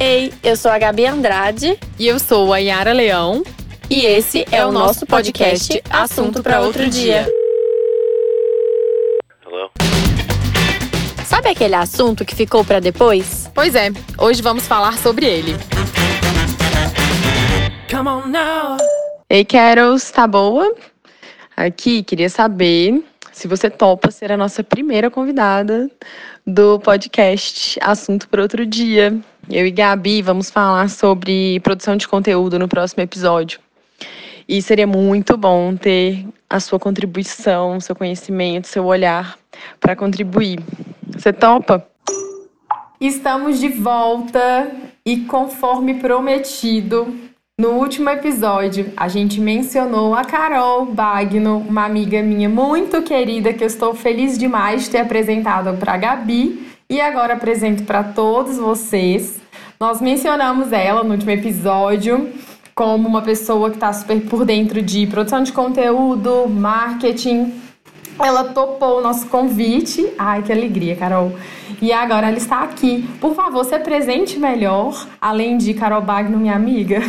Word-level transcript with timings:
Ei, 0.00 0.32
eu 0.42 0.56
sou 0.56 0.70
a 0.70 0.78
Gabi 0.78 1.06
Andrade. 1.06 1.78
E 1.98 2.08
eu 2.08 2.18
sou 2.18 2.52
a 2.52 2.58
Yara 2.58 2.92
Leão. 2.92 3.42
E 3.88 4.04
esse 4.04 4.44
é 4.50 4.64
o 4.64 4.72
nosso 4.72 5.06
podcast 5.06 5.82
Assunto 5.90 6.42
para 6.42 6.60
Outro 6.60 6.88
Dia. 6.88 7.28
Hello? 9.44 9.70
Sabe 11.24 11.50
aquele 11.50 11.74
assunto 11.74 12.24
que 12.24 12.34
ficou 12.34 12.64
para 12.64 12.80
depois? 12.80 13.50
Pois 13.54 13.74
é, 13.74 13.90
hoje 14.18 14.42
vamos 14.42 14.66
falar 14.66 14.98
sobre 14.98 15.26
ele. 15.26 15.56
Come 17.90 18.08
on 18.08 18.26
now. 18.26 18.78
Ei, 19.28 19.44
Carols, 19.44 20.10
tá 20.10 20.26
boa? 20.26 20.74
Aqui, 21.56 22.02
queria 22.02 22.28
saber 22.28 23.04
se 23.42 23.48
você 23.48 23.68
topa 23.68 24.08
ser 24.12 24.30
a 24.30 24.36
nossa 24.36 24.62
primeira 24.62 25.10
convidada 25.10 25.90
do 26.46 26.78
podcast 26.78 27.76
Assunto 27.82 28.28
para 28.28 28.40
Outro 28.40 28.64
Dia. 28.64 29.18
Eu 29.50 29.66
e 29.66 29.70
Gabi 29.72 30.22
vamos 30.22 30.48
falar 30.48 30.88
sobre 30.88 31.58
produção 31.58 31.96
de 31.96 32.06
conteúdo 32.06 32.56
no 32.56 32.68
próximo 32.68 33.02
episódio. 33.02 33.58
E 34.48 34.62
seria 34.62 34.86
muito 34.86 35.36
bom 35.36 35.74
ter 35.74 36.24
a 36.48 36.60
sua 36.60 36.78
contribuição, 36.78 37.80
seu 37.80 37.96
conhecimento, 37.96 38.68
seu 38.68 38.84
olhar 38.84 39.36
para 39.80 39.96
contribuir. 39.96 40.60
Você 41.08 41.32
topa? 41.32 41.84
Estamos 43.00 43.58
de 43.58 43.70
volta 43.70 44.70
e 45.04 45.22
conforme 45.22 45.94
prometido, 45.94 47.12
no 47.60 47.72
último 47.72 48.08
episódio 48.08 48.92
a 48.96 49.08
gente 49.08 49.40
mencionou 49.40 50.14
a 50.14 50.24
Carol 50.24 50.86
Bagno, 50.86 51.58
uma 51.58 51.84
amiga 51.84 52.22
minha 52.22 52.48
muito 52.48 53.02
querida 53.02 53.52
que 53.52 53.62
eu 53.62 53.66
estou 53.66 53.94
feliz 53.94 54.38
demais 54.38 54.84
de 54.84 54.90
ter 54.90 54.98
apresentado 54.98 55.76
para 55.76 55.92
a 55.92 55.96
Gabi 55.98 56.66
e 56.88 57.00
agora 57.00 57.34
apresento 57.34 57.84
para 57.84 58.02
todos 58.02 58.56
vocês. 58.56 59.40
Nós 59.78 60.00
mencionamos 60.00 60.72
ela 60.72 61.04
no 61.04 61.12
último 61.12 61.30
episódio 61.30 62.32
como 62.74 63.06
uma 63.06 63.20
pessoa 63.20 63.68
que 63.68 63.76
está 63.76 63.92
super 63.92 64.20
por 64.22 64.46
dentro 64.46 64.80
de 64.80 65.06
produção 65.06 65.42
de 65.42 65.52
conteúdo, 65.52 66.48
marketing. 66.48 67.61
Ela 68.22 68.44
topou 68.44 68.98
o 68.98 69.00
nosso 69.02 69.26
convite. 69.26 70.12
Ai, 70.18 70.42
que 70.42 70.52
alegria, 70.52 70.94
Carol. 70.94 71.32
E 71.80 71.92
agora 71.92 72.28
ela 72.28 72.36
está 72.36 72.62
aqui. 72.62 73.08
Por 73.20 73.34
favor, 73.34 73.64
se 73.64 73.74
apresente 73.74 74.38
melhor, 74.38 75.08
além 75.20 75.58
de 75.58 75.74
Carol 75.74 76.00
Bagno, 76.00 76.38
minha 76.38 76.54
amiga. 76.54 77.00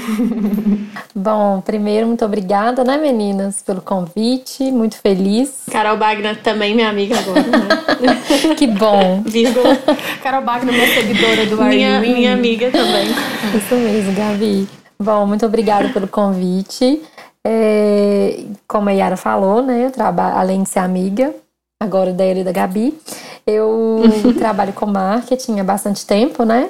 Bom, 1.15 1.61
primeiro, 1.61 2.07
muito 2.07 2.25
obrigada, 2.25 2.83
né, 2.83 2.97
meninas, 2.97 3.61
pelo 3.61 3.81
convite. 3.81 4.63
Muito 4.71 4.97
feliz. 4.97 5.63
Carol 5.71 5.97
Bagno 5.97 6.35
também 6.37 6.73
minha 6.73 6.89
amiga 6.89 7.19
agora, 7.19 7.43
né? 7.43 8.55
que 8.57 8.65
bom. 8.65 9.21
Vírgula. 9.23 9.75
Carol 10.23 10.41
Bagno, 10.41 10.73
minha 10.73 10.87
seguidora 10.87 11.45
do 11.45 11.63
minha, 11.63 11.99
minha 11.99 12.33
amiga 12.33 12.71
também. 12.71 13.09
Isso 13.55 13.75
mesmo, 13.75 14.13
Gabi. 14.13 14.67
Bom, 14.99 15.27
muito 15.27 15.45
obrigada 15.45 15.89
pelo 15.89 16.07
convite. 16.07 17.01
É, 17.45 18.45
como 18.67 18.89
a 18.89 18.93
Yara 18.93 19.17
falou, 19.17 19.61
né, 19.61 19.85
eu 19.85 19.91
trabalho, 19.91 20.37
além 20.37 20.63
de 20.63 20.69
ser 20.69 20.79
amiga, 20.79 21.33
agora 21.79 22.13
da 22.13 22.25
e 22.25 22.43
da 22.43 22.51
Gabi, 22.51 22.97
eu 23.45 24.01
trabalho 24.39 24.73
com 24.73 24.85
marketing 24.85 25.59
há 25.59 25.63
bastante 25.63 26.05
tempo, 26.05 26.43
né? 26.45 26.69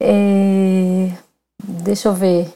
É, 0.00 1.08
deixa 1.62 2.08
eu 2.08 2.12
ver. 2.12 2.48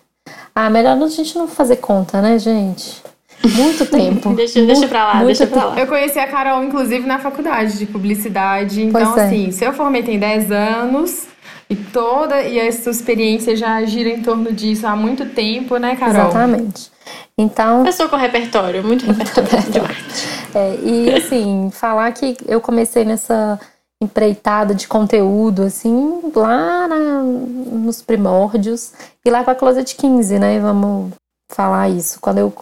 Ah, 0.54 0.68
melhor 0.68 1.00
a 1.00 1.08
gente 1.08 1.36
não 1.38 1.48
fazer 1.48 1.76
conta, 1.76 2.20
né, 2.20 2.38
gente? 2.38 3.02
Muito 3.44 3.86
tempo. 3.90 4.34
deixa, 4.34 4.64
deixa 4.64 4.88
pra 4.88 5.06
lá, 5.06 5.24
deixa 5.24 5.46
pra 5.46 5.64
lá. 5.66 5.78
Eu 5.78 5.86
conheci 5.86 6.18
a 6.18 6.26
Carol, 6.26 6.64
inclusive, 6.64 7.06
na 7.06 7.18
faculdade 7.18 7.78
de 7.78 7.86
publicidade. 7.86 8.82
Então, 8.82 9.12
Pois 9.12 9.16
é. 9.16 9.26
assim, 9.26 9.50
se 9.50 9.64
eu 9.64 9.72
formei 9.72 10.02
tem 10.02 10.18
10 10.18 10.50
anos 10.50 11.26
e 11.70 11.76
toda 11.76 12.42
e 12.42 12.60
a 12.60 12.70
sua 12.72 12.92
experiência 12.92 13.56
já 13.56 13.82
gira 13.84 14.08
em 14.08 14.22
torno 14.22 14.52
disso 14.52 14.86
há 14.86 14.96
muito 14.96 15.26
tempo, 15.26 15.76
né, 15.78 15.96
Carol? 15.96 16.28
Exatamente. 16.28 16.95
Então, 17.38 17.84
Pessoa 17.84 18.08
com 18.08 18.16
repertório, 18.16 18.82
muito 18.84 19.04
repertório 19.10 19.70
de 19.70 19.80
marketing. 19.80 20.26
É, 20.54 20.74
e 20.82 21.14
assim, 21.14 21.70
falar 21.70 22.12
que 22.12 22.36
eu 22.46 22.60
comecei 22.60 23.04
nessa 23.04 23.58
empreitada 24.02 24.74
de 24.74 24.86
conteúdo, 24.86 25.62
assim, 25.62 26.20
lá 26.34 26.86
na- 26.88 27.22
nos 27.22 28.02
primórdios, 28.02 28.92
e 29.24 29.30
lá 29.30 29.42
com 29.44 29.50
a 29.50 29.54
Closet 29.54 29.94
15, 29.96 30.38
né? 30.38 30.58
Vamos 30.60 31.12
falar 31.50 31.88
isso. 31.88 32.18
Quando 32.20 32.38
eu 32.38 32.52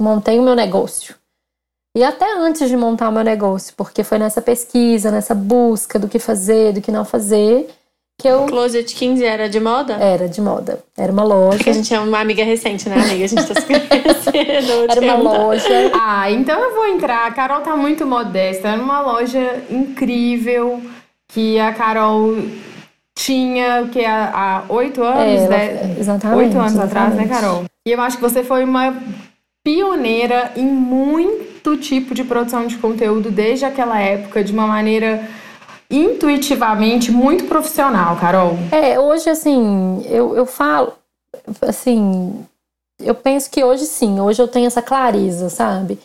montei 0.00 0.38
o 0.38 0.42
meu 0.42 0.54
negócio. 0.54 1.14
E 1.96 2.04
até 2.04 2.32
antes 2.38 2.68
de 2.68 2.76
montar 2.76 3.08
o 3.08 3.12
meu 3.12 3.24
negócio, 3.24 3.74
porque 3.76 4.04
foi 4.04 4.18
nessa 4.18 4.40
pesquisa, 4.40 5.10
nessa 5.10 5.34
busca 5.34 5.98
do 5.98 6.08
que 6.08 6.18
fazer, 6.18 6.72
do 6.72 6.80
que 6.80 6.92
não 6.92 7.04
fazer, 7.04 7.68
que 8.20 8.28
eu 8.28 8.44
Closet 8.46 8.94
15 8.94 9.24
era 9.24 9.48
de 9.48 9.58
moda? 9.60 9.94
era 9.94 10.28
de 10.28 10.40
moda. 10.40 10.80
Era 10.96 11.10
uma 11.12 11.24
loja. 11.24 11.56
Porque 11.56 11.70
a 11.70 11.72
gente 11.72 11.92
é 11.94 11.98
uma 12.00 12.20
amiga 12.20 12.44
recente, 12.44 12.88
né, 12.88 12.96
amiga? 12.96 13.24
A 13.24 13.28
gente 13.28 13.46
tá 13.46 13.60
se 13.60 13.66
conhecendo. 13.66 14.86
Era 14.90 15.00
uma 15.00 15.14
loja. 15.16 15.90
Ah, 15.94 16.30
então 16.30 16.58
eu 16.60 16.74
vou 16.74 16.86
entrar. 16.86 17.26
A 17.26 17.30
Carol 17.30 17.60
tá 17.60 17.74
muito 17.76 18.06
modesta. 18.06 18.68
Era 18.68 18.82
uma 18.82 19.00
loja 19.00 19.62
incrível 19.70 20.82
que 21.32 21.58
a 21.58 21.72
Carol 21.72 22.36
tinha 23.16 23.82
o 23.82 23.88
que 23.88 24.04
há 24.04 24.64
oito 24.68 25.02
anos, 25.02 25.18
É, 25.22 25.44
ela- 25.44 25.48
né? 25.48 25.96
exatamente. 25.98 26.38
Oito 26.38 26.58
anos 26.58 26.78
atrás, 26.78 27.14
né, 27.14 27.24
exatamente. 27.24 27.28
Carol? 27.40 27.64
E 27.86 27.92
eu 27.92 28.00
acho 28.00 28.16
que 28.16 28.22
você 28.22 28.42
foi 28.42 28.64
uma 28.64 28.94
pioneira 29.64 30.52
em 30.56 30.64
muito 30.66 31.76
tipo 31.76 32.14
de 32.14 32.24
produção 32.24 32.66
de 32.66 32.76
conteúdo 32.76 33.30
desde 33.30 33.64
aquela 33.64 34.00
época, 34.00 34.42
de 34.42 34.52
uma 34.52 34.66
maneira 34.66 35.22
intuitivamente 35.90 37.10
muito 37.10 37.44
profissional, 37.44 38.16
Carol. 38.16 38.56
É, 38.70 38.98
hoje, 38.98 39.28
assim, 39.28 40.02
eu, 40.08 40.36
eu 40.36 40.46
falo, 40.46 40.92
assim, 41.62 42.44
eu 43.00 43.14
penso 43.14 43.50
que 43.50 43.64
hoje 43.64 43.86
sim, 43.86 44.20
hoje 44.20 44.40
eu 44.40 44.48
tenho 44.48 44.66
essa 44.66 44.82
clareza, 44.82 45.48
sabe? 45.50 45.98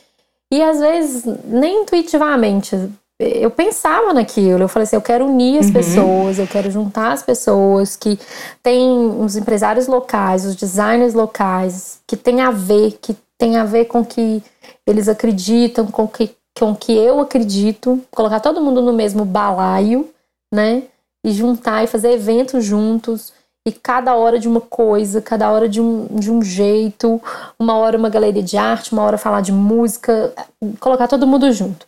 E 0.52 0.62
às 0.62 0.80
vezes, 0.80 1.24
nem 1.46 1.82
intuitivamente, 1.84 2.76
eu 3.20 3.50
pensava 3.52 4.14
naquilo, 4.14 4.64
eu 4.64 4.68
falei 4.68 4.84
assim, 4.84 4.96
eu 4.96 5.02
quero 5.02 5.26
unir 5.26 5.60
as 5.60 5.68
Uhum. 5.68 5.74
pessoas, 5.74 6.40
eu 6.40 6.48
quero 6.48 6.70
juntar 6.72 7.12
as 7.14 7.24
pessoas 7.24 7.96
que 7.96 8.20
têm 8.64 8.90
os 9.20 9.36
empresários 9.36 9.88
locais, 9.88 10.46
os 10.46 10.56
designers 10.56 11.14
locais, 11.14 12.00
que 12.08 12.16
tem 12.18 12.42
a 12.42 12.52
ver, 12.52 12.98
que 13.02 13.16
tem 13.38 13.58
a 13.58 13.64
ver 13.66 13.86
com 13.86 14.02
o 14.02 14.06
que 14.06 14.42
eles 14.88 15.08
acreditam, 15.10 15.88
com 15.88 16.04
o 16.04 16.08
que, 16.08 16.32
com 16.58 16.72
o 16.72 16.76
que 16.76 16.94
eu 16.94 17.20
acredito, 17.20 18.02
colocar 18.12 18.40
todo 18.40 18.62
mundo 18.62 18.82
no 18.82 18.94
mesmo 18.94 19.26
balaio, 19.26 20.10
né? 20.54 20.84
e 21.26 21.32
juntar 21.32 21.84
e 21.84 21.88
fazer 21.88 22.12
eventos 22.12 22.64
juntos 22.64 23.34
e 23.68 23.72
cada 23.72 24.16
hora 24.16 24.38
de 24.38 24.48
uma 24.48 24.62
coisa, 24.62 25.20
cada 25.20 25.52
hora 25.52 25.68
de 25.68 25.82
um, 25.82 26.06
de 26.06 26.32
um 26.32 26.40
jeito, 26.44 27.20
uma 27.58 27.76
hora 27.76 27.98
uma 27.98 28.12
galeria 28.12 28.44
de 28.44 28.56
arte, 28.58 28.94
uma 28.94 29.02
hora 29.02 29.18
falar 29.18 29.42
de 29.42 29.52
música, 29.52 30.32
colocar 30.80 31.08
todo 31.08 31.26
mundo 31.26 31.52
junto. 31.52 31.88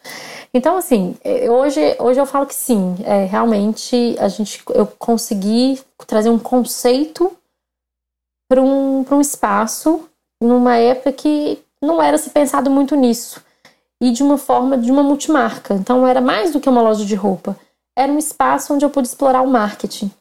Então, 0.52 0.76
assim, 0.76 1.16
eh, 1.24 1.52
hoje, 1.52 1.96
hoje 2.00 2.20
eu 2.20 2.26
falo 2.26 2.48
que 2.48 2.56
sim, 2.56 2.96
é, 3.04 3.26
realmente 3.26 4.16
a 4.18 4.28
gente, 4.28 4.64
eu 4.74 4.88
consegui 4.88 5.80
trazer 6.08 6.32
um 6.32 6.40
conceito 6.40 7.32
para 8.50 8.60
um, 8.60 9.06
um 9.12 9.22
espaço 9.22 10.10
numa 10.42 10.78
época 10.78 11.12
que 11.12 11.60
não 11.80 12.02
era 12.02 12.18
se 12.18 12.32
pensado 12.32 12.72
muito 12.72 12.96
nisso 12.96 13.40
e 14.02 14.12
de 14.12 14.24
uma 14.24 14.38
forma 14.38 14.78
de 14.78 14.92
uma 14.92 15.04
multimarca. 15.04 15.74
Então, 15.74 16.06
era 16.08 16.22
mais 16.22 16.52
do 16.52 16.60
que 16.60 16.70
uma 16.70 16.82
loja 16.82 17.06
de 17.06 17.16
roupa 17.16 17.56
era 17.98 18.12
um 18.12 18.20
espaço 18.20 18.76
onde 18.76 18.86
eu 18.86 18.92
pude 18.92 19.08
explorar 19.08 19.42
o 19.42 19.48
marketing, 19.48 20.12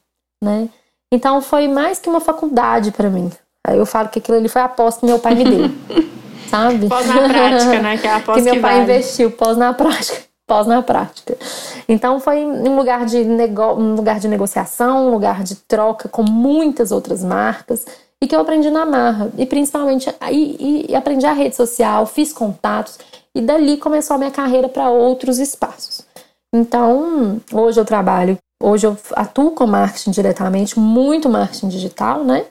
né? 0.43 0.67
Então 1.13 1.39
foi 1.41 1.67
mais 1.67 1.99
que 1.99 2.09
uma 2.09 2.19
faculdade 2.19 2.91
para 2.91 3.07
mim. 3.07 3.31
Aí 3.65 3.77
eu 3.77 3.85
falo 3.85 4.09
que 4.09 4.17
aquilo 4.17 4.37
ali 4.37 4.49
foi 4.49 4.61
a 4.61 4.65
aposta 4.65 5.01
que 5.01 5.05
meu 5.05 5.19
pai 5.19 5.35
me 5.35 5.43
deu, 5.43 5.69
sabe? 6.49 6.89
Pós 6.89 7.05
na 7.05 7.29
prática, 7.29 7.79
né? 7.79 7.97
Que 7.97 8.07
é 8.07 8.09
a 8.09 8.15
aposta 8.17 8.41
que 8.41 8.45
meu 8.45 8.55
que 8.55 8.59
pai 8.59 8.71
vale. 8.73 8.83
investiu 8.83 9.29
pós 9.29 9.55
na 9.57 9.73
prática, 9.73 10.23
pós 10.47 10.65
na 10.65 10.81
prática. 10.81 11.37
Então 11.87 12.19
foi 12.19 12.43
um 12.43 12.75
lugar 12.75 13.05
de 13.05 13.23
nego... 13.23 13.73
um 13.73 13.93
lugar 13.93 14.19
de 14.19 14.27
negociação, 14.27 15.07
um 15.07 15.11
lugar 15.11 15.43
de 15.43 15.55
troca 15.55 16.09
com 16.09 16.23
muitas 16.23 16.91
outras 16.91 17.23
marcas 17.23 17.85
e 18.19 18.25
que 18.25 18.35
eu 18.35 18.39
aprendi 18.39 18.71
na 18.71 18.87
marra 18.87 19.29
e 19.37 19.45
principalmente 19.45 20.09
e, 20.31 20.87
e 20.89 20.95
aprendi 20.95 21.27
a 21.27 21.33
rede 21.33 21.55
social, 21.55 22.07
fiz 22.07 22.33
contatos 22.33 22.97
e 23.37 23.41
dali 23.41 23.77
começou 23.77 24.15
a 24.15 24.17
minha 24.17 24.31
carreira 24.31 24.67
para 24.67 24.89
outros 24.89 25.37
espaços. 25.37 26.01
Então, 26.51 27.39
hoje 27.53 27.79
eu 27.79 27.85
trabalho, 27.85 28.35
hoje 28.61 28.87
eu 28.87 28.97
atuo 29.13 29.51
com 29.51 29.67
marketing 29.67 30.09
diretamente, 30.09 30.79
muito 30.79 31.29
marketing 31.29 31.67
digital, 31.67 32.23
né? 32.23 32.45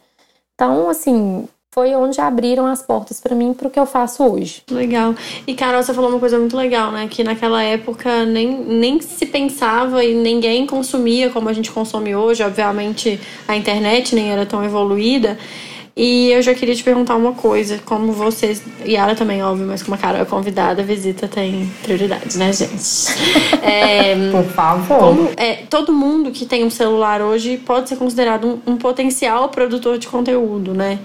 Então, 0.55 0.89
assim, 0.89 1.49
foi 1.75 1.95
onde 1.97 2.21
abriram 2.21 2.67
as 2.67 2.83
portas 2.83 3.21
para 3.21 3.35
mim 3.35 3.53
para 3.53 3.67
o 3.67 3.71
que 3.71 3.81
eu 3.81 3.85
faço 3.85 4.23
hoje. 4.23 4.63
Legal. 4.71 5.13
E 5.45 5.55
Carol, 5.55 5.83
você 5.83 5.93
falou 5.93 6.09
uma 6.09 6.21
coisa 6.21 6.39
muito 6.39 6.57
legal, 6.57 6.93
né? 6.93 7.09
Que 7.11 7.25
naquela 7.25 7.63
época 7.65 8.25
nem, 8.25 8.61
nem 8.65 9.01
se 9.01 9.27
pensava 9.27 10.05
e 10.05 10.15
ninguém 10.15 10.67
consumia 10.67 11.31
como 11.31 11.49
a 11.49 11.53
gente 11.53 11.73
consome 11.73 12.15
hoje. 12.15 12.45
Obviamente 12.45 13.21
a 13.49 13.57
internet 13.57 14.15
nem 14.15 14.31
era 14.31 14.47
tão 14.47 14.65
evoluída. 14.65 15.37
E 15.99 16.31
eu 16.31 16.43
já 16.43 16.53
queria 16.53 16.75
te 16.75 16.85
perguntar 16.85 17.17
uma 17.17 17.33
coisa, 17.33 17.81
como 17.83 18.13
vocês, 18.13 18.63
e 18.85 18.95
ela 18.95 19.15
também, 19.15 19.43
óbvio, 19.43 19.67
mas 19.67 19.83
como 19.83 19.95
a 19.95 19.99
Carol 19.99 20.21
é 20.21 20.27
convidada, 20.27 20.83
a 20.83 20.85
visita 20.85 21.27
tem 21.27 21.73
prioridades, 21.83 22.37
né, 22.37 22.53
gente? 22.53 22.77
É, 23.63 24.31
Por 24.31 24.45
favor. 24.45 24.99
Como, 24.99 25.31
é, 25.37 25.55
todo 25.69 25.93
mundo 25.93 26.31
que 26.31 26.45
tem 26.45 26.65
um 26.65 26.71
celular 26.71 27.21
hoje 27.21 27.57
pode 27.57 27.89
ser 27.89 27.97
considerado 27.97 28.61
um, 28.67 28.75
um 28.75 28.77
potencial 28.77 29.49
produtor 29.49 29.99
de 29.99 30.07
conteúdo, 30.07 30.75
né? 30.75 30.99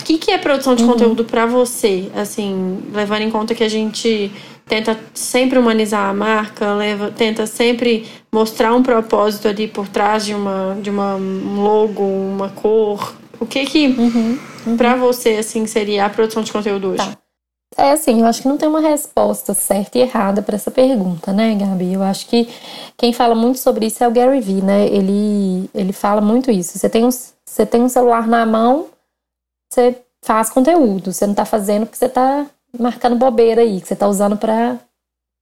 O 0.00 0.04
que, 0.04 0.16
que 0.16 0.30
é 0.30 0.38
produção 0.38 0.74
de 0.74 0.84
uhum. 0.84 0.92
conteúdo 0.92 1.24
para 1.24 1.44
você? 1.44 2.08
Assim, 2.14 2.78
levando 2.94 3.22
em 3.22 3.30
conta 3.30 3.54
que 3.54 3.64
a 3.64 3.68
gente 3.68 4.30
tenta 4.66 4.98
sempre 5.12 5.58
humanizar 5.58 6.08
a 6.08 6.14
marca, 6.14 6.74
leva, 6.74 7.10
tenta 7.10 7.46
sempre 7.46 8.06
mostrar 8.30 8.72
um 8.74 8.82
propósito 8.82 9.48
ali 9.48 9.66
por 9.66 9.88
trás 9.88 10.24
de 10.24 10.34
uma 10.34 10.78
de 10.80 10.90
uma 10.90 11.16
um 11.16 11.62
logo, 11.62 12.02
uma 12.02 12.48
cor. 12.50 13.16
O 13.40 13.46
que 13.46 13.64
que 13.66 13.86
uhum, 13.86 14.38
uhum. 14.66 14.76
para 14.76 14.96
você 14.96 15.36
assim 15.36 15.66
seria 15.66 16.06
a 16.06 16.10
produção 16.10 16.42
de 16.42 16.52
conteúdo 16.52 16.88
hoje? 16.88 16.98
Tá. 16.98 17.18
É 17.76 17.92
assim, 17.92 18.20
eu 18.20 18.26
acho 18.26 18.42
que 18.42 18.48
não 18.48 18.56
tem 18.56 18.68
uma 18.68 18.80
resposta 18.80 19.54
certa 19.54 19.98
e 19.98 20.00
errada 20.00 20.42
para 20.42 20.56
essa 20.56 20.70
pergunta, 20.70 21.32
né, 21.32 21.54
Gabi? 21.54 21.92
Eu 21.92 22.02
acho 22.02 22.26
que 22.26 22.48
quem 22.96 23.12
fala 23.12 23.34
muito 23.34 23.58
sobre 23.58 23.86
isso 23.86 24.02
é 24.02 24.08
o 24.08 24.10
Gary 24.10 24.40
Vee, 24.40 24.62
né? 24.62 24.86
Ele 24.86 25.70
ele 25.74 25.92
fala 25.92 26.20
muito 26.20 26.50
isso. 26.50 26.78
Você 26.78 26.88
tem 26.88 27.04
um, 27.04 27.10
você 27.10 27.66
tem 27.66 27.82
um 27.82 27.88
celular 27.88 28.26
na 28.26 28.44
mão, 28.44 28.86
você 29.70 29.96
faz 30.24 30.50
conteúdo. 30.50 31.12
Você 31.12 31.26
não 31.26 31.34
tá 31.34 31.44
fazendo 31.44 31.86
porque 31.86 31.98
você 31.98 32.08
tá 32.08 32.46
marcando 32.76 33.16
bobeira 33.16 33.62
aí, 33.62 33.80
que 33.80 33.88
você 33.88 33.96
tá 33.96 34.08
usando 34.08 34.36
pra, 34.36 34.78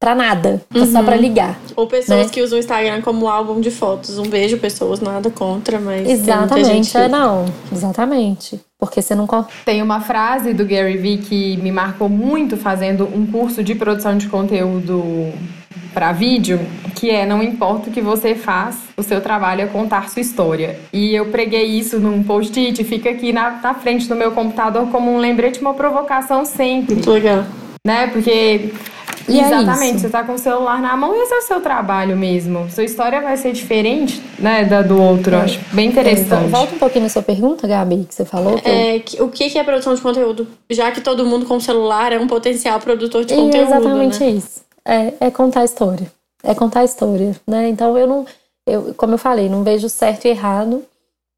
pra 0.01 0.15
nada, 0.15 0.63
uhum. 0.75 0.87
só 0.87 1.03
pra 1.03 1.17
ligar. 1.17 1.59
Ou 1.75 1.87
pessoas 1.87 2.27
né? 2.27 2.33
que 2.33 2.43
usam 2.43 2.59
o 2.59 2.61
Instagram 2.61 3.03
como 3.03 3.29
álbum 3.29 3.61
de 3.61 3.71
fotos. 3.71 4.19
Um 4.19 4.29
beijo, 4.29 4.59
pessoas, 4.59 5.01
nada 5.01 5.31
contra, 5.31 5.81
mas. 5.81 6.09
Exatamente, 6.09 6.97
é 6.97 7.09
não. 7.09 7.47
Exatamente. 7.73 8.61
Porque 8.79 9.01
você 9.01 9.15
não. 9.15 9.27
Tem 9.65 9.83
uma 9.83 10.01
frase 10.01 10.53
do 10.53 10.65
Gary 10.65 10.97
Vee 10.97 11.19
que 11.19 11.57
me 11.57 11.73
marcou 11.73 12.09
muito 12.09 12.57
fazendo 12.57 13.05
um 13.05 13.27
curso 13.27 13.63
de 13.63 13.75
produção 13.75 14.17
de 14.17 14.29
conteúdo 14.29 15.33
para 15.95 16.13
vídeo, 16.13 16.61
que 16.95 17.09
é 17.09 17.25
não 17.25 17.43
importa 17.43 17.89
o 17.89 17.93
que 17.93 18.03
você 18.03 18.35
faz, 18.35 18.77
o 18.99 19.03
seu 19.03 19.19
trabalho 19.23 19.63
é 19.63 19.67
contar 19.67 20.11
sua 20.11 20.21
história. 20.21 20.79
E 20.93 21.15
eu 21.15 21.27
preguei 21.31 21.65
isso 21.65 21.99
num 21.99 22.23
post-it, 22.23 22.85
fica 22.85 23.09
aqui 23.09 23.33
na, 23.33 23.53
na 23.63 23.73
frente 23.73 24.07
do 24.07 24.15
meu 24.15 24.33
computador 24.33 24.89
como 24.91 25.11
um 25.11 25.17
lembrete, 25.17 25.59
uma 25.59 25.73
provocação 25.73 26.45
sempre. 26.45 26.97
Muito 26.97 27.11
legal. 27.11 27.47
Né? 27.83 28.09
Porque 28.09 28.73
e 29.29 29.41
é 29.41 29.47
Exatamente, 29.47 29.97
é 29.97 29.99
você 29.99 30.09
tá 30.09 30.25
com 30.25 30.35
o 30.35 30.39
celular 30.39 30.81
na 30.81 30.97
mão 30.97 31.15
e 31.15 31.23
esse 31.23 31.35
é 31.35 31.39
o 31.39 31.43
seu 31.43 31.61
trabalho 31.61 32.17
mesmo. 32.17 32.71
Sua 32.71 32.85
história 32.85 33.21
vai 33.21 33.37
ser 33.37 33.53
diferente, 33.53 34.23
né, 34.39 34.65
da 34.65 34.83
do 34.83 35.01
outro. 35.01 35.35
É. 35.35 35.41
Acho 35.41 35.61
bem 35.73 35.89
interessante. 35.89 36.47
É, 36.47 36.49
volta 36.49 36.75
um 36.75 36.79
pouquinho 36.79 37.05
na 37.05 37.09
sua 37.09 37.23
pergunta, 37.23 37.67
Gabi, 37.67 38.07
que 38.09 38.15
você 38.15 38.25
falou. 38.25 38.59
Que 38.59 38.69
é, 38.69 39.03
eu... 39.15 39.27
o 39.27 39.31
que 39.31 39.59
é 39.59 39.65
produção 39.65 39.95
de 39.95 40.01
conteúdo? 40.01 40.47
Já 40.71 40.91
que 40.91 41.01
todo 41.01 41.25
mundo 41.25 41.47
com 41.47 41.59
celular 41.59 42.13
é 42.13 42.19
um 42.19 42.27
potencial 42.27 42.79
produtor 42.81 43.25
de 43.25 43.35
e 43.35 43.37
conteúdo. 43.37 43.67
exatamente 43.67 44.21
né? 44.21 44.31
isso 44.31 44.67
é, 44.87 45.13
é 45.21 45.31
contar 45.31 45.61
a 45.61 45.65
história. 45.65 46.11
É 46.43 46.55
contar 46.55 46.81
a 46.81 46.85
história, 46.85 47.35
né? 47.47 47.69
Então 47.69 47.99
eu 47.99 48.07
não, 48.07 48.27
eu, 48.67 48.95
como 48.95 49.15
eu 49.15 49.19
falei, 49.19 49.49
não 49.49 49.65
vejo 49.65 49.89
certo 49.89 50.27
e 50.27 50.29
errado. 50.29 50.85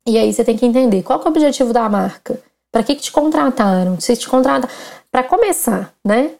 E 0.07 0.19
aí 0.19 0.33
você 0.33 0.45
tem 0.45 0.57
que 0.57 0.67
entender 0.67 1.03
qual 1.03 1.21
é 1.21 1.25
o 1.25 1.29
objetivo 1.29 1.73
da 1.73 1.89
marca. 1.89 2.39
Para 2.71 2.83
que, 2.83 2.95
que 2.95 3.03
te 3.03 3.13
contrataram? 3.13 3.99
Se 3.99 4.15
te 4.17 4.29
contrataram. 4.29 4.73
Para 5.11 5.23
começar, 5.23 5.93
né? 6.05 6.33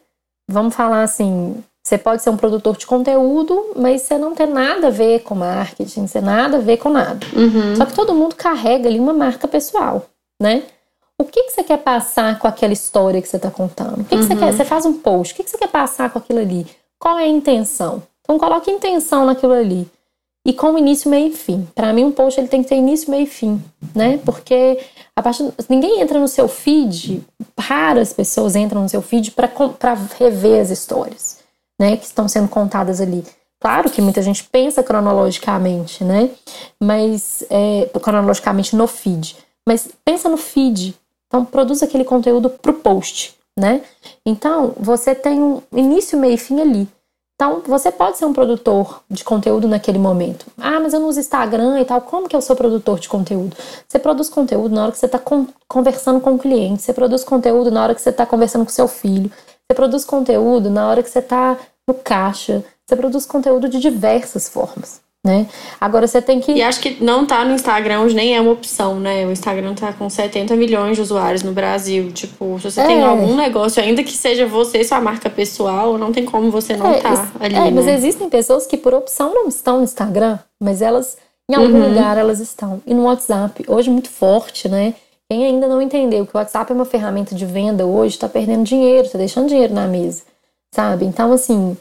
Vamos 0.49 0.75
falar 0.75 1.03
assim: 1.03 1.63
você 1.83 1.97
pode 1.97 2.23
ser 2.23 2.29
um 2.29 2.37
produtor 2.37 2.75
de 2.75 2.87
conteúdo, 2.87 3.71
mas 3.75 4.01
você 4.01 4.17
não 4.17 4.33
tem 4.33 4.47
nada 4.47 4.87
a 4.87 4.91
ver 4.91 5.19
com 5.19 5.35
marketing, 5.35 6.07
você 6.07 6.19
nada 6.19 6.57
a 6.57 6.59
ver 6.59 6.77
com 6.77 6.89
nada. 6.89 7.25
Uhum. 7.35 7.75
Só 7.75 7.85
que 7.85 7.93
todo 7.93 8.15
mundo 8.15 8.35
carrega 8.35 8.89
ali 8.89 8.99
uma 8.99 9.13
marca 9.13 9.47
pessoal, 9.47 10.05
né? 10.41 10.63
O 11.17 11.23
que, 11.23 11.43
que 11.43 11.51
você 11.51 11.63
quer 11.63 11.77
passar 11.77 12.39
com 12.39 12.47
aquela 12.47 12.73
história 12.73 13.21
que 13.21 13.27
você 13.27 13.35
está 13.35 13.51
contando? 13.51 14.01
O 14.01 14.05
que, 14.05 14.15
que 14.17 14.23
você 14.23 14.33
uhum. 14.33 14.39
quer? 14.39 14.53
Você 14.53 14.65
faz 14.65 14.85
um 14.85 14.93
post, 14.93 15.33
o 15.33 15.37
que, 15.37 15.43
que 15.43 15.49
você 15.49 15.57
quer 15.57 15.67
passar 15.67 16.09
com 16.09 16.17
aquilo 16.17 16.39
ali? 16.39 16.65
Qual 16.97 17.19
é 17.19 17.23
a 17.23 17.27
intenção? 17.27 18.01
Então 18.23 18.39
coloque 18.39 18.71
intenção 18.71 19.25
naquilo 19.25 19.53
ali. 19.53 19.89
E 20.49 20.53
com 20.53 20.75
início, 20.79 21.11
meio 21.11 21.27
e 21.27 21.31
fim. 21.31 21.67
Para 21.75 21.93
mim, 21.93 22.05
um 22.05 22.11
post 22.11 22.39
ele 22.39 22.47
tem 22.47 22.63
que 22.63 22.69
ter 22.69 22.75
início, 22.75 23.11
meio 23.11 23.25
e 23.25 23.27
fim, 23.27 23.63
né? 23.93 24.19
Porque 24.25 24.79
a 25.15 25.21
partir 25.21 25.47
ninguém 25.69 26.01
entra 26.01 26.19
no 26.19 26.27
seu 26.27 26.47
feed, 26.47 27.23
raras 27.55 28.13
pessoas 28.13 28.55
entram 28.55 28.81
no 28.81 28.89
seu 28.89 28.99
feed 28.99 29.29
para 29.29 29.47
rever 30.17 30.59
as 30.59 30.71
histórias, 30.71 31.37
né, 31.79 31.97
que 31.97 32.05
estão 32.05 32.27
sendo 32.27 32.47
contadas 32.47 32.99
ali. 32.99 33.23
Claro 33.61 33.91
que 33.91 34.01
muita 34.01 34.23
gente 34.23 34.43
pensa 34.45 34.81
cronologicamente, 34.81 36.03
né? 36.03 36.31
Mas 36.81 37.43
é, 37.47 37.87
cronologicamente 38.01 38.75
no 38.75 38.87
feed. 38.87 39.37
Mas 39.67 39.87
pensa 40.03 40.27
no 40.27 40.37
feed. 40.37 40.95
Então 41.27 41.45
produz 41.45 41.83
aquele 41.83 42.03
conteúdo 42.03 42.49
pro 42.49 42.73
post 42.73 43.37
né? 43.59 43.81
Então, 44.25 44.73
você 44.77 45.13
tem 45.13 45.39
um 45.39 45.61
início, 45.73 46.17
meio 46.17 46.35
e 46.35 46.37
fim 46.37 46.61
ali. 46.61 46.87
Então, 47.41 47.61
você 47.65 47.89
pode 47.89 48.17
ser 48.17 48.25
um 48.25 48.33
produtor 48.33 49.01
de 49.09 49.23
conteúdo 49.23 49.65
naquele 49.65 49.97
momento. 49.97 50.45
Ah, 50.57 50.77
mas 50.77 50.93
eu 50.93 50.99
não 50.99 51.07
uso 51.07 51.21
Instagram 51.21 51.79
e 51.79 51.85
tal. 51.85 52.01
Como 52.01 52.27
que 52.27 52.35
eu 52.35 52.41
sou 52.41 52.53
produtor 52.53 52.99
de 52.99 53.07
conteúdo? 53.07 53.55
Você 53.87 53.97
produz 53.97 54.27
conteúdo 54.27 54.75
na 54.75 54.83
hora 54.83 54.91
que 54.91 54.97
você 54.97 55.05
está 55.05 55.21
conversando 55.65 56.19
com 56.19 56.33
o 56.33 56.37
cliente. 56.37 56.81
Você 56.81 56.91
produz 56.91 57.23
conteúdo 57.23 57.71
na 57.71 57.81
hora 57.81 57.95
que 57.95 58.01
você 58.01 58.09
está 58.09 58.25
conversando 58.25 58.65
com 58.65 58.71
seu 58.71 58.89
filho. 58.89 59.31
Você 59.31 59.73
produz 59.73 60.03
conteúdo 60.03 60.69
na 60.69 60.89
hora 60.89 61.01
que 61.01 61.09
você 61.09 61.19
está 61.19 61.57
no 61.87 61.93
caixa. 61.93 62.61
Você 62.85 62.97
produz 62.97 63.25
conteúdo 63.25 63.69
de 63.69 63.79
diversas 63.79 64.49
formas 64.49 64.99
né? 65.29 65.47
Agora 65.79 66.07
você 66.07 66.21
tem 66.21 66.39
que. 66.39 66.51
E 66.51 66.61
acho 66.61 66.79
que 66.79 67.03
não 67.03 67.25
tá 67.25 67.45
no 67.45 67.53
Instagram 67.53 68.01
hoje 68.01 68.15
nem 68.15 68.35
é 68.35 68.41
uma 68.41 68.51
opção, 68.51 68.99
né? 68.99 69.25
O 69.25 69.31
Instagram 69.31 69.75
tá 69.75 69.93
com 69.93 70.09
70 70.09 70.55
milhões 70.55 70.95
de 70.95 71.01
usuários 71.01 71.43
no 71.43 71.51
Brasil. 71.51 72.11
Tipo, 72.11 72.57
se 72.59 72.71
você 72.71 72.81
é. 72.81 72.87
tem 72.87 73.03
algum 73.03 73.35
negócio, 73.35 73.81
ainda 73.81 74.03
que 74.03 74.11
seja 74.11 74.47
você, 74.47 74.83
sua 74.83 74.99
marca 74.99 75.29
pessoal, 75.29 75.97
não 75.97 76.11
tem 76.11 76.25
como 76.25 76.49
você 76.49 76.75
não 76.75 76.91
é, 76.91 76.99
tá 76.99 77.31
ali. 77.39 77.55
É, 77.55 77.65
né? 77.65 77.71
mas 77.71 77.87
existem 77.87 78.29
pessoas 78.29 78.65
que 78.65 78.75
por 78.75 78.93
opção 78.93 79.33
não 79.33 79.47
estão 79.47 79.77
no 79.77 79.83
Instagram, 79.83 80.39
mas 80.59 80.81
elas, 80.81 81.17
em 81.49 81.55
algum 81.55 81.77
uhum. 81.77 81.89
lugar, 81.89 82.17
elas 82.17 82.39
estão. 82.39 82.81
E 82.85 82.93
no 82.93 83.03
WhatsApp, 83.03 83.63
hoje 83.67 83.89
muito 83.89 84.09
forte, 84.09 84.67
né? 84.67 84.95
Quem 85.31 85.45
ainda 85.45 85.67
não 85.67 85.79
entendeu 85.79 86.25
que 86.25 86.35
o 86.35 86.39
WhatsApp 86.39 86.71
é 86.71 86.75
uma 86.75 86.85
ferramenta 86.85 87.35
de 87.35 87.45
venda 87.45 87.85
hoje, 87.85 88.17
tá 88.17 88.27
perdendo 88.27 88.63
dinheiro, 88.63 89.07
tá 89.07 89.17
deixando 89.19 89.47
dinheiro 89.47 89.73
na 89.73 89.85
mesa, 89.85 90.23
sabe? 90.73 91.05
Então, 91.05 91.31
assim, 91.31 91.77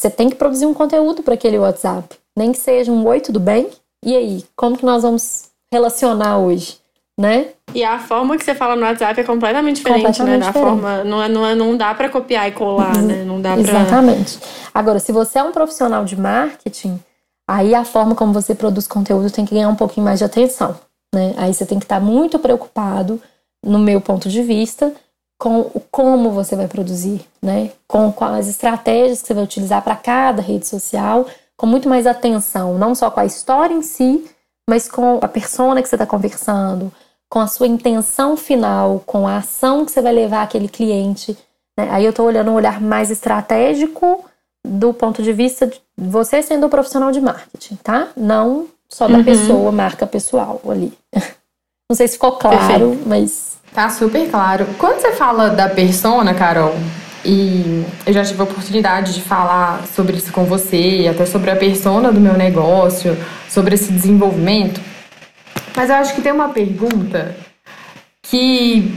você 0.00 0.10
tem 0.10 0.30
que 0.30 0.36
produzir 0.36 0.66
um 0.66 0.74
conteúdo 0.74 1.22
para 1.22 1.34
aquele 1.34 1.58
WhatsApp 1.58 2.16
nem 2.36 2.52
que 2.52 2.58
seja 2.58 2.90
um 2.90 3.06
oi, 3.06 3.20
tudo 3.20 3.38
bem? 3.38 3.68
E 4.04 4.16
aí, 4.16 4.44
como 4.56 4.76
que 4.76 4.84
nós 4.84 5.02
vamos 5.02 5.50
relacionar 5.70 6.38
hoje, 6.38 6.78
né? 7.18 7.48
E 7.74 7.84
a 7.84 7.98
forma 7.98 8.36
que 8.38 8.44
você 8.44 8.54
fala 8.54 8.74
no 8.74 8.82
WhatsApp 8.82 9.20
é 9.20 9.24
completamente 9.24 9.76
diferente, 9.76 10.06
completamente 10.06 10.40
né? 10.40 10.46
Da 10.46 10.52
forma, 10.52 11.04
não, 11.04 11.22
é, 11.22 11.28
não, 11.28 11.46
é, 11.46 11.54
não 11.54 11.76
dá 11.76 11.94
para 11.94 12.08
copiar 12.08 12.48
e 12.48 12.52
colar, 12.52 12.96
né? 12.96 13.24
Não 13.24 13.40
dá 13.40 13.52
pra... 13.52 13.60
Exatamente. 13.60 14.38
Agora, 14.72 14.98
se 14.98 15.12
você 15.12 15.38
é 15.38 15.42
um 15.42 15.52
profissional 15.52 16.04
de 16.04 16.16
marketing, 16.18 16.98
aí 17.46 17.74
a 17.74 17.84
forma 17.84 18.14
como 18.14 18.32
você 18.32 18.54
produz 18.54 18.86
conteúdo 18.86 19.30
tem 19.30 19.44
que 19.44 19.54
ganhar 19.54 19.68
um 19.68 19.76
pouquinho 19.76 20.06
mais 20.06 20.18
de 20.18 20.24
atenção, 20.24 20.74
né? 21.14 21.34
Aí 21.36 21.52
você 21.52 21.66
tem 21.66 21.78
que 21.78 21.84
estar 21.84 22.00
muito 22.00 22.38
preocupado, 22.38 23.20
no 23.62 23.78
meu 23.78 24.00
ponto 24.00 24.30
de 24.30 24.42
vista, 24.42 24.92
com 25.40 25.60
o 25.60 25.80
como 25.90 26.30
você 26.30 26.54
vai 26.54 26.68
produzir, 26.68 27.26
né? 27.40 27.70
Com 27.88 28.12
quais 28.12 28.46
estratégias 28.46 29.22
que 29.22 29.28
você 29.28 29.32
vai 29.32 29.42
utilizar 29.42 29.82
para 29.82 29.96
cada 29.96 30.42
rede 30.42 30.66
social 30.66 31.26
com 31.56 31.66
muito 31.66 31.88
mais 31.88 32.06
atenção, 32.06 32.76
não 32.76 32.94
só 32.94 33.10
com 33.10 33.20
a 33.20 33.24
história 33.24 33.74
em 33.74 33.80
si, 33.80 34.24
mas 34.68 34.86
com 34.86 35.18
a 35.22 35.26
persona 35.28 35.80
que 35.80 35.88
você 35.88 35.94
está 35.94 36.06
conversando, 36.06 36.92
com 37.30 37.40
a 37.40 37.46
sua 37.46 37.66
intenção 37.66 38.36
final, 38.36 39.02
com 39.06 39.26
a 39.26 39.38
ação 39.38 39.86
que 39.86 39.90
você 39.90 40.02
vai 40.02 40.12
levar 40.12 40.42
aquele 40.42 40.68
cliente. 40.68 41.36
Né? 41.78 41.88
Aí 41.90 42.04
eu 42.04 42.10
estou 42.10 42.26
olhando 42.26 42.50
um 42.50 42.54
olhar 42.54 42.78
mais 42.78 43.10
estratégico 43.10 44.22
do 44.62 44.92
ponto 44.92 45.22
de 45.22 45.32
vista 45.32 45.66
de 45.66 45.80
você 45.96 46.42
sendo 46.42 46.66
um 46.66 46.70
profissional 46.70 47.10
de 47.12 47.20
marketing, 47.20 47.76
tá? 47.76 48.08
Não 48.14 48.66
só 48.90 49.08
da 49.08 49.18
uhum. 49.18 49.24
pessoa, 49.24 49.72
marca 49.72 50.06
pessoal 50.06 50.60
ali. 50.68 50.92
Não 51.90 51.96
sei 51.96 52.08
se 52.08 52.14
ficou 52.14 52.32
claro, 52.32 52.90
Perfeito. 52.90 53.08
mas. 53.08 53.58
Tá 53.80 53.88
super 53.88 54.28
claro. 54.28 54.66
Quando 54.76 55.00
você 55.00 55.12
fala 55.12 55.48
da 55.48 55.66
persona, 55.66 56.34
Carol, 56.34 56.76
e 57.24 57.82
eu 58.04 58.12
já 58.12 58.22
tive 58.22 58.38
a 58.38 58.44
oportunidade 58.44 59.14
de 59.14 59.22
falar 59.22 59.86
sobre 59.86 60.18
isso 60.18 60.30
com 60.30 60.44
você, 60.44 61.08
até 61.10 61.24
sobre 61.24 61.50
a 61.50 61.56
persona 61.56 62.12
do 62.12 62.20
meu 62.20 62.34
negócio, 62.34 63.16
sobre 63.48 63.76
esse 63.76 63.90
desenvolvimento. 63.90 64.82
Mas 65.74 65.88
eu 65.88 65.96
acho 65.96 66.14
que 66.14 66.20
tem 66.20 66.30
uma 66.30 66.50
pergunta 66.50 67.34
que 68.20 68.94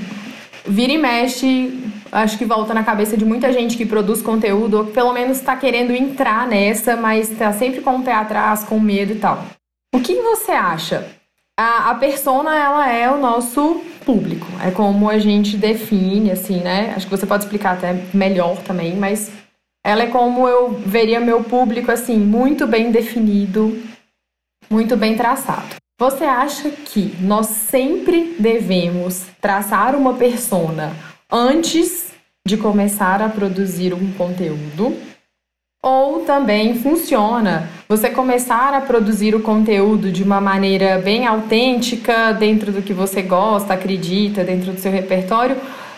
vira 0.68 0.92
e 0.92 0.98
mexe, 0.98 1.82
acho 2.12 2.38
que 2.38 2.44
volta 2.44 2.74
na 2.74 2.84
cabeça 2.84 3.16
de 3.16 3.24
muita 3.24 3.54
gente 3.54 3.78
que 3.78 3.86
produz 3.86 4.22
conteúdo, 4.22 4.80
ou 4.80 4.86
que 4.88 4.92
pelo 4.92 5.14
menos 5.14 5.38
está 5.38 5.56
querendo 5.56 5.94
entrar 5.94 6.46
nessa, 6.46 6.98
mas 6.98 7.32
está 7.32 7.54
sempre 7.54 7.80
com 7.80 7.96
o 7.96 8.04
pé 8.04 8.16
atrás, 8.16 8.66
com 8.66 8.82
medo 8.82 9.14
e 9.14 9.16
tal. 9.16 9.46
O 9.96 10.02
que 10.02 10.14
você 10.16 10.52
acha? 10.52 11.08
A, 11.58 11.92
a 11.92 11.96
persona, 11.96 12.58
ela 12.58 12.92
é 12.92 13.10
o 13.10 13.18
nosso 13.18 13.80
público. 14.06 14.48
É 14.62 14.72
como 14.72 15.10
a 15.10 15.18
gente 15.18 15.58
define, 15.58 16.32
assim, 16.32 16.58
né? 16.62 16.94
Acho 16.96 17.08
que 17.08 17.16
você 17.16 17.26
pode 17.26 17.44
explicar 17.44 17.74
até 17.74 17.94
melhor 18.14 18.58
também, 18.64 18.96
mas 18.96 19.32
ela 19.86 20.04
é 20.04 20.08
como 20.08 20.48
eu 20.48 20.72
veria 20.72 21.20
meu 21.20 21.44
público, 21.44 21.92
assim, 21.92 22.18
muito 22.18 22.66
bem 22.66 22.92
definido, 22.92 23.82
muito 24.70 24.96
bem 24.96 25.16
traçado. 25.16 25.76
Você 26.00 26.24
acha 26.24 26.70
que 26.70 27.16
nós 27.22 27.48
sempre 27.48 28.36
devemos 28.40 29.26
traçar 29.40 29.96
uma 29.96 30.16
persona 30.16 30.92
antes 31.32 32.12
de 32.46 32.58
começar 32.58 33.22
a 33.22 33.30
produzir 33.30 33.94
um 33.94 34.12
conteúdo? 34.14 34.98
Ou 35.86 36.22
também 36.22 36.76
funciona 36.76 37.70
você 37.90 38.10
começar 38.10 38.74
a 38.74 38.80
produzir 38.80 39.36
o 39.36 39.42
conteúdo 39.42 40.14
de 40.14 40.24
uma 40.24 40.40
maneira 40.40 40.98
bem 40.98 41.28
autêntica, 41.28 42.32
dentro 42.32 42.72
do 42.72 42.82
que 42.82 42.94
você 42.94 43.22
gosta, 43.22 43.74
acredita, 43.74 44.46
dentro 44.46 44.72
do 44.72 44.80
seu 44.80 44.90
repertório, 44.90 45.58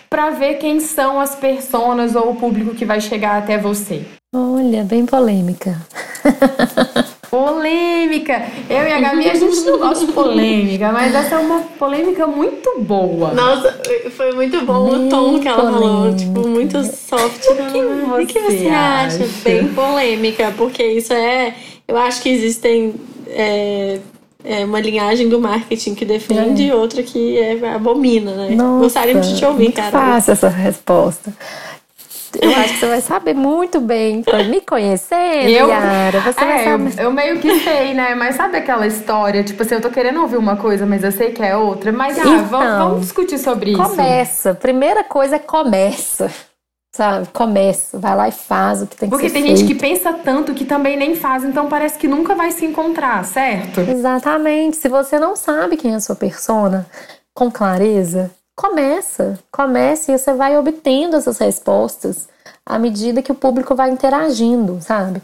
para 0.10 0.32
ver 0.32 0.56
quem 0.56 0.80
são 0.80 1.20
as 1.20 1.36
personas 1.36 2.16
ou 2.16 2.32
o 2.32 2.36
público 2.36 2.74
que 2.74 2.84
vai 2.84 3.00
chegar 3.00 3.38
até 3.38 3.60
você? 3.60 4.04
Olha, 4.36 4.84
bem 4.84 5.06
polêmica. 5.06 5.80
Polêmica! 7.36 8.44
Eu 8.70 8.84
e 8.88 8.92
a 8.94 9.00
Gabi, 9.02 9.30
a 9.30 9.34
gente 9.36 9.60
não 9.62 9.78
gosta 9.78 10.06
de 10.06 10.12
polêmica, 10.14 10.92
mas 10.92 11.14
essa 11.14 11.36
é 11.36 11.38
uma 11.38 11.60
polêmica 11.78 12.26
muito 12.26 12.80
boa. 12.80 13.34
Nossa, 13.34 13.78
foi 14.16 14.32
muito 14.32 14.62
bom 14.66 14.90
Bem 14.90 15.08
o 15.08 15.10
tom 15.10 15.40
que 15.40 15.48
ela 15.48 15.64
falou. 15.64 15.82
polêmica. 15.82 16.18
Tipo, 16.18 16.48
muito 16.48 16.84
soft. 16.86 17.46
O 17.46 17.56
que 17.56 18.24
O 18.24 18.26
que 18.28 18.40
você 18.40 18.58
você 18.60 18.68
acha? 18.68 19.18
acha? 19.24 19.28
Bem 19.44 19.68
polêmica, 19.68 20.54
porque 20.58 20.84
isso 20.84 21.12
é. 21.14 21.54
Eu 21.88 21.98
acho 21.98 22.22
que 22.22 22.30
existem. 22.30 22.96
É, 23.28 24.00
é 24.44 24.64
uma 24.64 24.80
linhagem 24.80 25.28
do 25.28 25.40
marketing 25.42 25.96
que 25.96 26.06
defende 26.06 26.64
e 26.64 26.72
outra 26.72 27.02
que 27.04 27.38
é, 27.38 27.60
abomina, 27.74 28.32
né? 28.32 28.56
Nossa, 28.56 28.84
Gostaríamos 28.84 29.28
de 29.28 29.38
te 29.40 29.46
ouvir, 29.46 29.72
cara. 29.72 29.92
fácil 29.92 30.32
essa 30.34 30.48
resposta. 30.50 31.34
Eu 32.42 32.52
acho 32.56 32.74
que 32.74 32.80
você 32.80 32.88
vai 32.88 33.02
saber 33.02 33.34
muito 33.34 33.80
bem, 33.80 34.24
me 34.50 34.62
conhecendo, 34.62 35.50
Eu- 35.50 35.70
Yara. 35.70 36.20
Você 36.22 36.40
vai 36.46 36.62
É, 36.62 36.64
saber. 36.72 36.94
eu, 37.00 37.04
eu 37.06 37.12
meio 37.12 37.40
que 37.40 37.60
sei, 37.62 37.94
né? 37.94 38.16
Mas 38.16 38.36
sabe 38.36 38.58
aquela 38.58 38.86
história? 38.88 39.44
Tipo 39.44 39.64
assim, 39.64 39.76
eu 39.76 39.82
tô 39.82 39.90
querendo 39.90 40.22
ouvir 40.22 40.38
uma 40.38 40.56
coisa, 40.58 40.86
mas 40.86 41.04
eu 41.04 41.12
sei 41.12 41.32
que 41.32 41.42
é 41.44 41.56
outra. 41.56 41.92
Mas, 41.92 42.18
ah, 42.18 42.22
Então, 42.22 42.46
vamos, 42.46 42.78
vamos 42.78 43.02
discutir 43.02 43.38
sobre 43.38 43.72
isso. 43.72 43.82
Começa. 43.82 44.54
Primeira 44.54 45.04
coisa 45.04 45.36
é 45.38 45.40
começa. 45.40 46.32
Sabe? 46.96 47.28
Começa. 47.34 48.00
Vai 48.00 48.16
lá 48.16 48.30
e 48.30 48.32
faz 48.32 48.82
o 48.82 48.88
que 48.88 48.96
tem 48.96 49.10
que 49.10 49.14
Porque 49.16 49.28
ser 49.28 49.34
tem 49.34 49.44
feito. 49.44 49.58
gente 49.58 49.68
que 49.68 49.76
pensa 49.78 50.14
tanto 50.14 50.54
que 50.54 50.64
também 50.64 50.96
nem 50.96 51.14
faz, 51.14 51.44
então 51.44 51.68
parece 51.68 51.98
que 51.98 52.08
nunca 52.08 52.34
vai 52.36 52.52
se 52.52 52.66
encontrar, 52.66 53.26
certo? 53.26 53.82
Exatamente. 53.82 54.78
Se 54.78 54.88
você 54.88 55.20
não 55.20 55.36
sabe 55.36 55.76
quem 55.76 55.92
é 55.92 55.96
a 55.96 56.00
sua 56.00 56.16
persona 56.16 56.86
com 57.34 57.52
clareza, 57.52 58.32
começa. 58.56 59.38
Comece 59.52 60.12
e 60.12 60.18
você 60.18 60.34
vai 60.34 60.58
obtendo 60.58 61.18
essas 61.18 61.38
respostas 61.38 62.28
à 62.66 62.80
medida 62.80 63.22
que 63.22 63.32
o 63.32 63.36
público 63.36 63.76
vai 63.76 63.90
interagindo, 63.92 64.80
sabe? 64.82 65.22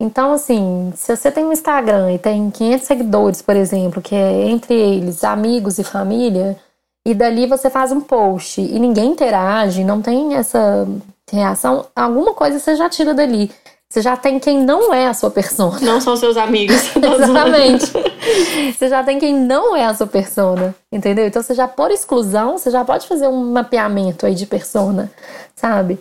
Então, 0.00 0.32
assim, 0.32 0.92
se 0.96 1.14
você 1.14 1.30
tem 1.30 1.44
um 1.44 1.52
Instagram 1.52 2.12
e 2.12 2.18
tem 2.18 2.50
500 2.50 2.86
seguidores, 2.86 3.42
por 3.42 3.54
exemplo, 3.54 4.00
que 4.00 4.14
é 4.14 4.48
entre 4.48 4.74
eles 4.74 5.22
amigos 5.22 5.78
e 5.78 5.84
família, 5.84 6.58
e 7.04 7.14
dali 7.14 7.46
você 7.46 7.68
faz 7.68 7.92
um 7.92 8.00
post 8.00 8.60
e 8.60 8.78
ninguém 8.78 9.12
interage, 9.12 9.84
não 9.84 10.00
tem 10.00 10.34
essa 10.34 10.86
reação, 11.30 11.86
alguma 11.94 12.32
coisa 12.34 12.58
você 12.58 12.76
já 12.76 12.88
tira 12.88 13.12
dali. 13.12 13.50
Você 13.92 14.02
já 14.02 14.16
tem 14.16 14.38
quem 14.38 14.60
não 14.64 14.94
é 14.94 15.08
a 15.08 15.14
sua 15.14 15.30
persona. 15.32 15.80
Não 15.82 16.00
são 16.00 16.16
seus 16.16 16.36
amigos. 16.36 16.76
Exatamente. 16.94 17.86
Você 18.72 18.88
já 18.88 19.02
tem 19.02 19.18
quem 19.18 19.34
não 19.34 19.74
é 19.74 19.84
a 19.84 19.92
sua 19.94 20.06
persona, 20.06 20.72
entendeu? 20.92 21.26
Então 21.26 21.42
você 21.42 21.54
já 21.54 21.66
por 21.66 21.90
exclusão, 21.90 22.56
você 22.56 22.70
já 22.70 22.84
pode 22.84 23.08
fazer 23.08 23.26
um 23.26 23.50
mapeamento 23.50 24.26
aí 24.26 24.34
de 24.36 24.46
persona, 24.46 25.10
sabe? 25.56 25.98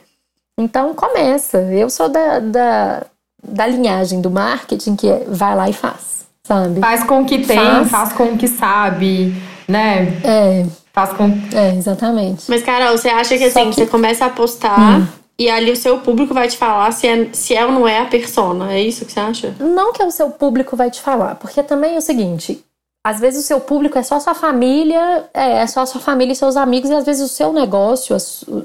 Então 0.55 0.93
começa. 0.93 1.57
Eu 1.63 1.89
sou 1.89 2.09
da, 2.09 2.37
da, 2.39 3.03
da 3.43 3.65
linhagem 3.65 4.21
do 4.21 4.29
marketing 4.29 4.95
que 4.95 5.09
é 5.09 5.23
vai 5.27 5.55
lá 5.55 5.67
e 5.67 5.73
faz, 5.73 6.25
sabe? 6.43 6.79
Faz 6.79 7.03
com 7.03 7.21
o 7.21 7.25
que 7.25 7.39
tem, 7.39 7.57
Faz. 7.57 7.89
faz, 7.89 8.13
com 8.13 8.23
o 8.25 8.37
que 8.37 8.47
sabe, 8.47 9.33
né? 9.67 10.19
É, 10.23 10.65
Faz 10.93 11.11
com. 11.13 11.25
é, 11.55 11.75
exatamente. 11.75 12.43
Mas, 12.49 12.61
Carol, 12.61 12.95
você 12.97 13.09
acha 13.09 13.35
que 13.37 13.45
assim, 13.45 13.69
que- 13.69 13.75
você 13.77 13.87
começa 13.87 14.25
a 14.25 14.29
postar 14.29 15.07
e 15.39 15.49
ali 15.49 15.71
o 15.71 15.75
seu 15.75 15.99
público 15.99 16.33
vai 16.33 16.49
te 16.49 16.57
falar 16.57 16.91
se 16.91 17.07
é, 17.07 17.29
se 17.31 17.55
é 17.55 17.65
ou 17.65 17.71
não 17.71 17.87
é 17.87 17.99
a 17.99 18.05
persona? 18.05 18.73
É 18.73 18.81
isso 18.81 19.05
que 19.05 19.13
você 19.13 19.21
acha? 19.21 19.55
Não 19.57 19.93
que 19.93 20.03
o 20.03 20.11
seu 20.11 20.29
público 20.29 20.75
vai 20.75 20.91
te 20.91 21.01
falar, 21.01 21.35
porque 21.35 21.63
também 21.63 21.95
é 21.95 21.97
o 21.97 22.01
seguinte. 22.01 22.61
Às 23.01 23.21
vezes 23.21 23.45
o 23.45 23.47
seu 23.47 23.61
público 23.61 23.97
é 23.97 24.03
só 24.03 24.19
sua 24.19 24.35
família, 24.35 25.29
é, 25.33 25.61
é 25.61 25.67
só 25.67 25.85
sua 25.85 26.01
família 26.01 26.33
e 26.33 26.35
seus 26.35 26.57
amigos, 26.57 26.89
e 26.89 26.93
às 26.93 27.05
vezes 27.05 27.23
o 27.23 27.33
seu 27.33 27.53
negócio 27.53 28.15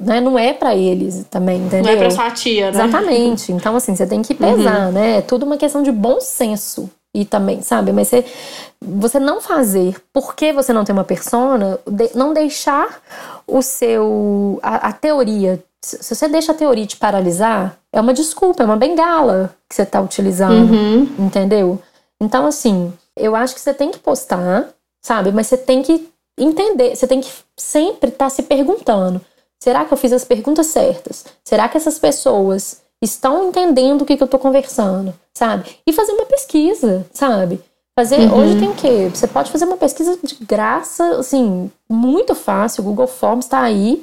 né, 0.00 0.20
não 0.20 0.36
é 0.36 0.52
pra 0.52 0.74
eles 0.74 1.24
também, 1.30 1.58
entendeu? 1.58 1.84
Não 1.84 1.90
é 1.92 1.96
pra 1.96 2.10
sua 2.10 2.30
tia, 2.32 2.72
né? 2.72 2.84
Exatamente. 2.84 3.52
Então, 3.52 3.76
assim, 3.76 3.94
você 3.94 4.04
tem 4.04 4.20
que 4.22 4.34
pesar, 4.34 4.90
né? 4.90 5.18
É 5.18 5.20
tudo 5.22 5.46
uma 5.46 5.56
questão 5.56 5.84
de 5.84 5.92
bom 5.92 6.20
senso. 6.20 6.90
E 7.14 7.24
também, 7.24 7.62
sabe? 7.62 7.92
Mas 7.92 8.08
você, 8.08 8.24
você 8.82 9.20
não 9.20 9.40
fazer 9.40 9.94
porque 10.12 10.52
você 10.52 10.72
não 10.72 10.84
tem 10.84 10.92
uma 10.92 11.04
persona, 11.04 11.78
de- 11.86 12.10
não 12.14 12.34
deixar 12.34 13.00
o 13.46 13.62
seu. 13.62 14.58
A, 14.62 14.88
a 14.88 14.92
teoria. 14.92 15.62
Se 15.80 16.14
você 16.14 16.26
deixa 16.28 16.50
a 16.52 16.54
teoria 16.54 16.86
te 16.86 16.96
paralisar, 16.96 17.76
é 17.92 18.00
uma 18.00 18.12
desculpa, 18.14 18.62
é 18.62 18.66
uma 18.66 18.76
bengala 18.76 19.54
que 19.68 19.74
você 19.76 19.86
tá 19.86 20.00
utilizando. 20.00 20.72
Uhum. 20.72 21.02
Entendeu? 21.18 21.78
Então, 22.20 22.46
assim, 22.46 22.92
eu 23.16 23.36
acho 23.36 23.54
que 23.54 23.60
você 23.60 23.72
tem 23.74 23.90
que 23.90 23.98
postar, 23.98 24.68
sabe? 25.02 25.30
Mas 25.30 25.46
você 25.46 25.56
tem 25.58 25.82
que 25.82 26.08
entender, 26.38 26.96
você 26.96 27.06
tem 27.06 27.20
que 27.20 27.30
sempre 27.56 28.08
estar 28.10 28.28
se 28.30 28.42
perguntando: 28.42 29.20
será 29.62 29.84
que 29.84 29.92
eu 29.92 29.98
fiz 29.98 30.12
as 30.12 30.24
perguntas 30.24 30.66
certas? 30.66 31.24
Será 31.44 31.68
que 31.68 31.76
essas 31.76 31.98
pessoas 31.98 32.80
estão 33.04 33.48
entendendo 33.48 34.02
o 34.02 34.04
que, 34.04 34.16
que 34.16 34.22
eu 34.22 34.28
tô 34.28 34.38
conversando, 34.38 35.14
sabe? 35.32 35.78
E 35.86 35.92
fazer 35.92 36.12
uma 36.12 36.26
pesquisa, 36.26 37.06
sabe? 37.12 37.60
Fazer, 37.98 38.18
Uhum. 38.20 38.38
hoje 38.38 38.58
tem 38.58 38.68
o 38.70 38.74
quê? 38.74 39.08
Você 39.14 39.26
pode 39.28 39.52
fazer 39.52 39.64
uma 39.66 39.76
pesquisa 39.76 40.18
de 40.22 40.36
graça, 40.44 41.16
assim, 41.18 41.70
muito 41.88 42.34
fácil. 42.34 42.82
O 42.82 42.86
Google 42.86 43.06
Forms 43.06 43.46
tá 43.46 43.60
aí, 43.60 44.02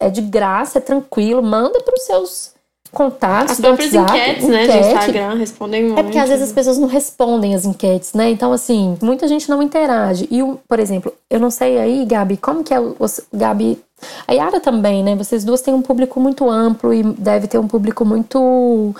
é 0.00 0.10
de 0.10 0.20
graça, 0.20 0.78
é 0.78 0.80
tranquilo. 0.80 1.40
Manda 1.42 1.80
para 1.80 1.94
os 1.94 2.02
seus 2.02 2.53
contatos 2.94 3.52
As 3.52 3.58
do 3.58 3.64
próprias 3.64 3.92
WhatsApp, 3.92 4.18
enquetes, 4.18 4.48
né, 4.48 4.66
de. 4.66 4.78
Instagram 4.78 5.34
respondem 5.34 5.84
muito. 5.84 5.98
É 5.98 6.02
porque 6.02 6.18
às 6.18 6.28
vezes 6.30 6.48
as 6.48 6.52
pessoas 6.52 6.78
não 6.78 6.88
respondem 6.88 7.54
as 7.54 7.66
enquetes, 7.66 8.14
né? 8.14 8.30
Então, 8.30 8.52
assim, 8.52 8.96
muita 9.02 9.28
gente 9.28 9.50
não 9.50 9.62
interage. 9.62 10.26
E, 10.30 10.40
por 10.66 10.78
exemplo, 10.78 11.12
eu 11.28 11.38
não 11.38 11.50
sei 11.50 11.78
aí, 11.78 12.06
Gabi, 12.06 12.38
como 12.38 12.64
que 12.64 12.72
é 12.72 12.80
o. 12.80 12.96
Gabi. 13.32 13.78
A 14.26 14.32
Yara 14.32 14.60
também, 14.60 15.02
né? 15.02 15.14
Vocês 15.16 15.44
duas 15.44 15.60
têm 15.60 15.74
um 15.74 15.82
público 15.82 16.18
muito 16.18 16.48
amplo 16.48 16.94
e 16.94 17.02
deve 17.02 17.46
ter 17.46 17.58
um 17.58 17.68
público 17.68 18.04
muito 18.04 18.94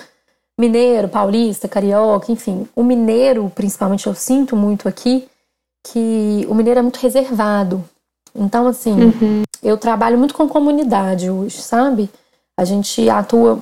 mineiro, 0.59 1.09
paulista, 1.09 1.69
carioca, 1.69 2.31
enfim. 2.31 2.67
O 2.75 2.83
mineiro, 2.83 3.51
principalmente, 3.55 4.07
eu 4.07 4.15
sinto 4.15 4.57
muito 4.57 4.89
aqui 4.89 5.27
que 5.83 6.47
o 6.49 6.55
mineiro 6.55 6.81
é 6.81 6.83
muito 6.83 6.99
reservado. 6.99 7.85
Então, 8.35 8.67
assim, 8.67 8.97
eu 9.63 9.77
trabalho 9.77 10.19
muito 10.19 10.35
com 10.35 10.49
comunidade 10.49 11.31
hoje, 11.31 11.61
sabe? 11.61 12.11
A 12.57 12.65
gente 12.65 13.09
atua 13.09 13.59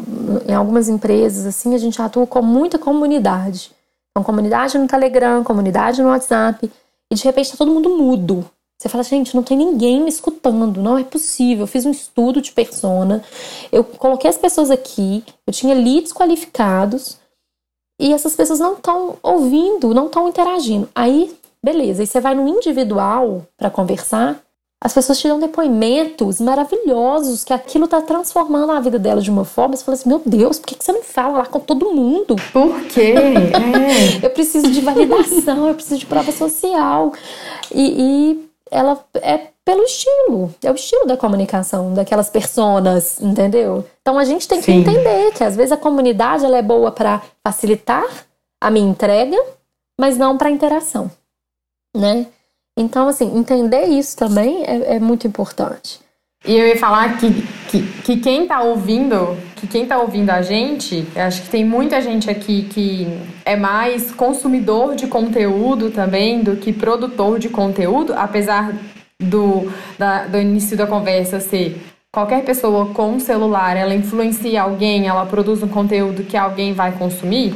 em 0.47 0.55
algumas 0.55 0.89
empresas, 0.89 1.47
assim, 1.47 1.75
a 1.75 1.79
gente 1.79 2.01
atua 2.01 2.27
com 2.27 2.43
muita 2.43 2.79
comunidade. 2.79 3.73
Então, 4.11 4.23
comunidade 4.23 4.77
no 4.77 4.87
Telegram, 4.87 5.43
comunidade 5.43 6.03
no 6.03 6.09
WhatsApp, 6.09 6.71
e 7.11 7.15
de 7.15 7.25
repente 7.25 7.51
tá 7.51 7.57
todo 7.57 7.73
mundo 7.73 7.97
mudo. 7.97 8.45
Você 8.79 8.89
fala, 8.89 9.05
gente, 9.05 9.35
não 9.35 9.43
tem 9.43 9.57
ninguém 9.57 10.03
me 10.03 10.09
escutando, 10.09 10.83
não 10.83 10.99
é 10.99 11.05
possível. 11.05 11.63
Eu 11.63 11.69
fiz 11.69 11.87
um 11.87 11.93
estudo 11.93 12.43
de 12.43 12.53
persona, 12.53 13.23
eu 13.71 13.85
coloquei 13.85 14.29
as 14.29 14.37
pessoas 14.37 14.71
aqui, 14.71 15.25
eu 15.47 15.53
tinha 15.53 15.75
leads 15.75 16.13
qualificados, 16.13 17.17
e 18.01 18.13
essas 18.13 18.35
pessoas 18.35 18.59
não 18.59 18.75
estão 18.75 19.17
ouvindo, 19.23 19.95
não 19.95 20.07
estão 20.07 20.29
interagindo. 20.29 20.89
Aí, 20.95 21.33
beleza, 21.65 22.03
aí 22.03 22.07
você 22.07 22.21
vai 22.21 22.35
no 22.35 22.49
individual 22.49 23.47
para 23.57 23.71
conversar, 23.71 24.43
as 24.85 24.93
pessoas 24.93 25.21
te 25.21 25.29
dão 25.29 25.39
depoimentos 25.39 26.41
maravilhosos 26.41 27.45
que 27.45 27.53
aquilo 27.53 27.87
tá 27.87 28.03
transformando 28.03 28.73
a 28.73 28.81
vida 28.81 28.99
dela 28.99 29.21
de 29.21 29.31
uma 29.31 29.45
forma. 29.45 29.77
Você 29.77 29.85
fala 29.85 29.95
assim: 29.95 30.09
meu 30.09 30.21
Deus, 30.27 30.59
por 30.59 30.67
que 30.67 30.75
que 30.75 30.85
você 30.85 30.91
não 30.91 31.05
fala 31.05 31.39
lá 31.39 31.47
com 31.47 31.61
todo 31.61 31.93
mundo? 31.93 32.35
Por 32.53 32.81
quê? 32.87 33.15
É. 33.15 34.27
Eu 34.27 34.31
preciso 34.31 34.69
de 34.69 34.81
validação, 34.81 35.69
eu 35.69 35.75
preciso 35.75 35.99
de 35.99 36.07
prova 36.07 36.33
social. 36.33 37.13
E, 37.73 37.95
e 38.33 38.49
ela 38.71 39.05
é 39.15 39.49
pelo 39.65 39.85
estilo, 39.85 40.53
é 40.63 40.71
o 40.71 40.75
estilo 40.75 41.07
da 41.07 41.17
comunicação, 41.17 41.95
daquelas 41.95 42.29
personas, 42.29 43.21
entendeu? 43.21 43.85
Então 44.01 44.19
a 44.19 44.25
gente 44.25 44.49
tem 44.49 44.59
que 44.59 44.67
Sim. 44.67 44.79
entender 44.81 45.33
que 45.33 45.45
às 45.45 45.55
vezes 45.55 45.71
a 45.71 45.77
comunidade 45.77 46.45
ela 46.45 46.59
é 46.59 46.63
boa 46.63 46.91
para 46.91 47.23
facilitar 47.47 48.05
a 48.61 48.71
minha 48.71 48.91
entrega, 48.91 49.37
mas 50.01 50.19
não 50.19 50.37
para 50.37 50.51
interação, 50.51 51.11
né? 51.97 52.27
Então, 52.79 53.09
assim, 53.09 53.37
entender 53.37 53.85
isso 53.87 54.17
também 54.17 54.65
é, 54.65 54.97
é 54.97 55.01
muito 55.01 55.27
importante. 55.27 56.01
E 56.45 56.57
eu 56.57 56.67
ia 56.67 56.77
falar 56.77 57.19
que, 57.19 57.31
que, 57.71 57.83
que 58.03 58.17
quem 58.17 58.47
tá 58.49 58.61
ouvindo, 58.63 59.37
que 59.57 59.67
quem 59.67 59.87
tá 59.87 59.99
ouvindo 59.99 60.31
a 60.31 60.43
gente, 60.43 61.07
acho 61.15 61.43
que 61.43 61.51
tem 61.51 61.65
muita 61.65 62.01
gente 62.01 62.29
aqui 62.29 62.63
que 62.65 63.07
é 63.45 63.55
mais 63.55 64.11
consumidor 64.11 64.97
de 64.97 65.07
conteúdo 65.07 65.91
também 65.91 66.43
do 66.43 66.57
que 66.57 66.73
produtor 66.73 67.39
de 67.39 67.49
conteúdo, 67.49 68.13
apesar 68.17 68.73
do, 69.21 69.71
da- 69.97 70.25
do 70.27 70.37
início 70.37 70.77
da 70.77 70.85
conversa 70.87 71.39
ser 71.39 71.81
qualquer 72.13 72.45
pessoa 72.45 72.87
com 72.87 73.21
celular, 73.21 73.77
ela 73.77 73.95
influencia 73.95 74.63
alguém, 74.63 75.07
ela 75.07 75.25
produz 75.25 75.63
um 75.63 75.69
conteúdo 75.69 76.25
que 76.25 76.37
alguém 76.37 76.73
vai 76.73 76.91
consumir. 76.93 77.55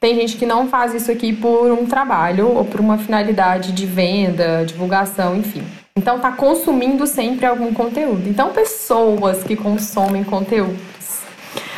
Tem 0.00 0.14
gente 0.14 0.38
que 0.38 0.46
não 0.46 0.66
faz 0.66 0.94
isso 0.94 1.12
aqui 1.12 1.30
por 1.30 1.70
um 1.70 1.84
trabalho 1.84 2.48
ou 2.56 2.64
por 2.64 2.80
uma 2.80 2.96
finalidade 2.96 3.72
de 3.72 3.84
venda, 3.84 4.64
divulgação, 4.64 5.36
enfim. 5.36 5.62
Então 5.94 6.18
tá 6.18 6.32
consumindo 6.32 7.06
sempre 7.06 7.44
algum 7.44 7.74
conteúdo. 7.74 8.26
Então 8.26 8.50
pessoas 8.50 9.44
que 9.44 9.54
consomem 9.54 10.24
conteúdos, 10.24 11.20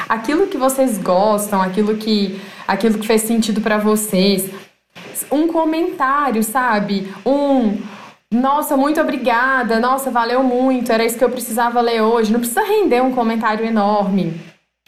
aquilo 0.08 0.46
que 0.46 0.56
vocês 0.56 0.98
gostam, 0.98 1.60
aquilo 1.60 1.96
que 1.96 2.40
aquilo 2.68 2.96
que 2.96 3.06
fez 3.08 3.22
sentido 3.22 3.60
para 3.60 3.76
vocês, 3.76 4.48
um 5.28 5.48
comentário, 5.48 6.44
sabe? 6.44 7.12
Um 7.26 7.76
nossa, 8.30 8.78
muito 8.78 8.98
obrigada. 8.98 9.78
Nossa, 9.78 10.10
valeu 10.10 10.42
muito. 10.42 10.90
Era 10.90 11.04
isso 11.04 11.18
que 11.18 11.24
eu 11.24 11.28
precisava 11.28 11.82
ler 11.82 12.00
hoje. 12.00 12.32
Não 12.32 12.40
precisa 12.40 12.62
render 12.62 13.02
um 13.02 13.12
comentário 13.12 13.66
enorme. 13.66 14.40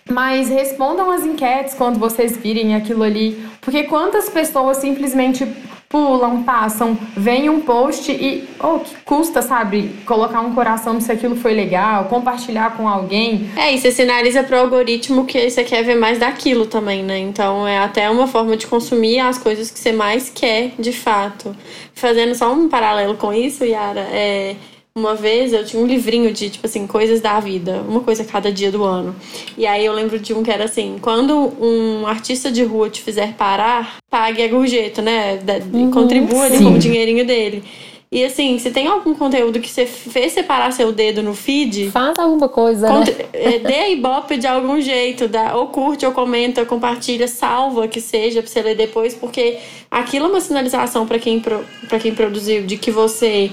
Mas 0.08 0.48
respondam 0.48 1.10
as 1.10 1.24
enquetes 1.24 1.74
quando 1.74 1.98
vocês 1.98 2.36
virem 2.36 2.74
aquilo 2.74 3.02
ali. 3.02 3.42
Porque 3.60 3.84
quantas 3.84 4.28
pessoas 4.28 4.76
simplesmente 4.76 5.46
pulam, 5.94 6.42
passam, 6.42 6.98
veem 7.16 7.48
um 7.48 7.60
post 7.60 8.10
e, 8.10 8.48
oh, 8.60 8.80
que 8.80 8.96
custa, 9.04 9.40
sabe, 9.40 9.94
colocar 10.04 10.40
um 10.40 10.52
coração 10.52 11.00
se 11.00 11.12
aquilo 11.12 11.36
foi 11.36 11.54
legal, 11.54 12.06
compartilhar 12.06 12.76
com 12.76 12.88
alguém. 12.88 13.48
É, 13.56 13.72
e 13.72 13.78
você 13.78 13.92
sinaliza 13.92 14.42
pro 14.42 14.58
algoritmo 14.58 15.24
que 15.24 15.48
você 15.48 15.62
quer 15.62 15.84
ver 15.84 15.94
mais 15.94 16.18
daquilo 16.18 16.66
também, 16.66 17.04
né? 17.04 17.20
Então 17.20 17.66
é 17.66 17.78
até 17.78 18.10
uma 18.10 18.26
forma 18.26 18.56
de 18.56 18.66
consumir 18.66 19.20
as 19.20 19.38
coisas 19.38 19.70
que 19.70 19.78
você 19.78 19.92
mais 19.92 20.28
quer, 20.28 20.72
de 20.78 20.92
fato. 20.92 21.54
Fazendo 21.94 22.34
só 22.34 22.52
um 22.52 22.68
paralelo 22.68 23.14
com 23.14 23.32
isso, 23.32 23.64
Yara, 23.64 24.00
é 24.00 24.56
uma 24.96 25.16
vez 25.16 25.52
eu 25.52 25.64
tinha 25.64 25.82
um 25.82 25.86
livrinho 25.86 26.32
de, 26.32 26.48
tipo 26.48 26.66
assim, 26.66 26.86
coisas 26.86 27.20
da 27.20 27.40
vida, 27.40 27.84
uma 27.88 28.00
coisa 28.00 28.22
a 28.22 28.26
cada 28.26 28.52
dia 28.52 28.70
do 28.70 28.84
ano. 28.84 29.14
E 29.58 29.66
aí 29.66 29.84
eu 29.84 29.92
lembro 29.92 30.20
de 30.20 30.32
um 30.32 30.42
que 30.42 30.50
era 30.52 30.64
assim: 30.64 30.98
quando 31.02 31.52
um 31.60 32.06
artista 32.06 32.50
de 32.50 32.62
rua 32.62 32.88
te 32.88 33.02
fizer 33.02 33.34
parar, 33.34 33.96
pague 34.08 34.40
a 34.40 34.48
gorjeta, 34.48 35.02
né? 35.02 35.40
Uhum, 35.72 35.90
contribua 35.90 36.44
ali 36.44 36.58
com 36.58 36.74
o 36.74 36.78
dinheirinho 36.78 37.26
dele. 37.26 37.64
E 38.12 38.24
assim, 38.24 38.56
se 38.60 38.70
tem 38.70 38.86
algum 38.86 39.12
conteúdo 39.12 39.58
que 39.58 39.68
você 39.68 39.84
fez 39.84 40.32
separar 40.32 40.70
seu 40.72 40.92
dedo 40.92 41.20
no 41.20 41.34
feed. 41.34 41.90
Faz 41.90 42.16
alguma 42.16 42.48
coisa, 42.48 42.88
né? 42.88 43.04
É, 43.32 43.58
dê 43.58 43.74
a 43.74 43.90
ibope 43.90 44.36
de 44.36 44.46
algum 44.46 44.80
jeito. 44.80 45.26
Dá, 45.26 45.56
ou 45.56 45.66
curte, 45.66 46.06
ou 46.06 46.12
comenta, 46.12 46.64
compartilha, 46.64 47.26
salva 47.26 47.88
que 47.88 48.00
seja 48.00 48.40
pra 48.40 48.48
você 48.48 48.62
ler 48.62 48.76
depois, 48.76 49.12
porque 49.14 49.58
aquilo 49.90 50.26
é 50.26 50.28
uma 50.28 50.40
sinalização 50.40 51.04
para 51.04 51.18
quem, 51.18 51.40
pra 51.40 51.98
quem 51.98 52.14
produziu 52.14 52.62
de 52.62 52.76
que 52.76 52.92
você 52.92 53.50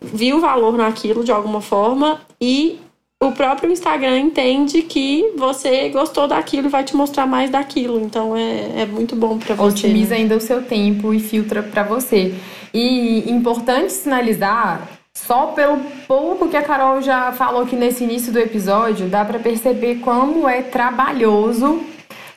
viu 0.00 0.40
valor 0.40 0.76
naquilo 0.76 1.24
de 1.24 1.32
alguma 1.32 1.60
forma 1.60 2.20
e 2.40 2.78
o 3.22 3.32
próprio 3.32 3.70
Instagram 3.70 4.18
entende 4.18 4.82
que 4.82 5.32
você 5.36 5.90
gostou 5.90 6.26
daquilo 6.26 6.68
e 6.68 6.70
vai 6.70 6.82
te 6.82 6.96
mostrar 6.96 7.26
mais 7.26 7.50
daquilo. 7.50 8.00
Então 8.00 8.34
é, 8.34 8.82
é 8.82 8.86
muito 8.86 9.14
bom 9.14 9.38
para 9.38 9.54
você. 9.54 9.86
Otimiza 9.86 10.14
né? 10.14 10.22
ainda 10.22 10.36
o 10.36 10.40
seu 10.40 10.62
tempo 10.62 11.12
e 11.12 11.20
filtra 11.20 11.62
para 11.62 11.82
você. 11.82 12.34
E 12.72 13.30
importante 13.30 13.92
sinalizar, 13.92 14.88
só 15.14 15.48
pelo 15.48 15.78
pouco 16.06 16.48
que 16.48 16.56
a 16.56 16.62
Carol 16.62 17.02
já 17.02 17.30
falou 17.32 17.62
aqui 17.62 17.76
nesse 17.76 18.04
início 18.04 18.32
do 18.32 18.38
episódio, 18.38 19.08
dá 19.08 19.24
para 19.24 19.38
perceber 19.38 19.96
como 19.96 20.48
é 20.48 20.62
trabalhoso 20.62 21.80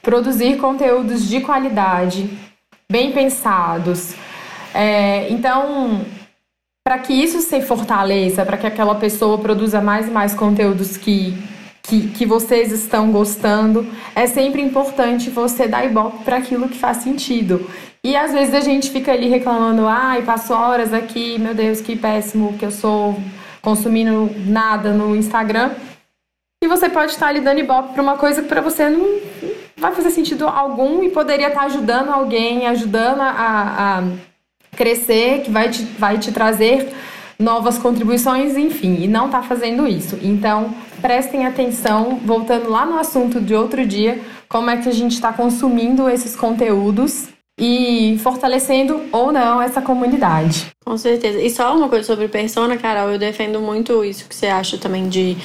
produzir 0.01 0.57
conteúdos 0.57 1.29
de 1.29 1.39
qualidade, 1.39 2.29
bem 2.91 3.13
pensados. 3.13 4.13
É, 4.73 5.29
então, 5.29 6.01
para 6.83 6.99
que 6.99 7.13
isso 7.13 7.39
se 7.39 7.61
fortaleça, 7.61 8.45
para 8.45 8.57
que 8.57 8.67
aquela 8.67 8.95
pessoa 8.95 9.37
produza 9.37 9.79
mais 9.79 10.07
e 10.07 10.11
mais 10.11 10.33
conteúdos 10.33 10.97
que, 10.97 11.33
que, 11.81 12.09
que 12.09 12.25
vocês 12.25 12.73
estão 12.73 13.09
gostando, 13.09 13.87
é 14.13 14.27
sempre 14.27 14.61
importante 14.61 15.29
você 15.29 15.65
dar 15.65 15.85
ibope 15.85 16.25
para 16.25 16.37
aquilo 16.37 16.67
que 16.67 16.77
faz 16.77 16.97
sentido. 16.97 17.69
E 18.03 18.17
às 18.17 18.33
vezes 18.33 18.53
a 18.53 18.59
gente 18.59 18.91
fica 18.91 19.13
ali 19.13 19.29
reclamando, 19.29 19.87
ai, 19.87 20.23
passo 20.23 20.53
horas 20.53 20.93
aqui, 20.93 21.39
meu 21.39 21.53
Deus, 21.53 21.79
que 21.79 21.95
péssimo 21.95 22.57
que 22.57 22.65
eu 22.65 22.71
sou 22.71 23.15
consumindo 23.61 24.29
nada 24.45 24.91
no 24.91 25.15
Instagram. 25.15 25.71
E 26.61 26.67
você 26.67 26.89
pode 26.89 27.13
estar 27.13 27.27
ali 27.27 27.39
dando 27.39 27.59
ibope 27.59 27.93
para 27.93 28.03
uma 28.03 28.17
coisa 28.17 28.41
que 28.41 28.49
para 28.49 28.59
você 28.59 28.89
não 28.89 29.21
vai 29.77 29.93
fazer 29.93 30.11
sentido 30.11 30.45
algum 30.45 31.01
e 31.01 31.09
poderia 31.09 31.47
estar 31.47 31.63
ajudando 31.63 32.09
alguém, 32.09 32.67
ajudando 32.67 33.21
a, 33.21 33.99
a 33.99 34.03
crescer, 34.75 35.41
que 35.41 35.51
vai 35.51 35.69
te, 35.69 35.83
vai 35.83 36.17
te 36.17 36.31
trazer 36.31 36.93
novas 37.39 37.77
contribuições, 37.77 38.55
enfim, 38.55 38.97
e 39.01 39.07
não 39.07 39.25
está 39.25 39.41
fazendo 39.41 39.87
isso. 39.87 40.17
Então, 40.21 40.73
prestem 41.01 41.45
atenção, 41.45 42.19
voltando 42.23 42.69
lá 42.69 42.85
no 42.85 42.97
assunto 42.97 43.41
de 43.41 43.53
outro 43.53 43.85
dia, 43.85 44.21
como 44.47 44.69
é 44.69 44.77
que 44.77 44.87
a 44.87 44.93
gente 44.93 45.13
está 45.13 45.33
consumindo 45.33 46.09
esses 46.09 46.35
conteúdos 46.35 47.27
e 47.59 48.17
fortalecendo 48.23 49.01
ou 49.11 49.31
não 49.31 49.61
essa 49.61 49.81
comunidade. 49.81 50.71
Com 50.83 50.97
certeza. 50.97 51.39
E 51.39 51.49
só 51.49 51.75
uma 51.75 51.87
coisa 51.87 52.05
sobre 52.05 52.27
persona, 52.27 52.77
Carol, 52.77 53.11
eu 53.11 53.19
defendo 53.19 53.59
muito 53.59 54.03
isso 54.03 54.27
que 54.27 54.35
você 54.35 54.47
acha 54.47 54.77
também 54.77 55.07
de 55.07 55.37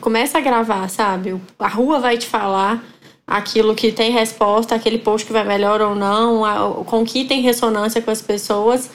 começa 0.00 0.36
a 0.36 0.40
gravar, 0.40 0.88
sabe? 0.90 1.40
A 1.58 1.68
rua 1.68 1.98
vai 1.98 2.18
te 2.18 2.26
falar 2.26 2.84
aquilo 3.26 3.74
que 3.74 3.90
tem 3.90 4.10
resposta, 4.10 4.74
aquele 4.74 4.98
post 4.98 5.26
que 5.26 5.32
vai 5.32 5.44
melhor 5.44 5.80
ou 5.80 5.94
não, 5.94 6.84
com 6.84 7.04
que 7.04 7.24
tem 7.24 7.40
ressonância 7.40 8.02
com 8.02 8.10
as 8.10 8.20
pessoas. 8.20 8.90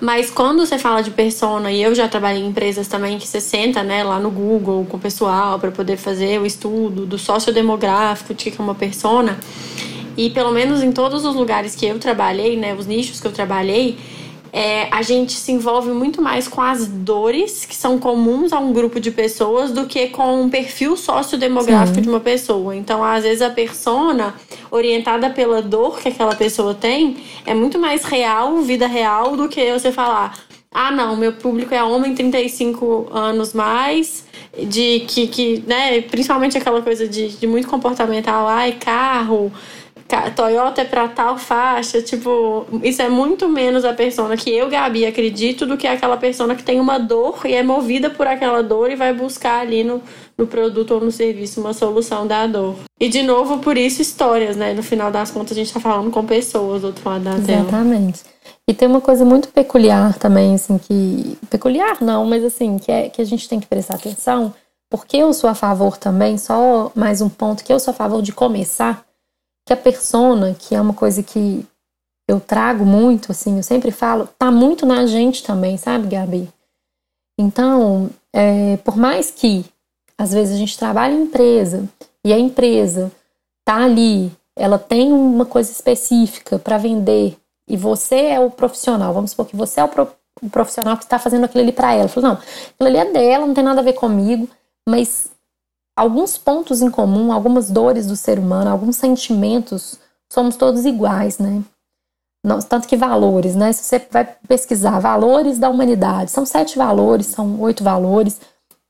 Mas 0.00 0.30
quando 0.30 0.64
você 0.64 0.78
fala 0.78 1.02
de 1.02 1.10
persona, 1.10 1.72
e 1.72 1.82
eu 1.82 1.92
já 1.94 2.06
trabalhei 2.06 2.42
em 2.42 2.48
empresas 2.48 2.86
também 2.86 3.18
que 3.18 3.26
você 3.26 3.40
senta 3.40 3.82
né, 3.82 4.04
lá 4.04 4.20
no 4.20 4.30
Google 4.30 4.86
com 4.88 4.96
o 4.96 5.00
pessoal 5.00 5.58
para 5.58 5.72
poder 5.72 5.96
fazer 5.96 6.40
o 6.40 6.46
estudo 6.46 7.04
do 7.04 7.18
sociodemográfico, 7.18 8.32
de 8.32 8.50
que 8.50 8.60
é 8.60 8.62
uma 8.62 8.76
persona. 8.76 9.38
E 10.16 10.30
pelo 10.30 10.52
menos 10.52 10.82
em 10.82 10.92
todos 10.92 11.24
os 11.24 11.34
lugares 11.34 11.74
que 11.74 11.84
eu 11.84 11.98
trabalhei, 11.98 12.56
né, 12.56 12.74
os 12.74 12.86
nichos 12.86 13.20
que 13.20 13.26
eu 13.26 13.32
trabalhei, 13.32 13.98
é, 14.52 14.88
a 14.90 15.02
gente 15.02 15.32
se 15.32 15.52
envolve 15.52 15.90
muito 15.90 16.22
mais 16.22 16.48
com 16.48 16.60
as 16.60 16.86
dores 16.86 17.64
que 17.64 17.74
são 17.74 17.98
comuns 17.98 18.52
a 18.52 18.58
um 18.58 18.72
grupo 18.72 18.98
de 18.98 19.10
pessoas 19.10 19.70
do 19.70 19.86
que 19.86 20.08
com 20.08 20.42
um 20.42 20.48
perfil 20.48 20.96
sociodemográfico 20.96 21.96
Sim. 21.96 22.02
de 22.02 22.08
uma 22.08 22.20
pessoa. 22.20 22.74
Então, 22.74 23.04
às 23.04 23.24
vezes, 23.24 23.42
a 23.42 23.50
persona, 23.50 24.34
orientada 24.70 25.30
pela 25.30 25.60
dor 25.60 25.98
que 25.98 26.08
aquela 26.08 26.34
pessoa 26.34 26.74
tem, 26.74 27.16
é 27.44 27.54
muito 27.54 27.78
mais 27.78 28.04
real, 28.04 28.56
vida 28.62 28.86
real, 28.86 29.36
do 29.36 29.48
que 29.48 29.72
você 29.72 29.92
falar. 29.92 30.38
Ah, 30.70 30.90
não, 30.90 31.16
meu 31.16 31.32
público 31.32 31.74
é 31.74 31.82
homem 31.82 32.14
35 32.14 33.08
anos 33.10 33.54
mais, 33.54 34.26
de 34.56 35.00
que, 35.08 35.26
que 35.26 35.64
né, 35.66 36.02
principalmente 36.02 36.58
aquela 36.58 36.82
coisa 36.82 37.08
de, 37.08 37.28
de 37.28 37.46
muito 37.46 37.66
comportamental, 37.68 38.46
ai, 38.46 38.72
carro, 38.72 39.50
Toyota 40.34 40.80
é 40.80 40.84
pra 40.84 41.06
tal 41.06 41.36
faixa, 41.36 42.00
tipo, 42.00 42.66
isso 42.82 43.02
é 43.02 43.10
muito 43.10 43.46
menos 43.46 43.84
a 43.84 43.92
persona 43.92 44.36
que 44.38 44.50
eu, 44.50 44.68
Gabi, 44.70 45.04
acredito 45.04 45.66
do 45.66 45.76
que 45.76 45.86
aquela 45.86 46.16
persona 46.16 46.54
que 46.54 46.62
tem 46.62 46.80
uma 46.80 46.98
dor 46.98 47.40
e 47.44 47.54
é 47.54 47.62
movida 47.62 48.08
por 48.08 48.26
aquela 48.26 48.62
dor 48.62 48.90
e 48.90 48.96
vai 48.96 49.12
buscar 49.12 49.60
ali 49.60 49.84
no, 49.84 50.02
no 50.36 50.46
produto 50.46 50.92
ou 50.92 51.00
no 51.00 51.12
serviço 51.12 51.60
uma 51.60 51.74
solução 51.74 52.26
da 52.26 52.46
dor. 52.46 52.76
E 52.98 53.08
de 53.08 53.22
novo, 53.22 53.58
por 53.58 53.76
isso, 53.76 54.00
histórias, 54.00 54.56
né? 54.56 54.72
No 54.72 54.82
final 54.82 55.10
das 55.10 55.30
contas, 55.30 55.52
a 55.52 55.60
gente 55.60 55.72
tá 55.72 55.78
falando 55.78 56.10
com 56.10 56.24
pessoas 56.24 56.80
do 56.80 56.88
outro 56.88 57.08
lado 57.08 57.24
da 57.24 57.32
tela. 57.32 57.60
Exatamente. 57.60 58.20
E 58.66 58.72
tem 58.72 58.88
uma 58.88 59.00
coisa 59.00 59.24
muito 59.24 59.48
peculiar 59.48 60.18
também, 60.18 60.54
assim, 60.54 60.78
que. 60.78 61.36
Peculiar 61.50 61.98
não, 62.00 62.24
mas 62.24 62.42
assim, 62.44 62.78
que, 62.78 62.90
é, 62.90 63.08
que 63.08 63.20
a 63.20 63.24
gente 63.24 63.48
tem 63.48 63.60
que 63.60 63.66
prestar 63.66 63.94
atenção, 63.94 64.54
porque 64.90 65.18
eu 65.18 65.32
sou 65.32 65.50
a 65.50 65.54
favor 65.54 65.96
também, 65.96 66.38
só 66.38 66.90
mais 66.94 67.20
um 67.20 67.28
ponto, 67.28 67.62
que 67.62 67.72
eu 67.72 67.78
sou 67.78 67.92
a 67.92 67.94
favor 67.94 68.22
de 68.22 68.32
começar 68.32 69.07
que 69.68 69.72
a 69.74 69.76
persona, 69.76 70.56
que 70.58 70.74
é 70.74 70.80
uma 70.80 70.94
coisa 70.94 71.22
que 71.22 71.62
eu 72.26 72.40
trago 72.40 72.86
muito, 72.86 73.30
assim, 73.32 73.58
eu 73.58 73.62
sempre 73.62 73.90
falo, 73.90 74.26
tá 74.38 74.50
muito 74.50 74.86
na 74.86 75.04
gente 75.04 75.42
também, 75.42 75.76
sabe, 75.76 76.08
Gabi? 76.08 76.48
Então, 77.38 78.08
é, 78.32 78.78
por 78.78 78.96
mais 78.96 79.30
que 79.30 79.66
às 80.16 80.32
vezes 80.32 80.54
a 80.54 80.58
gente 80.58 80.78
trabalha 80.78 81.12
em 81.12 81.24
empresa 81.24 81.86
e 82.24 82.32
a 82.32 82.38
empresa 82.38 83.12
tá 83.62 83.84
ali, 83.84 84.32
ela 84.56 84.78
tem 84.78 85.12
uma 85.12 85.44
coisa 85.44 85.70
específica 85.70 86.58
para 86.58 86.78
vender 86.78 87.36
e 87.68 87.76
você 87.76 88.16
é 88.16 88.40
o 88.40 88.50
profissional, 88.50 89.12
vamos 89.12 89.32
supor 89.32 89.46
que 89.46 89.54
você 89.54 89.80
é 89.80 89.84
o, 89.84 89.88
pro, 89.88 90.08
o 90.40 90.48
profissional 90.48 90.96
que 90.96 91.04
está 91.04 91.18
fazendo 91.18 91.44
aquilo 91.44 91.62
ali 91.62 91.72
para 91.72 91.92
ela. 91.92 92.08
Falou, 92.08 92.30
não, 92.30 92.38
aquilo 92.38 92.88
ali 92.88 92.96
é 92.96 93.12
dela, 93.12 93.46
não 93.46 93.52
tem 93.52 93.62
nada 93.62 93.80
a 93.80 93.84
ver 93.84 93.92
comigo, 93.92 94.48
mas 94.88 95.30
alguns 95.98 96.38
pontos 96.38 96.80
em 96.80 96.90
comum, 96.90 97.32
algumas 97.32 97.70
dores 97.70 98.06
do 98.06 98.14
ser 98.14 98.38
humano, 98.38 98.70
alguns 98.70 98.96
sentimentos, 98.96 99.98
somos 100.32 100.56
todos 100.56 100.84
iguais, 100.84 101.38
né? 101.38 101.62
tanto 102.68 102.86
que 102.86 102.96
valores, 102.96 103.56
né? 103.56 103.72
Se 103.72 103.82
você 103.82 104.06
vai 104.10 104.24
pesquisar 104.46 105.00
valores 105.00 105.58
da 105.58 105.68
humanidade, 105.68 106.30
são 106.30 106.46
sete 106.46 106.78
valores, 106.78 107.26
são 107.26 107.60
oito 107.60 107.82
valores, 107.82 108.40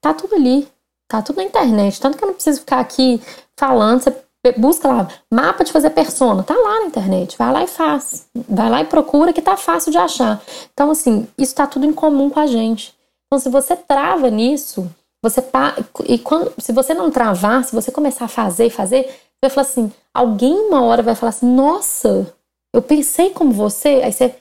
tá 0.01 0.12
tudo 0.12 0.35
ali, 0.35 0.68
tá 1.09 1.23
tudo 1.23 1.37
na 1.37 1.44
internet. 1.44 1.99
Tanto 1.99 2.18
que 2.18 2.23
eu 2.23 2.29
não 2.29 2.35
preciso 2.35 2.61
ficar 2.61 2.79
aqui 2.79 3.21
falando, 3.57 4.03
você 4.03 4.14
busca 4.59 4.87
lá, 4.87 5.09
mapa 5.33 5.64
de 5.64 5.73
fazer 5.73 5.90
persona, 5.90 6.42
tá 6.42 6.55
lá 6.55 6.81
na 6.81 6.87
internet, 6.87 7.37
vai 7.38 7.53
lá 7.53 7.64
e 7.64 7.66
faz, 7.66 8.27
vai 8.49 8.71
lá 8.71 8.83
e 8.83 8.85
procura 8.85 9.33
que 9.33 9.42
tá 9.42 9.57
fácil 9.57 9.90
de 9.90 9.99
achar. 9.99 10.40
Então, 10.73 10.90
assim, 10.90 11.27
isso 11.37 11.55
tá 11.55 11.66
tudo 11.66 11.87
em 11.87 11.92
comum 11.92 12.29
com 12.29 12.38
a 12.38 12.47
gente. 12.47 12.94
Então, 13.27 13.38
se 13.38 13.49
você 13.49 13.75
trava 13.75 14.31
nisso, 14.31 14.88
você 15.22 15.42
e 16.07 16.18
quando, 16.18 16.52
se 16.59 16.72
você 16.72 16.94
não 16.94 17.11
travar, 17.11 17.64
se 17.64 17.74
você 17.74 17.90
começar 17.90 18.26
a 18.26 18.28
fazer, 18.28 18.70
fazer, 18.70 19.09
vai 19.42 19.50
falar 19.50 19.66
assim, 19.66 19.92
alguém 20.14 20.54
uma 20.54 20.83
hora 20.85 21.02
vai 21.02 21.14
falar 21.14 21.31
assim, 21.31 21.46
nossa, 21.46 22.33
eu 22.72 22.83
pensei 22.83 23.31
como 23.31 23.52
você, 23.52 24.00
aí 24.04 24.12
você 24.12 24.35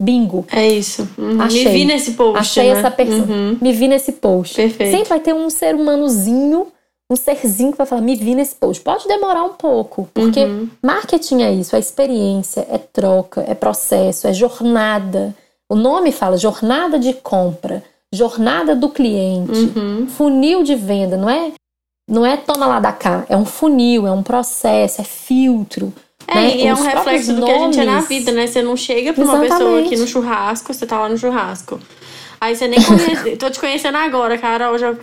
bingo. 0.00 0.44
É 0.50 0.68
isso. 0.68 1.08
Uhum. 1.16 1.40
Achei. 1.40 1.64
Me 1.64 1.70
vi 1.72 1.84
nesse 1.84 2.12
post. 2.12 2.38
Achei 2.38 2.72
né? 2.72 2.78
essa 2.78 2.90
pessoa. 2.90 3.26
Uhum. 3.26 3.58
Me 3.60 3.72
vi 3.72 3.88
nesse 3.88 4.12
post. 4.12 4.56
Perfeito. 4.56 4.90
Sempre 4.90 5.08
vai 5.08 5.20
ter 5.20 5.32
um 5.32 5.48
ser 5.48 5.74
humanozinho, 5.74 6.66
um 7.10 7.16
serzinho 7.16 7.72
que 7.72 7.78
vai 7.78 7.86
falar, 7.86 8.00
me 8.02 8.16
vi 8.16 8.34
nesse 8.34 8.56
post. 8.56 8.82
Pode 8.82 9.06
demorar 9.06 9.44
um 9.44 9.52
pouco, 9.54 10.08
porque 10.12 10.44
Uhum. 10.44 10.68
marketing 10.82 11.42
é 11.42 11.52
isso, 11.52 11.76
é 11.76 11.78
experiência, 11.78 12.66
é 12.70 12.78
troca, 12.78 13.44
é 13.46 13.54
processo, 13.54 14.26
é 14.26 14.32
jornada. 14.32 15.34
O 15.68 15.76
nome 15.76 16.12
fala 16.12 16.36
jornada 16.36 16.98
de 16.98 17.14
compra, 17.14 17.82
jornada 18.14 18.74
do 18.74 18.88
cliente, 18.88 19.52
Uhum. 19.76 20.06
funil 20.06 20.62
de 20.62 20.74
venda, 20.74 21.16
não 21.16 21.28
é? 21.28 21.52
Não 22.08 22.24
é 22.24 22.36
toma 22.36 22.66
lá 22.66 22.80
da 22.80 22.92
cá, 22.92 23.24
é 23.28 23.36
um 23.36 23.44
funil, 23.46 24.06
é 24.06 24.12
um 24.12 24.22
processo, 24.22 25.00
é 25.00 25.04
filtro. 25.04 25.92
É, 26.26 26.34
né? 26.34 26.56
e 26.56 26.66
é 26.66 26.72
Os 26.72 26.80
um 26.80 26.82
reflexo 26.82 27.34
do 27.34 27.44
que 27.44 27.50
a 27.50 27.58
gente 27.58 27.78
é 27.80 27.84
na 27.84 27.92
nomes. 27.92 28.08
vida, 28.08 28.32
né? 28.32 28.46
Você 28.46 28.62
não 28.62 28.76
chega 28.76 29.12
pra 29.12 29.24
uma 29.24 29.40
pessoa 29.40 29.58
Exatamente. 29.60 29.86
aqui 29.86 29.96
no 29.96 30.06
churrasco, 30.06 30.72
você 30.72 30.86
tá 30.86 30.98
lá 30.98 31.08
no 31.08 31.18
churrasco. 31.18 31.78
Aí 32.40 32.54
você 32.54 32.66
nem 32.68 32.80
conhece. 32.82 33.36
tô 33.38 33.48
te 33.50 33.58
conhecendo 33.58 33.96
agora, 33.96 34.36
Carol. 34.38 34.76
Já... 34.78 34.94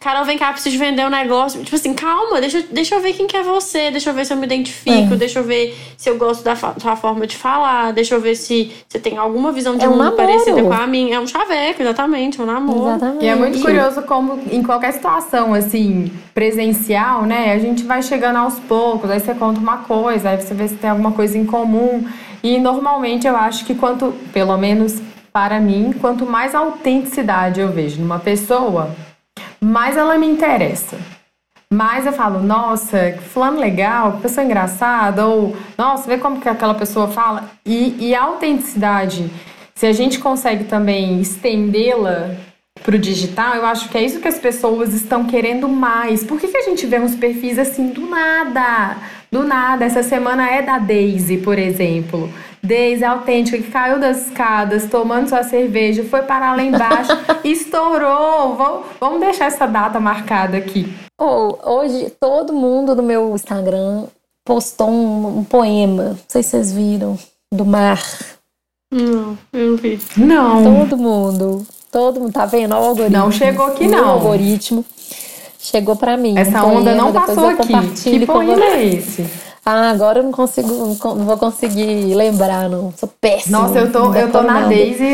Carol, 0.00 0.24
vem 0.24 0.38
cá, 0.38 0.52
preciso 0.52 0.78
vender 0.78 1.04
um 1.04 1.10
negócio. 1.10 1.62
Tipo 1.62 1.76
assim, 1.76 1.92
calma, 1.94 2.40
deixa, 2.40 2.58
eu- 2.58 2.64
deixa 2.70 2.94
eu 2.94 3.00
ver 3.00 3.12
quem 3.12 3.26
que 3.26 3.36
é 3.36 3.42
você, 3.42 3.90
deixa 3.90 4.10
eu 4.10 4.14
ver 4.14 4.24
se 4.24 4.32
eu 4.32 4.36
me 4.36 4.46
identifico, 4.46 5.14
É. 5.14 5.16
deixa 5.16 5.38
eu 5.40 5.44
ver 5.44 5.76
se 5.96 6.08
eu 6.08 6.16
gosto 6.16 6.42
da 6.44 6.54
sua 6.56 6.96
forma 6.96 7.26
de 7.26 7.36
falar, 7.36 7.92
deixa 7.92 8.14
eu 8.14 8.20
ver 8.20 8.34
se 8.36 8.72
você 8.88 8.98
tem 8.98 9.16
alguma 9.18 9.52
visão 9.52 9.76
de 9.76 9.84
É 9.84 9.88
um 9.88 9.92
mundo 9.92 10.04
namoro. 10.04 10.16
parecida 10.16 10.62
com 10.62 10.72
a 10.72 10.86
minha. 10.86 11.16
É 11.16 11.20
um 11.20 11.26
chaveco, 11.26 11.82
exatamente, 11.82 12.40
é 12.40 12.42
um 12.44 12.46
namoro. 12.46 12.88
Exatamente. 12.90 13.24
E 13.24 13.28
é 13.28 13.34
muito 13.34 13.60
curioso 13.60 14.02
como 14.02 14.40
em 14.50 14.62
qualquer 14.62 14.92
situação, 14.92 15.52
assim, 15.54 16.10
presencial, 16.34 17.22
né? 17.22 17.52
A 17.52 17.58
gente 17.58 17.82
vai 17.84 18.02
chegando 18.02 18.36
aos 18.36 18.58
poucos, 18.60 19.10
aí 19.10 19.20
você 19.20 19.34
conta 19.34 19.58
uma 19.60 19.78
coisa, 19.78 20.30
aí 20.30 20.40
você 20.40 20.54
vê 20.54 20.68
se 20.68 20.76
tem 20.76 20.90
alguma 20.90 21.12
coisa 21.12 21.36
em 21.36 21.44
comum. 21.44 22.06
E 22.42 22.58
normalmente 22.58 23.26
eu 23.26 23.36
acho 23.36 23.64
que 23.64 23.74
quanto, 23.74 24.14
pelo 24.32 24.56
menos 24.56 25.00
para 25.36 25.60
mim, 25.60 25.92
quanto 25.92 26.24
mais 26.24 26.54
autenticidade 26.54 27.60
eu 27.60 27.68
vejo 27.68 28.00
numa 28.00 28.18
pessoa, 28.18 28.96
mais 29.60 29.94
ela 29.94 30.16
me 30.16 30.26
interessa. 30.26 30.96
Mais 31.70 32.06
eu 32.06 32.12
falo, 32.14 32.42
nossa, 32.42 33.12
que 33.12 33.18
fulano 33.18 33.60
legal, 33.60 34.12
que 34.12 34.22
pessoa 34.22 34.46
engraçada, 34.46 35.26
ou 35.26 35.54
nossa, 35.76 36.08
vê 36.08 36.16
como 36.16 36.40
que 36.40 36.48
aquela 36.48 36.72
pessoa 36.72 37.08
fala. 37.08 37.50
E, 37.66 38.08
e 38.08 38.14
a 38.14 38.22
autenticidade, 38.22 39.30
se 39.74 39.84
a 39.84 39.92
gente 39.92 40.18
consegue 40.20 40.64
também 40.64 41.20
estendê-la 41.20 42.34
pro 42.82 42.98
digital, 42.98 43.56
eu 43.56 43.66
acho 43.66 43.88
que 43.88 43.98
é 43.98 44.02
isso 44.04 44.20
que 44.20 44.28
as 44.28 44.38
pessoas 44.38 44.94
estão 44.94 45.24
querendo 45.24 45.68
mais. 45.68 46.24
Por 46.24 46.38
que, 46.38 46.48
que 46.48 46.56
a 46.56 46.62
gente 46.62 46.86
vê 46.86 46.98
uns 46.98 47.14
perfis 47.14 47.58
assim 47.58 47.88
do 47.88 48.06
nada? 48.06 48.96
Do 49.30 49.42
nada. 49.42 49.84
Essa 49.84 50.02
semana 50.02 50.48
é 50.48 50.62
da 50.62 50.78
Daisy, 50.78 51.38
por 51.38 51.58
exemplo. 51.58 52.30
Daisy 52.62 53.04
autêntica, 53.04 53.58
que 53.58 53.70
caiu 53.70 53.98
das 53.98 54.26
escadas, 54.26 54.86
tomando 54.86 55.28
sua 55.28 55.42
cerveja, 55.42 56.04
foi 56.04 56.22
parar 56.22 56.56
lá 56.56 56.62
embaixo, 56.62 57.12
estourou. 57.44 58.56
Vamos, 58.56 58.86
vamos 59.00 59.20
deixar 59.20 59.46
essa 59.46 59.66
data 59.66 60.00
marcada 60.00 60.56
aqui. 60.56 60.92
Ou, 61.18 61.58
hoje, 61.64 62.10
todo 62.20 62.52
mundo 62.52 62.94
no 62.94 63.02
meu 63.02 63.34
Instagram 63.34 64.04
postou 64.44 64.90
um, 64.90 65.38
um 65.38 65.44
poema, 65.44 66.10
não 66.10 66.18
sei 66.28 66.42
se 66.42 66.50
vocês 66.50 66.72
viram, 66.72 67.18
do 67.52 67.64
mar. 67.64 68.00
Não, 68.92 69.36
eu 69.52 69.70
não 69.70 69.76
vi. 69.76 69.98
Não. 70.16 70.62
Todo 70.62 70.96
mundo, 70.96 71.66
todo 71.96 72.20
mundo, 72.20 72.32
tá 72.32 72.44
vendo? 72.44 72.72
O 72.72 72.76
algoritmo. 72.76 73.18
Não 73.18 73.32
chegou 73.32 73.66
aqui, 73.66 73.86
O 73.86 73.90
não. 73.90 74.08
algoritmo 74.10 74.84
chegou 75.58 75.96
pra 75.96 76.14
mim. 76.18 76.34
Essa 76.36 76.62
um 76.62 76.76
onda 76.76 76.94
não 76.94 77.10
depois 77.10 77.26
passou 77.26 77.50
eu 77.50 77.56
aqui. 77.58 78.02
Que 78.02 78.26
poema 78.26 78.64
é 78.64 78.84
esse? 78.84 79.26
Ah, 79.64 79.90
agora 79.90 80.18
eu 80.20 80.22
não 80.24 80.30
consigo, 80.30 80.68
não 80.68 81.24
vou 81.24 81.36
conseguir 81.38 82.14
lembrar, 82.14 82.68
não. 82.68 82.92
Sou 82.96 83.10
péssima. 83.20 83.60
Nossa, 83.62 83.78
eu 83.80 83.90
tô, 83.90 84.14
eu 84.14 84.30
tô 84.30 84.42
na. 84.42 84.60
Daisy 84.68 85.04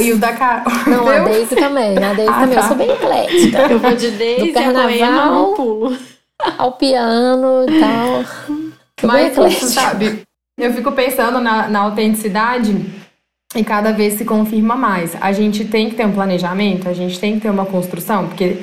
e 0.00 0.12
o 0.12 0.16
o 0.16 0.18
da 0.18 0.32
Carol. 0.32 0.64
Não, 0.86 1.08
a 1.08 1.16
Eu- 1.16 1.24
Daisy 1.24 1.54
também. 1.56 1.96
A 1.96 2.12
Daisy 2.12 2.28
Ah, 2.28 2.40
também. 2.40 2.56
Eu 2.56 2.60
tá. 2.62 2.68
sou 2.68 2.76
bem 2.76 2.90
eclética. 2.90 3.58
Eu 3.70 3.78
vou 3.78 3.94
de 3.96 4.10
Daisy, 4.10 4.50
a 4.50 4.52
carnaval. 4.62 5.52
pulo. 5.54 5.96
Ao 6.58 6.72
piano 6.72 7.64
e 7.66 7.80
tal. 7.80 8.24
Sou 9.00 9.10
bem 9.10 9.32
Mas, 9.36 9.54
sabe, 9.72 10.22
eu 10.58 10.72
fico 10.74 10.92
pensando 10.92 11.40
na, 11.40 11.68
na 11.68 11.80
autenticidade 11.80 12.84
e 13.56 13.64
cada 13.64 13.92
vez 13.92 14.14
se 14.14 14.26
confirma 14.26 14.76
mais. 14.76 15.16
A 15.22 15.32
gente 15.32 15.64
tem 15.64 15.88
que 15.88 15.96
ter 15.96 16.06
um 16.06 16.12
planejamento, 16.12 16.86
a 16.86 16.92
gente 16.92 17.18
tem 17.18 17.34
que 17.36 17.40
ter 17.40 17.50
uma 17.50 17.64
construção, 17.64 18.28
porque, 18.28 18.58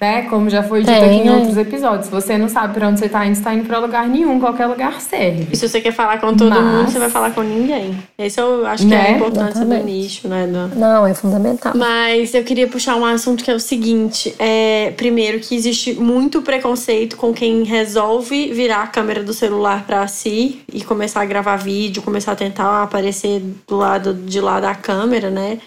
né, 0.00 0.22
como 0.22 0.48
já 0.48 0.62
foi 0.62 0.80
dito 0.80 0.92
Tem, 0.92 1.04
aqui 1.04 1.14
em 1.26 1.28
é. 1.28 1.32
outros 1.32 1.56
episódios, 1.58 2.06
se 2.06 2.10
você 2.10 2.38
não 2.38 2.48
sabe 2.48 2.72
pra 2.74 2.88
onde 2.88 2.98
você 3.00 3.08
tá 3.08 3.26
indo, 3.26 3.34
você 3.36 3.42
tá 3.42 3.52
indo 3.54 3.66
pra 3.66 3.78
lugar 3.78 4.08
nenhum, 4.08 4.40
qualquer 4.40 4.66
lugar 4.66 4.98
serve. 5.00 5.46
E 5.52 5.56
se 5.56 5.68
você 5.68 5.80
quer 5.80 5.92
falar 5.92 6.18
com 6.18 6.34
todo 6.34 6.48
Mas- 6.50 6.62
mundo, 6.64 6.90
você 6.90 6.98
vai 6.98 7.10
falar 7.10 7.32
com 7.32 7.42
ninguém. 7.42 7.96
Esse 8.18 8.40
eu 8.40 8.66
acho 8.66 8.86
que 8.86 8.94
é 8.94 8.98
a 8.98 9.02
Né? 9.02 9.10
importância 9.16 9.64
do 9.64 9.72
Exatamente. 9.74 9.84
nicho, 9.84 10.28
né? 10.28 10.46
do- 10.46 10.78
Não, 10.78 11.06
é 11.06 11.12
fundamental. 11.12 11.72
Mas 11.76 12.32
eu 12.34 12.42
queria 12.44 12.66
puxar 12.66 12.96
um 12.96 13.04
assunto 13.04 13.44
que 13.44 13.50
é 13.50 13.54
o 13.54 13.60
seguinte: 13.60 14.34
é, 14.38 14.92
primeiro, 14.96 15.38
que 15.40 15.54
existe 15.54 15.92
muito 15.94 16.40
preconceito 16.40 17.16
com 17.18 17.32
quem 17.34 17.62
resolve 17.64 18.52
virar 18.52 18.82
a 18.82 18.86
câmera 18.86 19.22
do 19.22 19.34
celular 19.34 19.84
pra 19.86 20.06
si 20.06 20.60
e 20.72 20.82
começar 20.82 21.20
a 21.20 21.24
gravar 21.26 21.56
vídeo, 21.56 22.00
começar 22.02 22.32
a 22.32 22.36
tentar 22.36 22.82
aparecer 22.82 23.42
do 23.68 23.76
lado 23.76 24.14
de 24.14 24.40
lá 24.40 24.60
da 24.60 24.74
câmera, 24.74 25.28
né? 25.30 25.58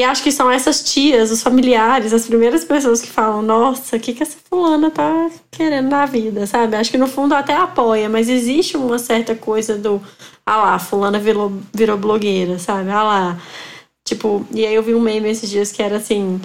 E 0.00 0.02
acho 0.02 0.22
que 0.22 0.32
são 0.32 0.50
essas 0.50 0.82
tias, 0.82 1.30
os 1.30 1.42
familiares, 1.42 2.14
as 2.14 2.26
primeiras 2.26 2.64
pessoas 2.64 3.02
que 3.02 3.10
falam: 3.10 3.42
Nossa, 3.42 3.96
o 3.96 4.00
que, 4.00 4.14
que 4.14 4.22
essa 4.22 4.38
fulana 4.48 4.90
tá 4.90 5.30
querendo 5.50 5.90
na 5.90 6.06
vida, 6.06 6.46
sabe? 6.46 6.74
Acho 6.74 6.90
que 6.90 6.96
no 6.96 7.06
fundo 7.06 7.34
até 7.34 7.54
apoia, 7.54 8.08
mas 8.08 8.26
existe 8.30 8.78
uma 8.78 8.98
certa 8.98 9.34
coisa 9.34 9.76
do: 9.76 10.00
Ah 10.46 10.56
lá, 10.56 10.78
fulana 10.78 11.18
virou, 11.18 11.52
virou 11.74 11.98
blogueira, 11.98 12.58
sabe? 12.58 12.88
Ah 12.88 13.02
lá. 13.02 13.38
Tipo, 14.02 14.46
e 14.54 14.64
aí 14.64 14.74
eu 14.74 14.82
vi 14.82 14.94
um 14.94 15.00
meme 15.00 15.28
esses 15.28 15.50
dias 15.50 15.70
que 15.70 15.82
era 15.82 15.98
assim. 15.98 16.40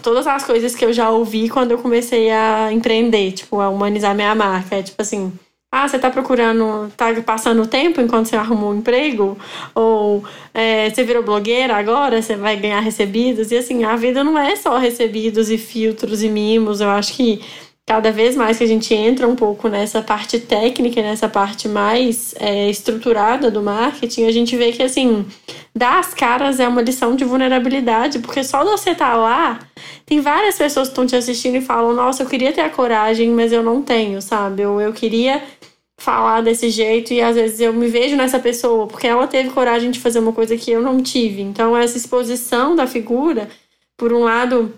Todas 0.00 0.24
as 0.28 0.44
coisas 0.44 0.72
que 0.76 0.84
eu 0.84 0.92
já 0.92 1.10
ouvi 1.10 1.48
quando 1.48 1.72
eu 1.72 1.78
comecei 1.78 2.30
a 2.30 2.72
empreender, 2.72 3.32
tipo, 3.32 3.60
a 3.60 3.68
humanizar 3.68 4.14
minha 4.14 4.32
marca. 4.32 4.76
É 4.76 4.82
tipo 4.84 5.02
assim, 5.02 5.32
ah, 5.74 5.88
você 5.88 5.98
tá 5.98 6.10
procurando, 6.10 6.92
tá 6.98 7.06
passando 7.22 7.62
o 7.62 7.66
tempo 7.66 7.98
enquanto 7.98 8.26
você 8.26 8.36
arrumou 8.36 8.72
um 8.72 8.76
emprego? 8.76 9.38
Ou 9.74 10.22
é, 10.52 10.90
você 10.90 11.02
virou 11.02 11.22
blogueira 11.22 11.74
agora, 11.74 12.20
você 12.20 12.36
vai 12.36 12.56
ganhar 12.56 12.80
recebidos? 12.80 13.50
E 13.50 13.56
assim, 13.56 13.82
a 13.82 13.96
vida 13.96 14.22
não 14.22 14.38
é 14.38 14.54
só 14.54 14.76
recebidos 14.76 15.50
e 15.50 15.56
filtros 15.56 16.22
e 16.22 16.28
mimos. 16.28 16.82
Eu 16.82 16.90
acho 16.90 17.14
que 17.14 17.40
cada 17.86 18.12
vez 18.12 18.36
mais 18.36 18.58
que 18.58 18.64
a 18.64 18.66
gente 18.66 18.94
entra 18.94 19.26
um 19.26 19.34
pouco 19.34 19.68
nessa 19.68 20.00
parte 20.00 20.38
técnica, 20.38 21.02
nessa 21.02 21.28
parte 21.28 21.68
mais 21.68 22.34
é, 22.38 22.70
estruturada 22.70 23.50
do 23.50 23.62
marketing, 23.62 24.24
a 24.24 24.32
gente 24.32 24.56
vê 24.56 24.72
que 24.72 24.82
assim, 24.82 25.26
dar 25.74 25.98
as 25.98 26.14
caras 26.14 26.60
é 26.60 26.68
uma 26.68 26.80
lição 26.80 27.16
de 27.16 27.24
vulnerabilidade, 27.24 28.20
porque 28.20 28.44
só 28.44 28.64
você 28.64 28.90
estar 28.90 29.16
lá, 29.16 29.58
tem 30.06 30.20
várias 30.20 30.56
pessoas 30.56 30.88
que 30.88 30.92
estão 30.92 31.06
te 31.06 31.16
assistindo 31.16 31.56
e 31.56 31.60
falam, 31.60 31.92
nossa, 31.92 32.22
eu 32.22 32.28
queria 32.28 32.52
ter 32.52 32.60
a 32.60 32.70
coragem, 32.70 33.30
mas 33.30 33.52
eu 33.52 33.62
não 33.62 33.82
tenho, 33.82 34.22
sabe? 34.22 34.64
Ou 34.64 34.80
eu 34.80 34.92
queria 34.92 35.42
falar 35.98 36.40
desse 36.40 36.70
jeito 36.70 37.12
e 37.12 37.20
às 37.20 37.36
vezes 37.36 37.60
eu 37.60 37.72
me 37.72 37.88
vejo 37.88 38.16
nessa 38.16 38.38
pessoa, 38.38 38.86
porque 38.86 39.06
ela 39.06 39.26
teve 39.26 39.50
coragem 39.50 39.90
de 39.90 40.00
fazer 40.00 40.18
uma 40.18 40.32
coisa 40.32 40.56
que 40.56 40.70
eu 40.70 40.82
não 40.82 41.02
tive. 41.02 41.42
Então, 41.42 41.76
essa 41.76 41.96
exposição 41.96 42.74
da 42.74 42.86
figura, 42.86 43.48
por 43.96 44.12
um 44.12 44.24
lado, 44.24 44.72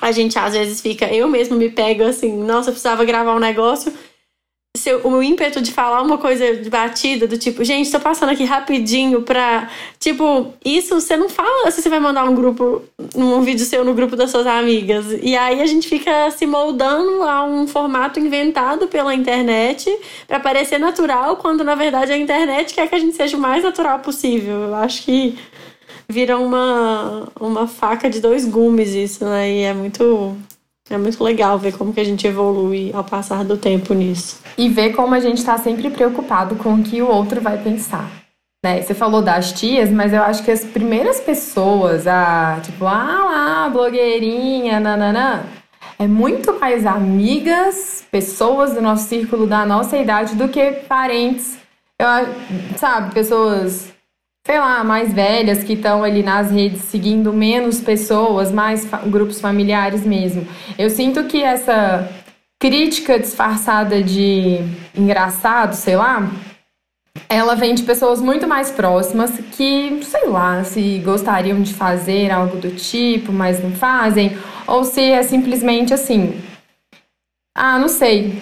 a 0.00 0.12
gente 0.12 0.38
às 0.38 0.52
vezes 0.52 0.80
fica, 0.80 1.06
eu 1.12 1.28
mesmo 1.28 1.56
me 1.56 1.70
pego 1.70 2.04
assim, 2.04 2.36
nossa, 2.36 2.70
eu 2.70 2.72
precisava 2.72 3.04
gravar 3.04 3.34
um 3.34 3.40
negócio. 3.40 3.92
Seu, 4.76 5.06
o 5.06 5.22
ímpeto 5.22 5.62
de 5.62 5.70
falar 5.70 6.02
uma 6.02 6.18
coisa 6.18 6.56
de 6.56 6.68
batida, 6.68 7.28
do 7.28 7.38
tipo, 7.38 7.62
gente, 7.62 7.92
tô 7.92 8.00
passando 8.00 8.30
aqui 8.30 8.42
rapidinho 8.42 9.22
pra. 9.22 9.70
Tipo, 10.00 10.52
isso 10.64 11.00
você 11.00 11.16
não 11.16 11.28
fala 11.28 11.70
se 11.70 11.80
você 11.80 11.88
vai 11.88 12.00
mandar 12.00 12.24
um 12.24 12.34
grupo, 12.34 12.82
um 13.14 13.40
vídeo 13.42 13.64
seu 13.64 13.84
no 13.84 13.94
grupo 13.94 14.16
das 14.16 14.32
suas 14.32 14.48
amigas. 14.48 15.06
E 15.22 15.36
aí 15.36 15.60
a 15.60 15.66
gente 15.66 15.88
fica 15.88 16.28
se 16.32 16.44
moldando 16.44 17.22
a 17.22 17.44
um 17.44 17.68
formato 17.68 18.18
inventado 18.18 18.88
pela 18.88 19.14
internet 19.14 19.88
pra 20.26 20.40
parecer 20.40 20.78
natural, 20.78 21.36
quando 21.36 21.62
na 21.62 21.76
verdade 21.76 22.10
a 22.10 22.18
internet 22.18 22.74
quer 22.74 22.88
que 22.88 22.96
a 22.96 22.98
gente 22.98 23.14
seja 23.14 23.36
o 23.36 23.40
mais 23.40 23.62
natural 23.62 24.00
possível. 24.00 24.54
Eu 24.54 24.74
acho 24.74 25.04
que 25.04 25.38
vira 26.08 26.38
uma, 26.38 27.28
uma 27.40 27.66
faca 27.66 28.08
de 28.08 28.20
dois 28.20 28.46
gumes 28.46 28.90
isso, 28.94 29.24
né? 29.24 29.50
E 29.50 29.62
é 29.62 29.74
muito, 29.74 30.36
é 30.90 30.98
muito 30.98 31.22
legal 31.22 31.58
ver 31.58 31.76
como 31.76 31.92
que 31.92 32.00
a 32.00 32.04
gente 32.04 32.26
evolui 32.26 32.90
ao 32.92 33.04
passar 33.04 33.44
do 33.44 33.56
tempo 33.56 33.94
nisso. 33.94 34.40
E 34.56 34.68
ver 34.68 34.94
como 34.94 35.14
a 35.14 35.20
gente 35.20 35.44
tá 35.44 35.58
sempre 35.58 35.90
preocupado 35.90 36.56
com 36.56 36.74
o 36.74 36.82
que 36.82 37.02
o 37.02 37.08
outro 37.08 37.40
vai 37.40 37.58
pensar. 37.58 38.10
Né? 38.64 38.80
Você 38.80 38.94
falou 38.94 39.20
das 39.20 39.52
tias, 39.52 39.90
mas 39.90 40.12
eu 40.14 40.22
acho 40.22 40.42
que 40.42 40.50
as 40.50 40.64
primeiras 40.64 41.20
pessoas 41.20 42.06
a, 42.06 42.60
tipo, 42.62 42.86
ah 42.86 43.24
lá, 43.24 43.68
blogueirinha, 43.68 44.80
nananã, 44.80 45.44
é 45.98 46.06
muito 46.06 46.58
mais 46.58 46.86
amigas, 46.86 48.04
pessoas 48.10 48.72
do 48.72 48.80
nosso 48.80 49.06
círculo 49.06 49.46
da 49.46 49.66
nossa 49.66 49.98
idade 49.98 50.34
do 50.34 50.48
que 50.48 50.72
parentes. 50.88 51.58
Eu, 51.98 52.06
sabe, 52.76 53.14
pessoas, 53.14 53.92
sei 54.46 54.58
lá, 54.58 54.84
mais 54.84 55.12
velhas 55.12 55.64
que 55.64 55.72
estão 55.72 56.04
ali 56.04 56.22
nas 56.22 56.50
redes 56.50 56.82
seguindo 56.82 57.32
menos 57.32 57.80
pessoas, 57.80 58.52
mais 58.52 58.84
fa- 58.84 58.98
grupos 59.06 59.40
familiares 59.40 60.04
mesmo. 60.04 60.46
Eu 60.78 60.90
sinto 60.90 61.24
que 61.24 61.42
essa 61.42 62.08
crítica 62.60 63.18
disfarçada 63.18 64.02
de 64.02 64.58
engraçado, 64.96 65.74
sei 65.74 65.96
lá, 65.96 66.30
ela 67.28 67.54
vem 67.54 67.74
de 67.74 67.82
pessoas 67.84 68.20
muito 68.20 68.46
mais 68.46 68.70
próximas 68.70 69.30
que, 69.52 70.00
sei 70.04 70.26
lá, 70.28 70.62
se 70.62 70.98
gostariam 70.98 71.62
de 71.62 71.72
fazer 71.72 72.30
algo 72.30 72.56
do 72.58 72.70
tipo, 72.74 73.32
mas 73.32 73.62
não 73.62 73.72
fazem, 73.72 74.36
ou 74.66 74.84
se 74.84 75.00
é 75.00 75.22
simplesmente 75.22 75.94
assim. 75.94 76.40
Ah, 77.56 77.78
não 77.78 77.88
sei. 77.88 78.38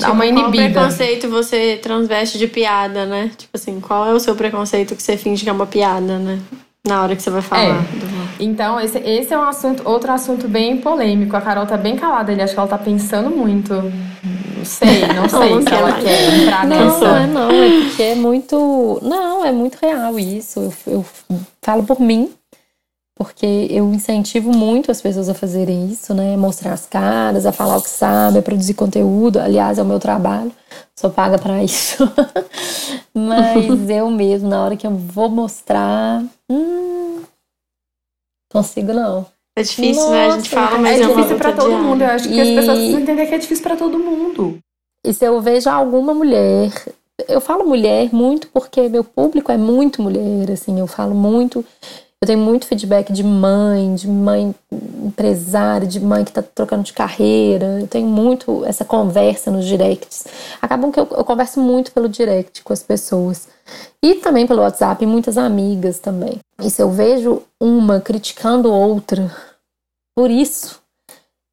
Dá 0.00 0.06
Tipo, 0.06 0.12
uma 0.12 0.24
Qual 0.24 0.38
inibida. 0.52 0.80
preconceito 0.80 1.28
você 1.28 1.78
transveste 1.82 2.38
de 2.38 2.46
piada, 2.46 3.04
né? 3.06 3.30
Tipo 3.36 3.50
assim, 3.54 3.78
qual 3.80 4.06
é 4.08 4.12
o 4.12 4.18
seu 4.20 4.34
preconceito 4.34 4.96
que 4.96 5.02
você 5.02 5.16
finge 5.16 5.44
que 5.44 5.50
é 5.50 5.52
uma 5.52 5.66
piada, 5.66 6.18
né? 6.18 6.38
Na 6.86 7.02
hora 7.02 7.14
que 7.14 7.22
você 7.22 7.28
vai 7.30 7.42
falar. 7.42 7.62
É. 7.62 7.72
do- 7.72 8.42
Então, 8.42 8.80
esse, 8.80 8.98
esse 8.98 9.34
é 9.34 9.38
um 9.38 9.42
assunto, 9.42 9.82
outro 9.86 10.10
assunto 10.10 10.48
bem 10.48 10.78
polêmico. 10.78 11.36
A 11.36 11.40
Carol 11.42 11.66
tá 11.66 11.76
bem 11.76 11.94
calada 11.94 12.32
ali, 12.32 12.40
acho 12.40 12.54
que 12.54 12.58
ela 12.58 12.68
tá 12.68 12.78
pensando 12.78 13.28
muito. 13.28 13.74
Não 13.74 14.64
sei, 14.64 15.06
não 15.14 15.28
sei 15.28 15.54
Não 15.54 15.62
se 15.62 15.74
ela 15.74 15.90
mais. 15.90 16.02
quer 16.04 16.34
entrar 16.38 16.66
Não, 16.66 16.84
nessa. 16.86 17.00
não 17.06 17.16
é 17.16 17.26
não, 17.26 17.50
é 17.50 17.80
porque 17.84 18.02
é 18.02 18.14
muito. 18.14 18.98
Não, 19.02 19.44
é 19.44 19.52
muito 19.52 19.76
real 19.82 20.18
isso. 20.18 20.58
Eu, 20.86 20.94
eu 20.94 21.06
falo 21.62 21.82
por 21.82 22.00
mim, 22.00 22.30
porque 23.20 23.66
eu 23.68 23.92
incentivo 23.92 24.50
muito 24.50 24.90
as 24.90 25.02
pessoas 25.02 25.28
a 25.28 25.34
fazerem 25.34 25.90
isso, 25.90 26.14
né? 26.14 26.38
Mostrar 26.38 26.72
as 26.72 26.86
caras, 26.86 27.44
a 27.44 27.52
falar 27.52 27.76
o 27.76 27.82
que 27.82 27.90
sabe, 27.90 28.38
a 28.38 28.42
produzir 28.42 28.72
conteúdo. 28.72 29.38
Aliás, 29.38 29.78
é 29.78 29.82
o 29.82 29.84
meu 29.84 30.00
trabalho, 30.00 30.50
sou 30.96 31.10
paga 31.10 31.36
pra 31.38 31.60
isso. 31.62 32.02
Mas 33.12 33.90
eu 33.90 34.10
mesmo, 34.10 34.48
na 34.48 34.64
hora 34.64 34.74
que 34.74 34.86
eu 34.86 34.96
vou 34.96 35.28
mostrar. 35.28 36.24
Hum, 36.50 37.20
consigo 38.50 38.94
não. 38.94 39.26
É 39.54 39.62
difícil, 39.64 40.10
né? 40.12 40.24
A 40.24 40.30
gente 40.30 40.54
Nossa, 40.54 40.70
fala, 40.70 40.78
mas 40.78 40.98
é 40.98 41.02
é, 41.02 41.06
difícil 41.06 41.36
pra 41.36 41.52
todo 41.52 41.66
diária. 41.68 41.84
mundo. 41.84 42.00
Eu 42.02 42.08
acho 42.08 42.26
que 42.26 42.40
as 42.40 42.48
E- 42.48 42.54
pessoas 42.54 42.78
precisam 42.78 43.00
entender 43.00 43.26
que 43.26 43.34
é 43.34 43.38
difícil 43.38 43.62
pra 43.62 43.76
todo 43.76 43.98
mundo. 43.98 44.58
E 45.04 45.12
se 45.12 45.26
eu 45.26 45.38
vejo 45.42 45.68
alguma 45.68 46.14
mulher, 46.14 46.72
eu 47.28 47.40
falo 47.42 47.66
mulher 47.68 48.08
muito 48.14 48.48
porque 48.48 48.88
meu 48.88 49.04
público 49.04 49.52
é 49.52 49.58
muito 49.58 50.00
mulher, 50.00 50.50
assim, 50.50 50.80
eu 50.80 50.86
falo 50.86 51.14
muito, 51.14 51.62
eu 52.22 52.26
tenho 52.26 52.38
muito 52.38 52.66
feedback 52.66 53.10
de 53.14 53.24
mãe, 53.24 53.94
de 53.94 54.06
mãe 54.06 54.54
empresária, 55.02 55.86
de 55.86 55.98
mãe 55.98 56.22
que 56.22 56.32
tá 56.32 56.42
trocando 56.42 56.82
de 56.82 56.92
carreira, 56.92 57.80
eu 57.80 57.86
tenho 57.86 58.06
muito 58.06 58.62
essa 58.66 58.84
conversa 58.84 59.50
nos 59.50 59.64
directs. 59.64 60.26
Acabam 60.60 60.92
que 60.92 61.00
eu, 61.00 61.08
eu 61.12 61.24
converso 61.24 61.58
muito 61.60 61.92
pelo 61.92 62.10
direct 62.10 62.62
com 62.62 62.74
as 62.74 62.82
pessoas. 62.82 63.48
E 64.02 64.16
também 64.16 64.46
pelo 64.46 64.60
WhatsApp, 64.60 65.02
e 65.02 65.06
muitas 65.06 65.38
amigas 65.38 65.98
também. 65.98 66.38
E 66.62 66.68
se 66.68 66.82
eu 66.82 66.90
vejo 66.90 67.42
uma 67.58 68.00
criticando 68.00 68.70
outra 68.70 69.34
por 70.14 70.30
isso, 70.30 70.78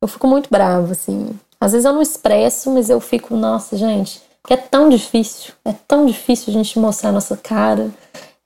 eu 0.02 0.08
fico 0.10 0.28
muito 0.28 0.50
brava, 0.50 0.92
assim. 0.92 1.30
Às 1.62 1.72
vezes 1.72 1.86
eu 1.86 1.94
não 1.94 2.02
expresso, 2.02 2.70
mas 2.72 2.90
eu 2.90 3.00
fico, 3.00 3.38
nossa, 3.38 3.78
gente, 3.78 4.22
que 4.46 4.54
é 4.54 4.58
tão 4.58 4.90
difícil, 4.90 5.54
é 5.64 5.74
tão 5.88 6.06
difícil 6.06 6.50
a 6.50 6.54
gente 6.54 6.78
mostrar 6.78 7.10
a 7.10 7.14
nossa 7.14 7.38
cara, 7.38 7.90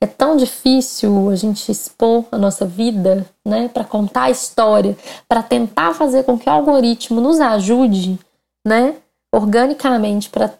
é 0.01 0.07
tão 0.07 0.35
difícil 0.35 1.29
a 1.29 1.35
gente 1.35 1.71
expor 1.71 2.25
a 2.31 2.37
nossa 2.37 2.65
vida, 2.65 3.25
né, 3.45 3.69
para 3.69 3.83
contar 3.83 4.23
a 4.23 4.31
história, 4.31 4.97
para 5.29 5.43
tentar 5.43 5.93
fazer 5.93 6.23
com 6.23 6.37
que 6.37 6.49
o 6.49 6.51
algoritmo 6.51 7.21
nos 7.21 7.39
ajude, 7.39 8.19
né, 8.65 8.95
organicamente, 9.33 10.29
para 10.29 10.51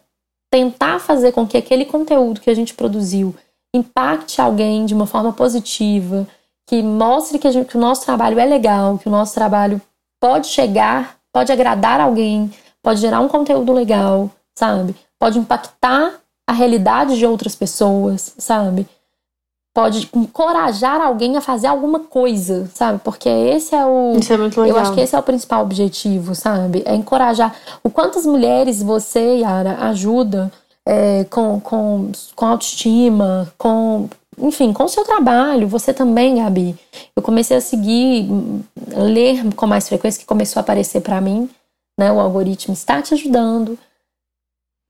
tentar 0.50 1.00
fazer 1.00 1.32
com 1.32 1.46
que 1.46 1.56
aquele 1.56 1.84
conteúdo 1.84 2.40
que 2.40 2.50
a 2.50 2.54
gente 2.54 2.72
produziu 2.74 3.34
impacte 3.74 4.40
alguém 4.40 4.86
de 4.86 4.94
uma 4.94 5.06
forma 5.06 5.32
positiva, 5.32 6.26
que 6.68 6.82
mostre 6.82 7.38
que, 7.38 7.50
gente- 7.50 7.68
que 7.68 7.76
o 7.76 7.80
nosso 7.80 8.04
trabalho 8.04 8.38
é 8.38 8.44
legal, 8.44 8.98
que 8.98 9.08
o 9.08 9.10
nosso 9.10 9.34
trabalho 9.34 9.80
pode 10.20 10.46
chegar, 10.46 11.16
pode 11.32 11.50
agradar 11.50 12.00
alguém, 12.00 12.52
pode 12.82 13.00
gerar 13.00 13.20
um 13.20 13.28
conteúdo 13.28 13.72
legal, 13.72 14.30
sabe? 14.56 14.94
Pode 15.18 15.38
impactar 15.38 16.14
a 16.46 16.52
realidade 16.52 17.16
de 17.16 17.26
outras 17.26 17.54
pessoas, 17.56 18.34
sabe? 18.38 18.86
Pode 19.74 20.10
encorajar 20.14 21.00
alguém 21.00 21.36
a 21.36 21.40
fazer 21.40 21.66
alguma 21.66 22.00
coisa, 22.00 22.68
sabe? 22.74 23.00
Porque 23.02 23.28
esse 23.28 23.74
é 23.74 23.86
o. 23.86 24.14
Isso 24.18 24.30
é 24.30 24.36
muito 24.36 24.60
legal. 24.60 24.76
Eu 24.76 24.82
acho 24.82 24.92
que 24.92 25.00
esse 25.00 25.16
é 25.16 25.18
o 25.18 25.22
principal 25.22 25.62
objetivo, 25.62 26.34
sabe? 26.34 26.82
É 26.84 26.94
encorajar. 26.94 27.54
O 27.82 27.88
quantas 27.88 28.26
mulheres 28.26 28.82
você, 28.82 29.38
Yara, 29.38 29.78
ajuda 29.86 30.52
é, 30.86 31.24
com, 31.24 31.58
com, 31.58 32.12
com 32.36 32.46
autoestima, 32.46 33.50
com. 33.56 34.10
Enfim, 34.38 34.74
com 34.74 34.84
o 34.84 34.88
seu 34.88 35.04
trabalho. 35.04 35.66
Você 35.68 35.94
também, 35.94 36.36
Gabi. 36.36 36.76
Eu 37.16 37.22
comecei 37.22 37.56
a 37.56 37.60
seguir, 37.60 38.28
ler 38.94 39.54
com 39.54 39.66
mais 39.66 39.88
frequência, 39.88 40.20
que 40.20 40.26
começou 40.26 40.60
a 40.60 40.62
aparecer 40.62 41.00
pra 41.00 41.18
mim. 41.18 41.48
Né? 41.98 42.12
O 42.12 42.20
algoritmo 42.20 42.74
está 42.74 43.00
te 43.00 43.14
ajudando. 43.14 43.78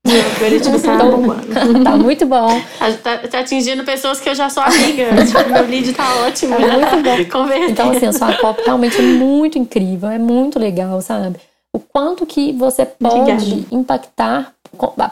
O 0.04 0.10
algoritmo 0.34 0.80
tá 0.80 0.94
Então, 0.96 1.10
bombando. 1.12 1.84
tá 1.84 1.96
muito 1.96 2.26
bom. 2.26 2.60
Tá, 3.02 3.18
tá 3.18 3.38
atingindo 3.38 3.84
pessoas 3.84 4.18
que 4.20 4.28
eu 4.28 4.34
já 4.34 4.50
sou 4.50 4.62
amiga. 4.62 5.04
tipo, 5.24 5.48
meu 5.50 5.66
lead 5.66 5.92
tá 5.92 6.16
ótimo. 6.26 6.56
Tá 6.56 6.66
muito 6.66 7.02
bom. 7.02 7.38
Converter. 7.40 7.70
Então, 7.70 7.90
assim, 7.92 8.06
a 8.06 8.12
sua 8.12 8.32
copy 8.36 8.62
realmente 8.64 8.98
é 8.98 9.02
muito 9.02 9.58
incrível, 9.58 10.08
é 10.08 10.18
muito 10.18 10.58
legal, 10.58 11.00
sabe? 11.00 11.36
O 11.74 11.78
quanto 11.78 12.26
que 12.26 12.52
você 12.52 12.84
pode 12.84 13.14
Obrigada. 13.32 13.66
impactar 13.70 14.52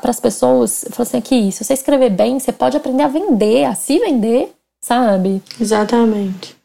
para 0.03 0.11
as 0.11 0.19
pessoas. 0.21 0.85
Falar 0.91 1.07
assim, 1.09 1.19
aqui, 1.19 1.53
se 1.53 1.65
você 1.65 1.73
escrever 1.73 2.11
bem, 2.11 2.39
você 2.41 2.53
pode 2.53 2.77
aprender 2.77 3.05
a 3.05 3.09
vender, 3.09 3.65
a 3.65 3.75
se 3.77 3.99
vender, 3.99 4.51
sabe? 4.83 5.41
Exatamente. 5.61 6.57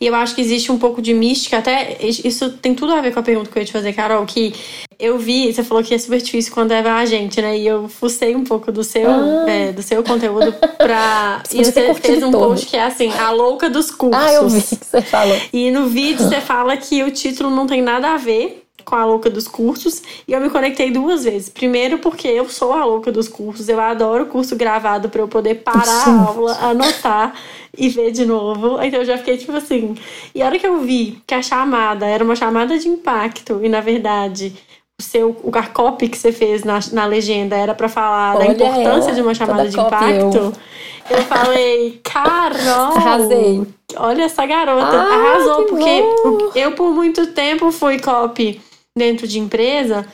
E 0.00 0.06
eu 0.06 0.14
acho 0.14 0.34
que 0.34 0.40
existe 0.40 0.72
um 0.72 0.78
pouco 0.78 1.00
de 1.00 1.12
mística, 1.14 1.58
até 1.58 1.96
isso 2.02 2.50
tem 2.52 2.74
tudo 2.74 2.92
a 2.94 3.00
ver 3.02 3.12
com 3.12 3.20
a 3.20 3.22
pergunta 3.22 3.50
que 3.50 3.58
eu 3.58 3.60
ia 3.60 3.66
te 3.66 3.72
fazer, 3.72 3.92
Carol, 3.92 4.24
que 4.24 4.54
eu 4.98 5.16
vi, 5.18 5.52
você 5.52 5.62
falou 5.62 5.82
que 5.82 5.94
é 5.94 5.98
super 5.98 6.20
difícil 6.20 6.52
quando 6.52 6.72
é 6.72 6.80
a 6.80 7.04
gente, 7.06 7.40
né? 7.40 7.56
E 7.56 7.66
eu 7.66 7.88
fucei 7.88 8.34
um 8.34 8.42
pouco 8.42 8.72
do 8.72 8.82
seu, 8.82 9.08
Ah. 9.08 9.44
é, 9.48 9.72
do 9.72 9.80
seu 9.82 10.02
conteúdo 10.02 10.52
pra. 10.76 11.40
Você 11.48 11.60
e 11.60 11.64
você 11.64 11.94
fez 11.94 12.22
um 12.22 12.30
todo. 12.32 12.48
post 12.48 12.66
que 12.66 12.76
é 12.76 12.82
assim, 12.82 13.12
a 13.12 13.30
louca 13.30 13.70
dos 13.70 13.90
cursos. 13.92 14.20
Ah, 14.20 14.32
eu 14.32 14.48
vi 14.48 14.60
que 14.60 14.84
você 14.84 15.00
falou. 15.02 15.36
E 15.52 15.70
no 15.70 15.86
vídeo 15.86 16.24
você 16.28 16.40
fala 16.40 16.76
que 16.76 17.02
o 17.04 17.10
título 17.12 17.48
não 17.50 17.66
tem 17.66 17.80
nada 17.80 18.12
a 18.14 18.16
ver 18.16 18.64
com 18.84 18.96
a 18.96 19.04
louca 19.04 19.28
dos 19.30 19.46
cursos. 19.46 20.02
E 20.26 20.32
eu 20.32 20.40
me 20.40 20.48
conectei 20.50 20.90
duas 20.90 21.24
vezes. 21.24 21.48
Primeiro, 21.48 21.98
porque 21.98 22.26
eu 22.26 22.48
sou 22.48 22.72
a 22.72 22.84
louca 22.84 23.12
dos 23.12 23.28
cursos. 23.28 23.68
Eu 23.68 23.78
adoro 23.78 24.26
curso 24.26 24.56
gravado 24.56 25.08
para 25.10 25.20
eu 25.20 25.28
poder 25.28 25.56
parar 25.56 25.84
Sim. 25.84 26.10
a 26.10 26.24
aula, 26.26 26.58
anotar 26.62 27.34
e 27.76 27.88
ver 27.88 28.10
de 28.10 28.24
novo. 28.24 28.82
Então 28.82 29.00
eu 29.00 29.04
já 29.04 29.16
fiquei 29.18 29.36
tipo 29.36 29.52
assim. 29.52 29.94
E 30.34 30.42
a 30.42 30.46
hora 30.46 30.58
que 30.58 30.66
eu 30.66 30.80
vi 30.80 31.18
que 31.26 31.34
a 31.34 31.42
chamada 31.42 32.06
era 32.06 32.24
uma 32.24 32.34
chamada 32.34 32.76
de 32.78 32.88
impacto, 32.88 33.60
e 33.62 33.68
na 33.68 33.80
verdade. 33.80 34.54
O 35.00 35.02
seu 35.02 35.36
o 35.44 35.50
a 35.56 35.62
copy 35.62 36.08
que 36.08 36.18
você 36.18 36.32
fez 36.32 36.64
na, 36.64 36.80
na 36.92 37.06
legenda 37.06 37.56
era 37.56 37.72
para 37.72 37.88
falar 37.88 38.34
da 38.36 38.40
Olha 38.40 38.52
importância 38.52 39.10
ela, 39.10 39.14
de 39.14 39.22
uma 39.22 39.34
chamada 39.34 39.68
de 39.68 39.76
copy, 39.76 39.94
eu. 39.94 40.28
impacto. 40.28 40.52
Eu 41.08 41.22
falei, 41.22 42.00
Carol! 42.02 42.96
Arrasei. 42.96 43.66
Olha 43.96 44.24
essa 44.24 44.44
garota, 44.44 44.84
Ah, 45.00 45.14
arrasou, 45.14 45.64
que 45.64 45.70
porque 45.70 46.02
bom. 46.02 46.50
eu 46.54 46.72
por 46.72 46.90
muito 46.92 47.28
tempo 47.28 47.70
fui 47.70 47.98
copy 47.98 48.60
dentro 48.96 49.26
de 49.26 49.38
empresa. 49.38 50.04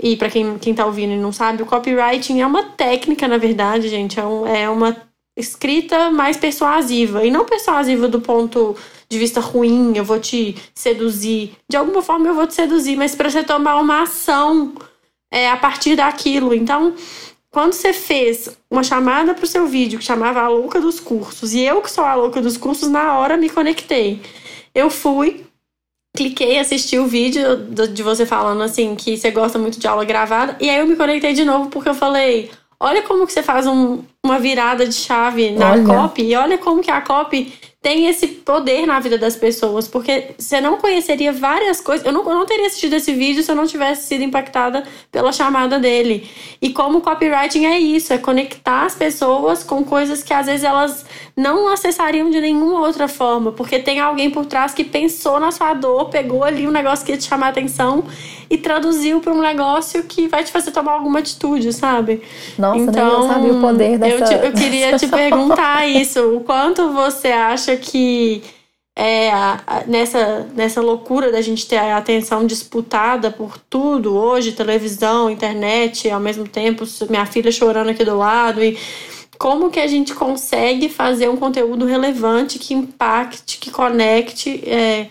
E 0.00 0.16
pra 0.16 0.28
quem, 0.28 0.58
quem 0.58 0.74
tá 0.74 0.84
ouvindo 0.86 1.12
e 1.12 1.18
não 1.18 1.32
sabe, 1.32 1.62
o 1.62 1.66
copywriting 1.66 2.40
é 2.40 2.46
uma 2.46 2.64
técnica, 2.64 3.28
na 3.28 3.38
verdade, 3.38 3.88
gente. 3.88 4.18
É, 4.18 4.24
um, 4.24 4.46
é 4.46 4.68
uma 4.68 4.96
escrita 5.38 6.10
mais 6.10 6.36
persuasiva. 6.36 7.24
E 7.24 7.30
não 7.30 7.44
persuasiva 7.44 8.08
do 8.08 8.20
ponto 8.20 8.76
de 9.12 9.18
vista 9.18 9.40
ruim, 9.40 9.92
eu 9.94 10.04
vou 10.04 10.18
te 10.18 10.56
seduzir. 10.74 11.52
De 11.68 11.76
alguma 11.76 12.00
forma 12.02 12.26
eu 12.28 12.34
vou 12.34 12.46
te 12.46 12.54
seduzir, 12.54 12.96
mas 12.96 13.14
pra 13.14 13.28
você 13.30 13.44
tomar 13.44 13.76
uma 13.76 14.02
ação 14.02 14.72
é, 15.30 15.50
a 15.50 15.56
partir 15.56 15.94
daquilo. 15.96 16.54
Então, 16.54 16.94
quando 17.50 17.74
você 17.74 17.92
fez 17.92 18.48
uma 18.70 18.82
chamada 18.82 19.34
pro 19.34 19.46
seu 19.46 19.66
vídeo 19.66 19.98
que 19.98 20.04
chamava 20.04 20.40
a 20.40 20.48
louca 20.48 20.80
dos 20.80 20.98
cursos, 20.98 21.52
e 21.52 21.60
eu 21.60 21.82
que 21.82 21.90
sou 21.90 22.04
a 22.04 22.14
louca 22.14 22.40
dos 22.40 22.56
cursos, 22.56 22.88
na 22.88 23.18
hora 23.18 23.36
me 23.36 23.50
conectei. 23.50 24.20
Eu 24.74 24.88
fui, 24.88 25.44
cliquei, 26.16 26.58
assisti 26.58 26.98
o 26.98 27.06
vídeo 27.06 27.42
de 27.92 28.02
você 28.02 28.24
falando 28.24 28.62
assim 28.62 28.94
que 28.96 29.16
você 29.18 29.30
gosta 29.30 29.58
muito 29.58 29.78
de 29.78 29.86
aula 29.86 30.04
gravada, 30.04 30.56
e 30.60 30.70
aí 30.70 30.78
eu 30.80 30.86
me 30.86 30.96
conectei 30.96 31.34
de 31.34 31.44
novo 31.44 31.68
porque 31.68 31.88
eu 31.90 31.94
falei. 31.94 32.50
Olha 32.80 33.02
como 33.02 33.26
que 33.26 33.32
você 33.32 33.42
faz 33.44 33.64
um- 33.66 34.02
uma 34.24 34.38
virada 34.40 34.84
de 34.88 34.94
chave 34.94 35.50
na 35.50 35.72
Olha. 35.72 35.84
copy 35.84 36.22
e 36.24 36.34
olha 36.34 36.58
como 36.58 36.80
que 36.82 36.90
a 36.90 37.00
copy 37.00 37.52
tem 37.82 38.06
esse 38.06 38.28
poder 38.28 38.86
na 38.86 39.00
vida 39.00 39.18
das 39.18 39.34
pessoas, 39.34 39.88
porque 39.88 40.34
você 40.38 40.60
não 40.60 40.78
conheceria 40.78 41.32
várias 41.32 41.80
coisas. 41.80 42.06
Eu 42.06 42.12
não, 42.12 42.20
eu 42.22 42.34
não 42.36 42.46
teria 42.46 42.68
assistido 42.68 42.94
esse 42.94 43.12
vídeo 43.12 43.42
se 43.42 43.50
eu 43.50 43.56
não 43.56 43.66
tivesse 43.66 44.06
sido 44.06 44.22
impactada 44.22 44.84
pela 45.10 45.32
chamada 45.32 45.80
dele. 45.80 46.30
E 46.60 46.72
como 46.72 47.00
copywriting 47.00 47.66
é 47.66 47.80
isso, 47.80 48.12
é 48.12 48.18
conectar 48.18 48.84
as 48.84 48.94
pessoas 48.94 49.64
com 49.64 49.82
coisas 49.82 50.22
que 50.22 50.32
às 50.32 50.46
vezes 50.46 50.62
elas 50.62 51.04
não 51.36 51.72
acessariam 51.72 52.30
de 52.30 52.40
nenhuma 52.40 52.80
outra 52.80 53.08
forma, 53.08 53.52
porque 53.52 53.78
tem 53.78 53.98
alguém 54.00 54.30
por 54.30 54.44
trás 54.44 54.74
que 54.74 54.84
pensou 54.84 55.40
na 55.40 55.50
sua 55.50 55.72
dor, 55.74 56.10
pegou 56.10 56.44
ali 56.44 56.66
um 56.66 56.70
negócio 56.70 57.04
que 57.06 57.12
ia 57.12 57.18
te 57.18 57.24
chamar 57.24 57.46
a 57.46 57.50
atenção 57.50 58.04
e 58.50 58.58
traduziu 58.58 59.20
para 59.20 59.32
um 59.32 59.40
negócio 59.40 60.04
que 60.04 60.28
vai 60.28 60.44
te 60.44 60.52
fazer 60.52 60.72
tomar 60.72 60.92
alguma 60.92 61.20
atitude, 61.20 61.72
sabe? 61.72 62.20
Nossa, 62.58 62.90
nem 62.90 63.04
eu 63.04 63.28
sabia 63.28 63.52
o 63.54 63.60
poder 63.60 63.98
dessa. 63.98 64.16
Então, 64.16 64.32
eu, 64.32 64.40
te- 64.40 64.46
eu 64.46 64.52
queria 64.52 64.98
te 64.98 65.08
perguntar 65.08 65.86
isso. 65.88 66.20
O 66.36 66.40
quanto 66.40 66.90
você 66.92 67.28
acha 67.28 67.76
que 67.76 68.42
é, 68.94 69.30
nessa, 69.86 70.46
nessa 70.54 70.82
loucura 70.82 71.32
da 71.32 71.40
gente 71.40 71.66
ter 71.66 71.78
a 71.78 71.96
atenção 71.96 72.46
disputada 72.46 73.30
por 73.30 73.56
tudo 73.56 74.14
hoje, 74.14 74.52
televisão, 74.52 75.30
internet, 75.30 76.10
ao 76.10 76.20
mesmo 76.20 76.46
tempo, 76.46 76.84
minha 77.08 77.24
filha 77.24 77.50
chorando 77.50 77.88
aqui 77.88 78.04
do 78.04 78.18
lado 78.18 78.62
e 78.62 78.76
como 79.42 79.70
que 79.70 79.80
a 79.80 79.88
gente 79.88 80.14
consegue 80.14 80.88
fazer 80.88 81.28
um 81.28 81.36
conteúdo 81.36 81.84
relevante 81.84 82.60
que 82.60 82.74
impacte, 82.74 83.58
que 83.58 83.72
conecte 83.72 84.62
é, 84.70 85.08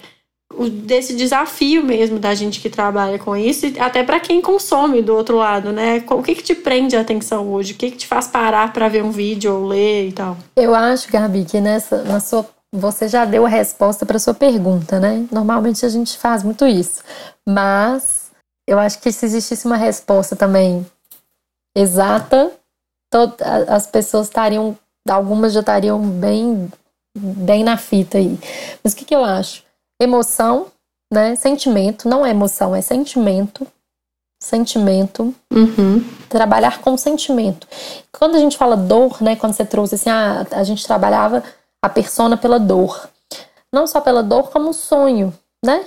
desse 0.85 1.17
desafio 1.17 1.83
mesmo 1.83 2.17
da 2.17 2.33
gente 2.33 2.61
que 2.61 2.69
trabalha 2.69 3.19
com 3.19 3.35
isso, 3.35 3.65
e 3.65 3.77
até 3.77 4.03
para 4.03 4.21
quem 4.21 4.41
consome 4.41 5.01
do 5.01 5.13
outro 5.13 5.35
lado, 5.35 5.73
né? 5.73 6.01
O 6.09 6.23
que, 6.23 6.33
que 6.33 6.43
te 6.43 6.55
prende 6.55 6.95
a 6.95 7.01
atenção 7.01 7.51
hoje? 7.51 7.73
O 7.73 7.75
que, 7.75 7.91
que 7.91 7.97
te 7.97 8.07
faz 8.07 8.25
parar 8.25 8.71
para 8.71 8.87
ver 8.87 9.03
um 9.03 9.11
vídeo 9.11 9.53
ou 9.53 9.67
ler 9.67 10.07
e 10.07 10.13
tal? 10.13 10.37
Eu 10.55 10.73
acho, 10.73 11.11
Gabi, 11.11 11.43
que 11.43 11.59
nessa, 11.59 12.01
na 12.03 12.21
sua 12.21 12.47
você 12.73 13.09
já 13.09 13.25
deu 13.25 13.45
a 13.45 13.49
resposta 13.49 14.05
para 14.05 14.17
sua 14.17 14.33
pergunta, 14.33 14.97
né? 14.97 15.25
Normalmente 15.29 15.85
a 15.85 15.89
gente 15.89 16.17
faz 16.17 16.41
muito 16.41 16.65
isso. 16.65 17.03
Mas 17.45 18.31
eu 18.65 18.79
acho 18.79 19.01
que 19.01 19.11
se 19.11 19.25
existisse 19.25 19.65
uma 19.65 19.75
resposta 19.75 20.37
também 20.37 20.85
exata, 21.75 22.49
as 23.67 23.87
pessoas 23.87 24.27
estariam, 24.27 24.77
algumas 25.09 25.53
já 25.53 25.59
estariam 25.59 25.99
bem, 25.99 26.71
bem 27.17 27.63
na 27.63 27.77
fita 27.77 28.17
aí. 28.17 28.39
Mas 28.83 28.93
o 28.93 28.95
que, 28.95 29.05
que 29.05 29.15
eu 29.15 29.23
acho? 29.23 29.63
Emoção, 30.01 30.67
né? 31.11 31.35
Sentimento, 31.35 32.07
não 32.07 32.25
é 32.25 32.29
emoção, 32.29 32.75
é 32.75 32.81
sentimento. 32.81 33.67
Sentimento. 34.41 35.35
Uhum. 35.53 36.03
Trabalhar 36.27 36.81
com 36.81 36.97
sentimento. 36.97 37.67
Quando 38.11 38.35
a 38.35 38.39
gente 38.39 38.57
fala 38.57 38.75
dor, 38.75 39.21
né? 39.21 39.35
Quando 39.35 39.53
você 39.53 39.63
trouxe 39.63 39.95
assim, 39.95 40.09
ah, 40.09 40.47
a 40.51 40.63
gente 40.63 40.85
trabalhava 40.85 41.43
a 41.83 41.89
persona 41.89 42.35
pela 42.35 42.59
dor. 42.59 43.07
Não 43.73 43.85
só 43.85 44.01
pela 44.01 44.23
dor, 44.23 44.49
como 44.49 44.69
um 44.69 44.73
sonho, 44.73 45.33
né? 45.63 45.85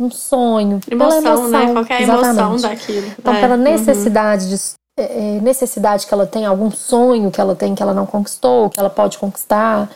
Um 0.00 0.10
sonho. 0.10 0.80
Emoção, 0.88 1.22
pela 1.22 1.34
emoção, 1.34 1.48
né? 1.48 1.72
Qualquer 1.72 2.02
exatamente. 2.02 2.38
emoção 2.38 2.56
daquilo. 2.56 3.06
Então, 3.18 3.34
é. 3.34 3.40
pela 3.40 3.56
uhum. 3.56 3.62
necessidade 3.62 4.44
uhum. 4.44 4.50
de 4.50 4.58
é, 4.98 5.36
é, 5.36 5.40
necessidade 5.40 6.06
que 6.06 6.12
ela 6.12 6.26
tem, 6.26 6.44
algum 6.44 6.70
sonho 6.70 7.30
que 7.30 7.40
ela 7.40 7.54
tem 7.54 7.74
que 7.74 7.82
ela 7.82 7.94
não 7.94 8.06
conquistou, 8.06 8.68
que 8.68 8.78
ela 8.78 8.90
pode 8.90 9.18
conquistar, 9.18 9.90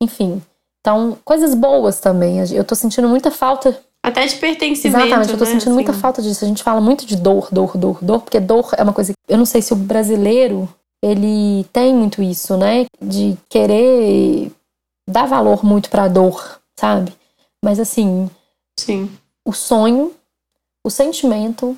enfim. 0.00 0.42
Então, 0.80 1.16
coisas 1.24 1.54
boas 1.54 1.98
também. 1.98 2.38
Eu 2.52 2.62
tô 2.64 2.74
sentindo 2.74 3.08
muita 3.08 3.30
falta. 3.30 3.78
Até 4.02 4.26
de 4.26 4.36
pertencimento. 4.36 4.98
Exatamente, 4.98 5.32
eu 5.32 5.38
tô 5.38 5.44
né? 5.44 5.50
sentindo 5.50 5.70
assim. 5.70 5.74
muita 5.74 5.92
falta 5.94 6.20
disso. 6.20 6.44
A 6.44 6.48
gente 6.48 6.62
fala 6.62 6.80
muito 6.80 7.06
de 7.06 7.16
dor, 7.16 7.48
dor, 7.50 7.76
dor, 7.76 7.98
dor, 8.02 8.20
porque 8.20 8.38
dor 8.38 8.70
é 8.76 8.82
uma 8.82 8.92
coisa. 8.92 9.12
Eu 9.26 9.38
não 9.38 9.46
sei 9.46 9.62
se 9.62 9.72
o 9.72 9.76
brasileiro 9.76 10.68
ele 11.02 11.64
tem 11.72 11.94
muito 11.94 12.22
isso, 12.22 12.56
né? 12.56 12.84
De 13.00 13.36
querer 13.48 14.52
dar 15.08 15.26
valor 15.26 15.64
muito 15.64 15.88
pra 15.88 16.06
dor, 16.06 16.60
sabe? 16.78 17.14
Mas 17.64 17.80
assim. 17.80 18.28
Sim. 18.78 19.10
O 19.46 19.52
sonho, 19.52 20.12
o 20.84 20.90
sentimento 20.90 21.76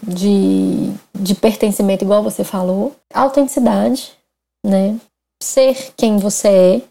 de, 0.00 0.92
de 1.14 1.34
pertencimento, 1.34 2.04
igual 2.04 2.22
você 2.22 2.44
falou, 2.44 2.94
autenticidade, 3.12 4.16
né? 4.64 4.98
Ser 5.42 5.92
quem 5.96 6.18
você 6.18 6.48
é, 6.48 6.82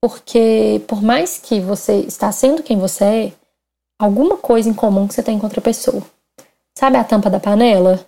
porque 0.00 0.82
por 0.88 1.02
mais 1.02 1.38
que 1.38 1.60
você 1.60 2.00
está 2.00 2.32
sendo 2.32 2.62
quem 2.62 2.78
você 2.78 3.04
é, 3.04 3.32
alguma 3.98 4.36
coisa 4.36 4.68
em 4.68 4.74
comum 4.74 5.06
que 5.06 5.14
você 5.14 5.22
tem 5.22 5.38
com 5.38 5.46
outra 5.46 5.60
pessoa. 5.60 6.02
Sabe 6.76 6.96
a 6.96 7.04
tampa 7.04 7.30
da 7.30 7.38
panela? 7.38 8.04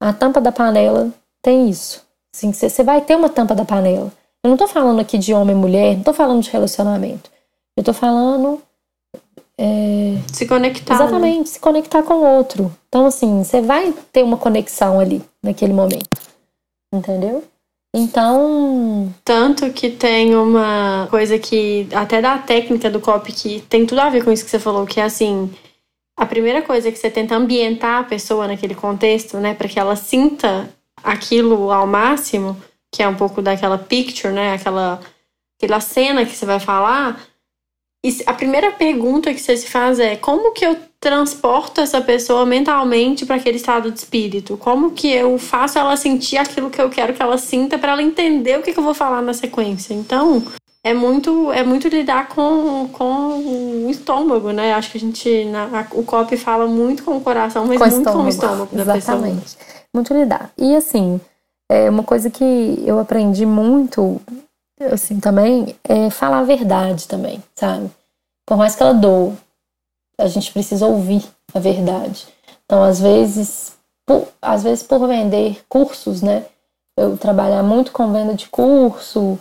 A 0.00 0.12
tampa 0.12 0.40
da 0.40 0.52
panela 0.52 1.12
tem 1.42 1.68
isso. 1.68 2.06
Assim, 2.34 2.52
você 2.52 2.82
vai 2.84 3.00
ter 3.00 3.16
uma 3.16 3.28
tampa 3.28 3.54
da 3.54 3.64
panela. 3.64 4.12
Eu 4.42 4.50
não 4.50 4.56
tô 4.56 4.68
falando 4.68 5.00
aqui 5.00 5.18
de 5.18 5.34
homem 5.34 5.54
e 5.54 5.58
mulher, 5.58 5.96
não 5.96 6.04
tô 6.04 6.12
falando 6.12 6.42
de 6.42 6.50
relacionamento. 6.50 7.30
Eu 7.76 7.82
tô 7.82 7.92
falando. 7.92 8.62
É, 9.62 10.16
se 10.32 10.46
conectar. 10.46 10.94
Exatamente, 10.94 11.38
né? 11.38 11.44
se 11.44 11.60
conectar 11.60 12.02
com 12.02 12.14
o 12.14 12.24
outro. 12.24 12.74
Então, 12.88 13.06
assim, 13.06 13.44
você 13.44 13.60
vai 13.60 13.92
ter 14.10 14.22
uma 14.22 14.38
conexão 14.38 14.98
ali, 14.98 15.22
naquele 15.42 15.72
momento. 15.72 16.08
Entendeu? 16.92 17.44
Então. 17.94 19.12
Tanto 19.22 19.70
que 19.70 19.90
tem 19.90 20.34
uma 20.34 21.06
coisa 21.10 21.38
que, 21.38 21.86
até 21.92 22.22
da 22.22 22.38
técnica 22.38 22.88
do 22.88 23.00
copy, 23.00 23.32
que 23.32 23.60
tem 23.68 23.84
tudo 23.84 24.00
a 24.00 24.08
ver 24.08 24.24
com 24.24 24.32
isso 24.32 24.44
que 24.44 24.50
você 24.50 24.58
falou, 24.58 24.86
que 24.86 25.00
é 25.00 25.04
assim. 25.04 25.52
A 26.16 26.24
primeira 26.24 26.62
coisa 26.62 26.88
é 26.88 26.92
que 26.92 26.98
você 26.98 27.10
tenta 27.10 27.34
ambientar 27.34 28.00
a 28.00 28.04
pessoa 28.04 28.46
naquele 28.46 28.74
contexto, 28.74 29.38
né, 29.38 29.54
para 29.54 29.68
que 29.68 29.78
ela 29.78 29.96
sinta 29.96 30.68
aquilo 31.02 31.72
ao 31.72 31.86
máximo 31.86 32.56
que 32.92 33.02
é 33.02 33.08
um 33.08 33.14
pouco 33.14 33.40
daquela 33.40 33.78
picture, 33.78 34.32
né? 34.32 34.54
Aquela, 34.54 35.00
aquela 35.56 35.80
cena 35.80 36.26
que 36.26 36.34
você 36.34 36.44
vai 36.44 36.58
falar. 36.58 37.20
E 38.04 38.22
a 38.26 38.32
primeira 38.32 38.72
pergunta 38.72 39.32
que 39.32 39.40
você 39.40 39.56
se 39.56 39.66
faz 39.68 40.00
é: 40.00 40.16
como 40.16 40.52
que 40.52 40.64
eu 40.64 40.76
transporto 40.98 41.80
essa 41.80 42.00
pessoa 42.00 42.46
mentalmente 42.46 43.26
para 43.26 43.36
aquele 43.36 43.56
estado 43.56 43.90
de 43.90 43.98
espírito? 43.98 44.56
Como 44.56 44.92
que 44.92 45.10
eu 45.10 45.38
faço 45.38 45.78
ela 45.78 45.96
sentir 45.96 46.38
aquilo 46.38 46.70
que 46.70 46.80
eu 46.80 46.88
quero 46.88 47.12
que 47.12 47.22
ela 47.22 47.36
sinta 47.36 47.78
para 47.78 47.92
ela 47.92 48.02
entender 48.02 48.58
o 48.58 48.62
que, 48.62 48.72
que 48.72 48.78
eu 48.78 48.84
vou 48.84 48.94
falar 48.94 49.20
na 49.20 49.34
sequência? 49.34 49.92
Então, 49.92 50.42
é 50.82 50.94
muito 50.94 51.52
é 51.52 51.62
muito 51.62 51.88
lidar 51.88 52.28
com, 52.28 52.88
com 52.88 53.84
o 53.84 53.90
estômago, 53.90 54.50
né? 54.50 54.72
Acho 54.72 54.90
que 54.92 54.96
a 54.96 55.00
gente 55.00 55.44
na, 55.44 55.64
a, 55.80 55.86
o 55.92 56.02
copy 56.02 56.38
fala 56.38 56.66
muito 56.66 57.04
com 57.04 57.18
o 57.18 57.20
coração, 57.20 57.66
mas 57.66 57.78
com 57.78 57.84
muito 57.84 57.98
estômago. 57.98 58.18
com 58.18 58.24
o 58.24 58.28
estômago 58.28 58.76
da 58.76 58.96
Exatamente. 58.96 59.40
pessoa. 59.42 59.64
Muito 59.94 60.14
lidar. 60.14 60.50
E 60.56 60.74
assim, 60.74 61.20
é 61.70 61.90
uma 61.90 62.02
coisa 62.02 62.30
que 62.30 62.82
eu 62.86 62.98
aprendi 62.98 63.44
muito, 63.44 64.20
assim, 64.92 65.20
também, 65.20 65.76
é 65.84 66.10
falar 66.10 66.40
a 66.40 66.44
verdade 66.44 67.06
também, 67.06 67.42
sabe? 67.54 67.90
Por 68.46 68.56
mais 68.56 68.74
que 68.74 68.82
ela 68.82 68.94
doa, 68.94 69.34
a 70.18 70.26
gente 70.26 70.52
precisa 70.52 70.86
ouvir 70.86 71.24
a 71.54 71.58
verdade. 71.58 72.26
Então, 72.64 72.82
às 72.82 73.00
vezes, 73.00 73.76
por, 74.06 74.28
às 74.40 74.62
vezes 74.62 74.82
por 74.82 75.06
vender 75.06 75.62
cursos, 75.68 76.22
né? 76.22 76.44
Eu 76.96 77.16
trabalhar 77.16 77.62
muito 77.62 77.92
com 77.92 78.12
venda 78.12 78.34
de 78.34 78.48
curso. 78.48 79.38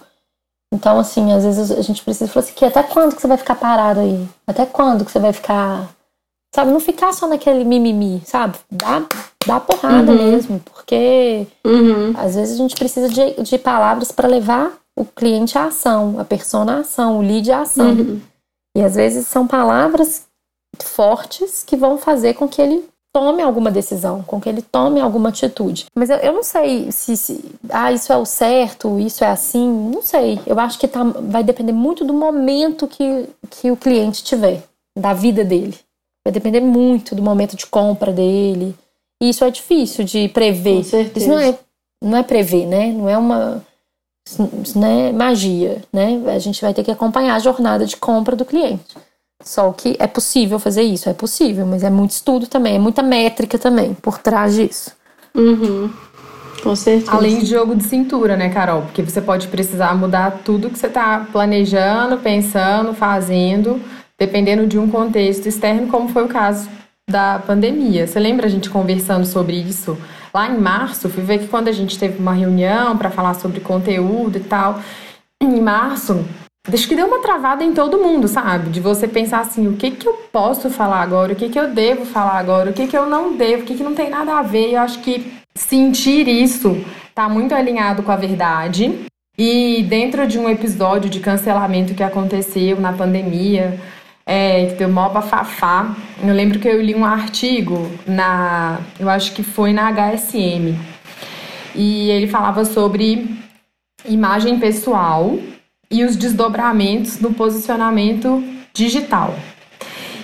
Então, 0.74 1.00
assim, 1.00 1.32
às 1.34 1.44
vezes 1.44 1.72
a 1.72 1.82
gente 1.82 2.04
precisa 2.04 2.32
falar 2.32 2.46
assim, 2.46 2.54
que 2.54 2.66
até 2.66 2.84
quando 2.84 3.16
que 3.16 3.22
você 3.22 3.28
vai 3.28 3.38
ficar 3.38 3.56
parado 3.56 4.00
aí? 4.00 4.28
Até 4.46 4.66
quando 4.66 5.04
que 5.04 5.12
você 5.12 5.20
vai 5.20 5.34
ficar 5.34 5.90
Sabe, 6.54 6.72
não 6.72 6.80
ficar 6.80 7.14
só 7.14 7.28
naquele 7.28 7.64
mimimi, 7.64 8.24
sabe? 8.26 8.58
Dá, 8.72 9.04
dá 9.46 9.60
porrada 9.60 10.12
uhum. 10.12 10.32
mesmo, 10.32 10.60
porque 10.60 11.46
uhum. 11.64 12.12
às 12.18 12.36
vezes 12.36 12.56
a 12.56 12.58
gente 12.58 12.76
precisa 12.76 13.08
de, 13.08 13.44
de 13.44 13.58
palavras 13.60 14.12
para 14.12 14.28
levar 14.28 14.74
o 15.00 15.06
cliente 15.06 15.58
à 15.58 15.66
ação, 15.68 16.20
a 16.20 16.26
persona 16.26 16.78
à 16.78 16.80
ação, 16.82 17.20
o 17.20 17.22
lead 17.22 17.50
à 17.50 17.62
ação. 17.62 17.92
Uhum. 17.92 18.22
E 18.76 18.82
às 18.82 18.96
vezes 18.96 19.28
são 19.28 19.48
palavras 19.48 20.28
fortes 20.78 21.64
que 21.64 21.78
vão 21.78 21.98
fazer 21.98 22.34
com 22.34 22.48
que 22.50 22.62
ele 22.62 22.86
tome 23.14 23.42
alguma 23.42 23.72
decisão, 23.72 24.22
com 24.24 24.40
que 24.42 24.50
ele 24.50 24.62
tome 24.62 25.00
alguma 25.00 25.30
atitude. 25.30 25.86
Mas 25.96 26.10
eu, 26.10 26.18
eu 26.18 26.34
não 26.34 26.44
sei 26.44 26.92
se, 26.92 27.16
se, 27.16 27.44
ah, 27.70 27.94
isso 27.94 28.12
é 28.12 28.18
o 28.18 28.26
certo, 28.26 29.00
isso 29.00 29.24
é 29.24 29.28
assim, 29.28 29.68
não 29.68 30.02
sei. 30.02 30.38
Eu 30.46 30.60
acho 30.60 30.78
que 30.78 30.88
tá, 30.88 31.02
vai 31.04 31.44
depender 31.44 31.72
muito 31.72 32.04
do 32.04 32.14
momento 32.14 32.86
que, 32.86 33.28
que 33.50 33.72
o 33.72 33.78
cliente 33.78 34.22
tiver, 34.22 34.62
da 34.98 35.14
vida 35.14 35.46
dele. 35.46 35.78
Vai 36.26 36.34
depender 36.34 36.60
muito 36.60 37.16
do 37.16 37.24
momento 37.24 37.56
de 37.56 37.66
compra 37.66 38.12
dele. 38.12 38.76
E 39.24 39.30
isso 39.30 39.46
é 39.46 39.50
difícil 39.50 40.04
de 40.04 40.28
prever. 40.28 40.82
Isso 40.82 41.28
não 41.28 41.40
é, 41.40 41.58
não 42.04 42.18
é 42.18 42.24
prever, 42.24 42.68
né? 42.68 42.92
Não 42.92 43.10
é 43.10 43.18
uma. 43.18 43.66
Isso 44.64 44.80
não 44.80 44.88
é 44.88 45.12
magia, 45.12 45.82
né? 45.92 46.22
A 46.28 46.40
gente 46.40 46.62
vai 46.62 46.74
ter 46.74 46.84
que 46.84 46.92
acompanhar 46.92 47.36
a 47.36 47.40
jornada 47.40 47.86
de 47.86 47.98
compra 47.98 48.36
do 48.36 48.46
cliente. 48.46 48.96
Só 49.44 49.72
que 49.72 49.96
é 50.00 50.08
possível 50.08 50.60
fazer 50.60 50.84
isso, 50.84 51.10
é 51.10 51.14
possível, 51.14 51.66
mas 51.66 51.84
é 51.84 51.90
muito 51.90 52.12
estudo 52.12 52.46
também, 52.46 52.76
é 52.76 52.80
muita 52.80 53.02
métrica 53.02 53.58
também 53.58 53.94
por 53.94 54.18
trás 54.18 54.56
disso. 54.56 54.92
Uhum. 55.34 55.90
Com 56.62 56.76
certeza. 56.76 57.12
Além 57.14 57.40
de 57.40 57.46
jogo 57.46 57.74
de 57.74 57.84
cintura, 57.86 58.36
né, 58.36 58.50
Carol? 58.50 58.82
Porque 58.82 59.02
você 59.02 59.22
pode 59.22 59.48
precisar 59.48 59.96
mudar 59.96 60.42
tudo 60.44 60.70
que 60.70 60.78
você 60.78 60.88
está 60.88 61.26
planejando, 61.32 62.18
pensando, 62.18 62.94
fazendo 62.94 63.82
dependendo 64.20 64.68
de 64.68 64.78
um 64.78 64.90
contexto 64.90 65.48
externo, 65.48 65.88
como 65.88 66.10
foi 66.10 66.26
o 66.26 66.28
caso 66.28 66.70
da 67.10 67.40
pandemia. 67.40 68.06
Você 68.06 68.20
lembra 68.20 68.46
a 68.46 68.50
gente 68.50 68.70
conversando 68.70 69.26
sobre 69.26 69.56
isso? 69.56 69.98
Lá 70.34 70.50
em 70.50 70.60
março, 70.60 71.10
fui 71.10 71.24
ver 71.24 71.40
que 71.40 71.48
quando 71.48 71.68
a 71.68 71.72
gente 71.72 71.98
teve 71.98 72.20
uma 72.20 72.34
reunião 72.34 72.98
para 72.98 73.10
falar 73.10 73.34
sobre 73.36 73.60
conteúdo 73.60 74.38
e 74.38 74.42
tal, 74.42 74.80
em 75.42 75.60
março, 75.62 76.26
acho 76.72 76.88
que 76.88 76.96
deu 76.96 77.08
uma 77.08 77.22
travada 77.22 77.64
em 77.64 77.74
todo 77.74 77.98
mundo, 77.98 78.28
sabe? 78.28 78.70
De 78.70 78.80
você 78.80 79.08
pensar 79.08 79.40
assim, 79.40 79.68
o 79.68 79.74
que 79.74 79.92
que 79.92 80.08
eu 80.08 80.14
posso 80.32 80.70
falar 80.70 81.02
agora, 81.02 81.34
o 81.34 81.36
que 81.36 81.50
que 81.50 81.60
eu 81.60 81.74
devo 81.74 82.06
falar 82.06 82.38
agora, 82.38 82.70
o 82.70 82.74
que 82.74 82.88
que 82.88 82.98
eu 82.98 83.08
não 83.08 83.36
devo, 83.36 83.64
o 83.64 83.66
que 83.66 83.76
que 83.76 83.84
não 83.84 83.96
tem 83.96 84.10
nada 84.10 84.38
a 84.38 84.42
ver. 84.42 84.74
Eu 84.74 84.82
acho 84.82 85.00
que 85.00 85.34
sentir 85.56 86.28
isso 86.28 86.84
tá 87.16 87.28
muito 87.28 87.54
alinhado 87.54 88.04
com 88.04 88.12
a 88.12 88.16
verdade. 88.16 89.06
E 89.38 89.84
dentro 89.84 90.28
de 90.28 90.38
um 90.38 90.50
episódio 90.50 91.10
de 91.10 91.20
cancelamento 91.20 91.94
que 91.94 92.04
aconteceu 92.04 92.80
na 92.80 92.94
pandemia, 92.94 93.80
é, 94.32 94.68
que 94.68 94.76
deu 94.76 94.88
mó 94.88 95.10
bafafá. 95.10 95.96
Eu 96.22 96.36
lembro 96.36 96.60
que 96.60 96.68
eu 96.68 96.80
li 96.80 96.94
um 96.94 97.04
artigo 97.04 97.92
na. 98.06 98.80
Eu 99.00 99.10
acho 99.10 99.32
que 99.34 99.42
foi 99.42 99.74
na 99.74 99.90
HSM. 99.92 100.78
E 101.74 102.12
ele 102.12 102.28
falava 102.28 102.64
sobre 102.64 103.28
imagem 104.08 104.60
pessoal 104.60 105.36
e 105.90 106.04
os 106.04 106.16
desdobramentos 106.16 107.20
no 107.20 107.34
posicionamento 107.34 108.44
digital. 108.72 109.34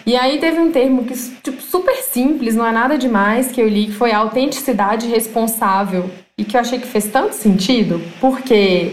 E 0.06 0.16
aí 0.16 0.38
teve 0.38 0.60
um 0.60 0.72
termo 0.72 1.03
que 1.06 1.16
tipo, 1.41 1.60
super 1.60 1.95
simples, 1.95 2.56
não 2.56 2.68
é 2.68 2.72
nada 2.72 2.99
demais, 2.99 3.51
que 3.51 3.60
eu 3.60 3.68
li, 3.68 3.88
que 3.88 3.93
foi 3.93 4.12
autenticidade 4.12 5.08
responsável. 5.08 6.12
E 6.38 6.43
que 6.43 6.56
eu 6.56 6.62
achei 6.62 6.78
que 6.78 6.86
fez 6.86 7.06
tanto 7.08 7.34
sentido, 7.34 7.99
porque 8.22 8.91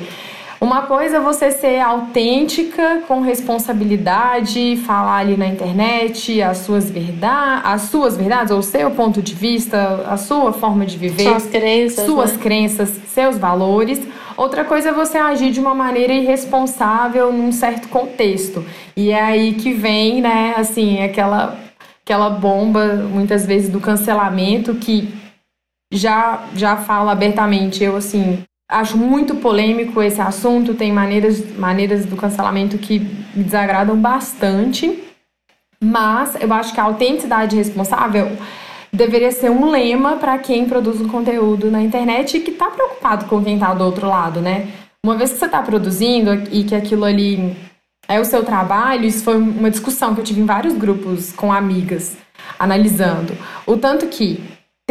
uma 0.63 0.83
coisa 0.83 1.17
é 1.17 1.21
você 1.21 1.51
ser 1.51 1.81
autêntica, 1.81 3.03
com 3.09 3.21
responsabilidade, 3.21 4.77
falar 4.87 5.17
ali 5.17 5.37
na 5.37 5.49
internet 5.49 6.41
as 6.41 6.59
suas 6.59 6.89
verdades, 6.89 7.63
as 7.65 7.83
suas 7.83 8.17
verdades, 8.17 8.53
ou 8.53 8.61
o 8.61 8.63
seu 8.63 8.93
ponto 8.93 9.21
de 9.21 9.35
vista, 9.35 10.05
a 10.09 10.17
sua 10.17 10.53
forma 10.53 10.87
de 10.87 10.97
viver, 10.97 11.25
suas 11.25 11.47
crenças, 11.47 12.07
suas 12.07 12.33
né? 12.35 12.39
crenças, 12.41 12.89
seus 13.09 13.37
valores. 13.37 14.01
Outra 14.37 14.65
coisa 14.65 14.91
é 14.91 14.93
você 14.93 15.19
agir 15.19 15.51
de 15.51 15.59
uma 15.59 15.75
maneira 15.75 16.13
irresponsável 16.13 17.33
num 17.33 17.51
certo 17.51 17.89
contexto. 17.89 18.65
E 18.97 19.11
é 19.11 19.21
aí 19.21 19.55
que 19.55 19.73
vem, 19.73 20.21
né, 20.21 20.55
assim, 20.57 21.03
aquela 21.03 21.59
aquela 22.05 22.31
bomba 22.31 22.95
muitas 23.11 23.45
vezes 23.45 23.69
do 23.69 23.81
cancelamento 23.81 24.77
que 24.77 25.13
já 25.93 26.45
já 26.55 26.77
fala 26.77 27.11
abertamente, 27.11 27.83
eu 27.83 27.97
assim, 27.97 28.45
Acho 28.73 28.97
muito 28.97 29.35
polêmico 29.35 30.03
esse 30.03 30.19
assunto, 30.19 30.73
tem 30.73 30.91
maneiras, 30.91 31.45
maneiras 31.59 32.07
do 32.07 32.17
cancelamento 32.17 32.79
que 32.79 33.01
me 33.35 33.45
desagradam 33.45 33.95
bastante, 33.97 34.99
mas 35.79 36.41
eu 36.41 36.51
acho 36.55 36.73
que 36.73 36.81
a 36.81 36.85
autenticidade 36.85 37.55
responsável 37.55 38.33
deveria 38.91 39.31
ser 39.31 39.51
um 39.51 39.69
lema 39.69 40.17
para 40.17 40.39
quem 40.39 40.67
produz 40.67 41.03
um 41.03 41.09
conteúdo 41.09 41.71
na 41.71 41.83
internet 41.83 42.39
e 42.39 42.41
que 42.41 42.51
está 42.51 42.71
preocupado 42.71 43.27
com 43.27 43.45
quem 43.45 43.55
está 43.57 43.75
do 43.75 43.85
outro 43.85 44.09
lado, 44.09 44.41
né? 44.41 44.69
Uma 45.05 45.17
vez 45.17 45.33
que 45.33 45.39
você 45.39 45.45
está 45.45 45.61
produzindo 45.61 46.33
e 46.51 46.65
que 46.65 46.75
aquilo 46.75 47.05
ali 47.05 47.55
é 48.09 48.19
o 48.21 48.25
seu 48.25 48.43
trabalho, 48.43 49.05
isso 49.05 49.23
foi 49.23 49.37
uma 49.37 49.71
discussão 49.71 50.15
que 50.15 50.21
eu 50.21 50.25
tive 50.25 50.41
em 50.41 50.47
vários 50.47 50.75
grupos 50.75 51.31
com 51.31 51.53
amigas, 51.53 52.17
analisando. 52.59 53.37
O 53.67 53.77
tanto 53.77 54.07
que 54.07 54.43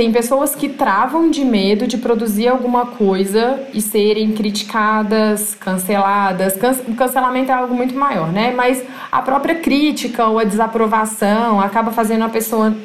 tem 0.02 0.12
pessoas 0.12 0.56
que 0.56 0.68
travam 0.68 1.30
de 1.30 1.46
medo 1.46 1.86
de 1.86 1.96
produzir 1.96 2.48
alguma 2.48 2.88
coisa 2.88 3.62
e 3.72 3.80
serem 3.80 4.32
criticadas, 4.32 5.54
canceladas. 5.54 6.56
O 6.88 6.96
cancelamento 6.96 7.52
é 7.52 7.54
algo 7.54 7.76
muito 7.76 7.94
maior, 7.94 8.32
né? 8.32 8.52
Mas 8.52 8.84
a 9.12 9.22
própria 9.22 9.54
crítica 9.54 10.26
ou 10.26 10.40
a 10.40 10.44
desaprovação 10.44 11.62
acaba 11.62 11.92
fazendo 11.92 12.24
a 12.24 12.30
pessoa. 12.30 12.76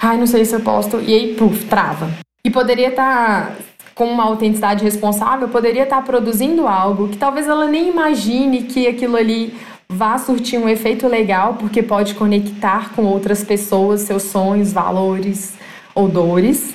Ai, 0.00 0.16
não 0.16 0.26
sei 0.28 0.44
se 0.44 0.54
eu 0.54 0.60
posto. 0.60 1.00
E 1.00 1.12
aí, 1.12 1.34
puf, 1.34 1.64
trava. 1.64 2.08
E 2.46 2.50
poderia 2.50 2.90
estar. 2.90 3.48
Tá, 3.48 3.56
com 3.92 4.04
uma 4.06 4.22
autenticidade 4.22 4.84
responsável, 4.84 5.48
poderia 5.48 5.82
estar 5.82 5.96
tá 5.96 6.02
produzindo 6.02 6.68
algo 6.68 7.08
que 7.08 7.18
talvez 7.18 7.46
ela 7.46 7.66
nem 7.66 7.90
imagine 7.90 8.62
que 8.62 8.86
aquilo 8.86 9.16
ali 9.16 9.54
vá 9.88 10.16
surtir 10.16 10.58
um 10.58 10.68
efeito 10.68 11.08
legal, 11.08 11.54
porque 11.54 11.82
pode 11.82 12.14
conectar 12.14 12.94
com 12.94 13.02
outras 13.02 13.44
pessoas, 13.44 14.02
seus 14.02 14.22
sonhos, 14.22 14.72
valores, 14.72 15.54
ou 15.94 16.08
dores, 16.08 16.74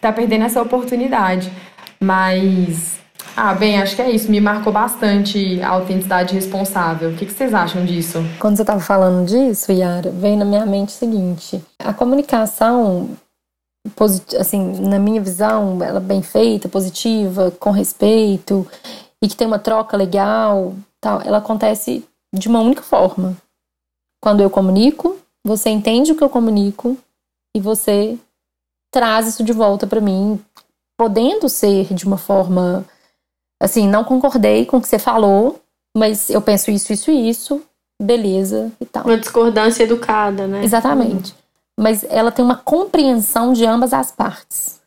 tá 0.00 0.12
perdendo 0.12 0.44
essa 0.44 0.60
oportunidade. 0.60 1.50
Mas, 2.00 2.98
ah, 3.36 3.54
bem, 3.54 3.80
acho 3.80 3.96
que 3.96 4.02
é 4.02 4.10
isso. 4.10 4.30
Me 4.30 4.40
marcou 4.40 4.72
bastante 4.72 5.60
a 5.62 5.70
autenticidade 5.70 6.34
responsável. 6.34 7.10
O 7.10 7.14
que, 7.14 7.26
vocês 7.26 7.54
acham 7.54 7.84
disso? 7.84 8.18
Quando 8.38 8.56
você 8.56 8.62
estava 8.62 8.80
falando 8.80 9.26
disso, 9.26 9.72
Yara, 9.72 10.10
veio 10.10 10.36
na 10.36 10.44
minha 10.44 10.66
mente 10.66 10.90
o 10.90 10.92
seguinte: 10.92 11.62
a 11.78 11.92
comunicação, 11.92 13.10
assim, 14.38 14.80
na 14.80 14.98
minha 14.98 15.20
visão, 15.20 15.82
ela 15.82 15.98
é 15.98 16.02
bem 16.02 16.22
feita, 16.22 16.68
positiva, 16.68 17.50
com 17.58 17.70
respeito 17.70 18.66
e 19.22 19.28
que 19.28 19.36
tem 19.36 19.46
uma 19.46 19.58
troca 19.58 19.96
legal, 19.96 20.74
tal, 21.00 21.22
ela 21.22 21.38
acontece 21.38 22.04
de 22.34 22.46
uma 22.46 22.60
única 22.60 22.82
forma. 22.82 23.34
Quando 24.22 24.42
eu 24.42 24.50
comunico, 24.50 25.18
você 25.42 25.70
entende 25.70 26.12
o 26.12 26.16
que 26.16 26.22
eu 26.22 26.28
comunico 26.28 26.96
e 27.56 27.60
você 27.60 28.18
traz 28.94 29.26
isso 29.26 29.42
de 29.42 29.52
volta 29.52 29.88
para 29.88 30.00
mim, 30.00 30.40
podendo 30.96 31.48
ser 31.48 31.92
de 31.92 32.06
uma 32.06 32.16
forma 32.16 32.84
assim, 33.60 33.88
não 33.88 34.04
concordei 34.04 34.64
com 34.64 34.76
o 34.76 34.80
que 34.80 34.86
você 34.86 35.00
falou, 35.00 35.60
mas 35.96 36.30
eu 36.30 36.40
penso 36.40 36.70
isso, 36.70 36.92
isso 36.92 37.10
e 37.10 37.28
isso, 37.28 37.60
beleza 38.00 38.70
e 38.80 38.86
tal. 38.86 39.04
Uma 39.04 39.18
discordância 39.18 39.82
educada, 39.82 40.46
né? 40.46 40.62
Exatamente. 40.62 41.34
Mas 41.78 42.04
ela 42.04 42.30
tem 42.30 42.44
uma 42.44 42.56
compreensão 42.56 43.52
de 43.52 43.66
ambas 43.66 43.92
as 43.92 44.12
partes. 44.12 44.80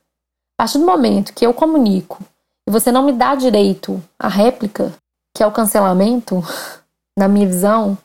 A 0.57 0.63
partir 0.63 0.77
do 0.77 0.85
momento 0.85 1.33
que 1.33 1.45
eu 1.45 1.53
comunico 1.53 2.23
e 2.65 2.71
você 2.71 2.93
não 2.93 3.03
me 3.03 3.11
dá 3.11 3.35
direito 3.35 4.01
à 4.17 4.29
réplica, 4.29 4.93
que 5.35 5.43
é 5.43 5.47
o 5.47 5.51
cancelamento, 5.51 6.41
na 7.19 7.27
minha 7.27 7.45
visão, 7.45 7.97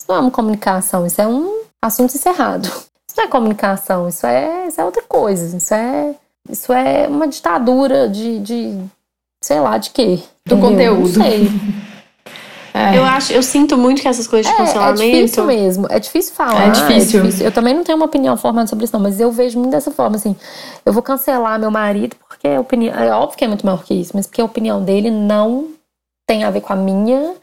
isso 0.00 0.08
não 0.08 0.16
é 0.16 0.20
uma 0.20 0.30
comunicação, 0.30 1.06
isso 1.06 1.20
é 1.20 1.26
um 1.26 1.64
assunto 1.82 2.14
encerrado. 2.14 2.66
Isso 3.10 3.16
não 3.16 3.24
é 3.24 3.28
comunicação, 3.28 4.08
isso 4.08 4.24
é, 4.24 4.68
isso 4.68 4.80
é 4.80 4.84
outra 4.84 5.02
coisa. 5.02 5.56
Isso 5.56 5.74
é, 5.74 6.14
isso 6.48 6.72
é 6.72 7.08
uma 7.08 7.26
ditadura 7.26 8.08
de, 8.08 8.38
de 8.38 8.78
sei 9.42 9.58
lá, 9.58 9.78
de 9.78 9.90
quê? 9.90 10.20
Do 10.46 10.54
Entendeu? 10.54 10.94
conteúdo. 10.94 11.18
Não 11.18 11.24
sei. 11.26 11.50
É. 12.72 12.96
Eu 12.96 13.02
acho, 13.02 13.32
eu 13.32 13.42
sinto 13.42 13.76
muito 13.76 14.00
que 14.00 14.06
essas 14.06 14.28
coisas 14.28 14.46
de 14.46 14.54
é, 14.54 14.64
cancelamento. 14.64 15.02
É 15.02 15.22
difícil 15.22 15.44
mesmo. 15.44 15.86
É 15.90 15.98
difícil 15.98 16.32
falar. 16.32 16.68
É 16.68 16.70
difícil. 16.70 17.18
é 17.18 17.22
difícil. 17.24 17.46
Eu 17.46 17.50
também 17.50 17.74
não 17.74 17.82
tenho 17.82 17.98
uma 17.98 18.06
opinião 18.06 18.36
formada 18.36 18.68
sobre 18.68 18.84
isso, 18.84 18.94
não, 18.94 19.00
mas 19.00 19.18
eu 19.18 19.32
vejo 19.32 19.58
muito 19.58 19.72
dessa 19.72 19.90
forma, 19.90 20.14
assim. 20.14 20.36
Eu 20.86 20.92
vou 20.92 21.02
cancelar 21.02 21.58
meu 21.58 21.68
marido 21.68 22.14
porque 22.28 22.46
a 22.46 22.60
opinião. 22.60 22.94
É 22.94 23.10
óbvio 23.12 23.36
que 23.36 23.44
é 23.44 23.48
muito 23.48 23.66
maior 23.66 23.82
que 23.82 23.92
isso, 23.92 24.12
mas 24.14 24.28
porque 24.28 24.40
a 24.40 24.44
opinião 24.44 24.84
dele 24.84 25.10
não 25.10 25.66
tem 26.28 26.44
a 26.44 26.50
ver 26.50 26.60
com 26.60 26.72
a 26.72 26.76
minha 26.76 27.34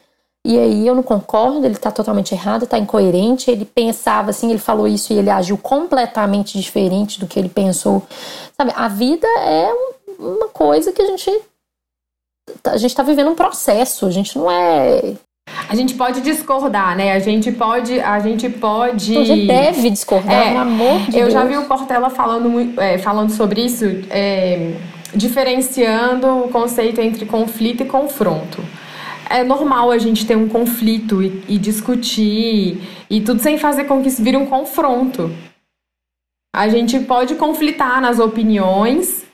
e 0.48 0.58
aí 0.58 0.88
eu 0.88 0.96
não 0.96 1.04
concordo, 1.04 1.66
ele 1.66 1.76
está 1.76 1.92
totalmente 1.92 2.34
errado, 2.34 2.64
está 2.64 2.78
incoerente. 2.78 3.52
Ele 3.52 3.66
pensava 3.66 4.30
assim, 4.30 4.50
ele 4.50 4.60
falou 4.60 4.88
isso 4.88 5.12
e 5.12 5.18
ele 5.18 5.30
agiu 5.30 5.58
completamente 5.58 6.58
diferente 6.58 7.20
do 7.20 7.28
que 7.28 7.38
ele 7.38 7.50
pensou. 7.50 8.02
Sabe, 8.56 8.72
a 8.74 8.88
vida 8.88 9.28
é 9.28 9.70
uma 10.18 10.48
coisa 10.48 10.94
que 10.94 11.02
a 11.02 11.06
gente 11.06 11.30
a 12.64 12.78
gente 12.78 12.92
está 12.92 13.04
vivendo 13.04 13.30
um 13.30 13.36
processo, 13.36 14.06
a 14.06 14.10
gente 14.10 14.38
não 14.38 14.50
é 14.50 15.16
a 15.68 15.76
gente 15.76 15.96
pode 15.96 16.22
discordar, 16.22 16.96
né? 16.96 17.12
A 17.12 17.20
gente 17.20 17.52
pode, 17.52 18.00
a 18.00 18.18
gente 18.20 18.50
pode. 18.50 19.16
Você 19.16 19.46
deve 19.46 19.90
discordar, 19.90 20.34
é, 20.34 20.48
pelo 20.48 20.60
amor 20.60 21.00
de 21.02 21.18
eu 21.18 21.24
Deus. 21.24 21.34
já 21.34 21.44
vi 21.44 21.58
o 21.58 21.66
Portela 21.66 22.10
falando, 22.10 22.82
é, 22.82 22.98
falando 22.98 23.32
sobre 23.32 23.66
isso, 23.66 23.84
é, 24.10 24.76
diferenciando 25.14 26.46
o 26.46 26.48
conceito 26.48 27.02
entre 27.02 27.26
conflito 27.26 27.84
e 27.84 27.86
confronto 27.86 28.64
é 29.30 29.44
normal 29.44 29.92
a 29.92 29.98
gente 29.98 30.26
ter 30.26 30.36
um 30.36 30.48
conflito 30.48 31.22
e, 31.22 31.44
e, 31.48 31.58
discutir 31.58 32.82
e 33.10 33.22
tudo 33.22 33.42
sem 33.42 33.58
fazer 33.58 33.86
com 33.86 34.02
que 34.02 34.08
isso 34.08 34.24
vire 34.24 34.38
um 34.38 34.46
confronto. 34.46 35.32
A 36.56 36.68
gente 36.70 37.00
pode 37.02 37.36
conflitar 37.36 38.02
nas 38.02 38.20
opiniões 38.20 39.26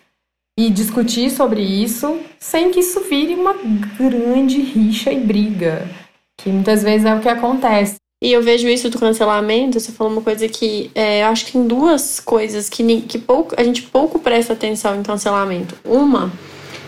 e 0.60 0.70
discutir 0.70 1.32
sobre 1.32 1.62
isso 1.62 2.20
sem 2.39 2.72
que 2.72 2.80
isso 2.80 3.02
vire 3.02 3.34
uma 3.36 3.56
grande 3.98 4.62
rixa 4.62 5.12
e 5.12 5.20
briga, 5.20 5.89
que 6.38 6.50
muitas 6.50 6.84
vezes 6.84 7.06
é 7.06 7.16
o 7.16 7.22
que 7.22 7.30
acontece. 7.30 7.96
E 8.24 8.32
eu 8.32 8.41
vejo 8.41 8.70
isso 8.70 8.89
do 8.89 8.98
cancelamento, 8.98 9.80
você 9.80 9.91
falou 9.91 10.14
uma 10.14 10.22
coisa 10.22 10.48
que 10.48 10.89
é, 10.96 11.24
eu 11.24 11.28
acho 11.28 11.46
que 11.46 11.52
tem 11.54 11.68
duas 11.68 12.22
coisas 12.22 12.70
que, 12.70 13.02
que 13.02 13.20
pouco, 13.20 13.54
a 13.58 13.64
gente 13.64 13.84
pouco 13.84 14.18
presta 14.18 14.54
atenção 14.54 14.96
em 14.96 15.04
cancelamento. 15.04 15.76
Uma 15.84 16.32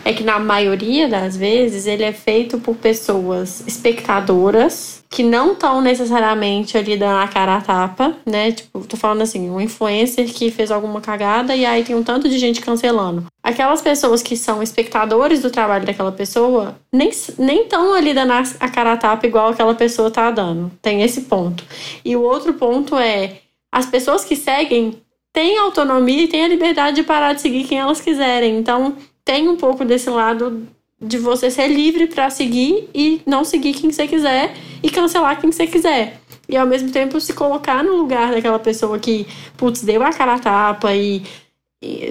é 0.06 0.12
que 0.12 0.22
na 0.22 0.38
maioria 0.38 1.08
das 1.08 1.36
vezes 1.36 1.84
ele 1.84 2.04
é 2.04 2.12
feito 2.12 2.60
por 2.60 2.76
pessoas 2.76 3.64
espectadoras 3.66 5.04
que 5.10 5.24
não 5.24 5.52
estão 5.52 5.80
necessariamente 5.80 6.78
ali 6.78 6.96
dando 6.96 7.18
a 7.18 7.26
cara 7.26 7.56
a 7.56 7.60
tapa, 7.60 8.16
né? 8.24 8.52
Tipo, 8.52 8.86
tô 8.86 8.96
falando 8.96 9.22
assim, 9.22 9.50
um 9.50 9.60
influencer 9.60 10.32
que 10.32 10.48
fez 10.48 10.70
alguma 10.70 11.00
cagada 11.00 11.56
e 11.56 11.66
aí 11.66 11.82
tem 11.82 11.96
um 11.96 12.04
tanto 12.04 12.28
de 12.28 12.38
gente 12.38 12.60
cancelando. 12.60 13.24
Aquelas 13.42 13.82
pessoas 13.82 14.22
que 14.22 14.36
são 14.36 14.62
espectadores 14.62 15.42
do 15.42 15.50
trabalho 15.50 15.84
daquela 15.84 16.12
pessoa 16.12 16.78
nem 16.92 17.08
estão 17.08 17.92
ali 17.92 18.14
dando 18.14 18.32
a 18.60 18.68
cara 18.68 18.92
a 18.92 18.96
tapa 18.96 19.26
igual 19.26 19.48
aquela 19.48 19.74
pessoa 19.74 20.08
tá 20.08 20.30
dando. 20.30 20.70
Tem 20.80 21.02
esse 21.02 21.22
ponto. 21.22 21.64
E 22.04 22.14
o 22.14 22.22
outro 22.22 22.54
ponto 22.54 22.96
é 22.96 23.38
as 23.72 23.86
pessoas 23.86 24.24
que 24.24 24.36
seguem 24.36 25.02
têm 25.32 25.58
autonomia 25.58 26.22
e 26.22 26.28
têm 26.28 26.44
a 26.44 26.48
liberdade 26.48 26.94
de 26.94 27.02
parar 27.02 27.32
de 27.32 27.40
seguir 27.40 27.64
quem 27.64 27.80
elas 27.80 28.00
quiserem. 28.00 28.56
Então, 28.56 28.94
tem 29.26 29.48
um 29.48 29.56
pouco 29.56 29.84
desse 29.84 30.08
lado 30.08 30.68
de 31.02 31.18
você 31.18 31.50
ser 31.50 31.66
livre 31.66 32.06
para 32.06 32.30
seguir 32.30 32.88
e 32.94 33.20
não 33.26 33.44
seguir 33.44 33.74
quem 33.74 33.90
você 33.90 34.06
quiser 34.06 34.54
e 34.82 34.88
cancelar 34.88 35.40
quem 35.40 35.50
você 35.50 35.66
quiser. 35.66 36.20
E 36.48 36.56
ao 36.56 36.66
mesmo 36.66 36.90
tempo 36.92 37.20
se 37.20 37.32
colocar 37.32 37.82
no 37.82 37.96
lugar 37.96 38.30
daquela 38.30 38.58
pessoa 38.58 38.98
que, 39.00 39.26
putz, 39.56 39.82
deu 39.82 40.00
a 40.04 40.12
cara 40.12 40.34
a 40.34 40.38
tapa 40.38 40.94
e, 40.94 41.16
e 41.16 41.22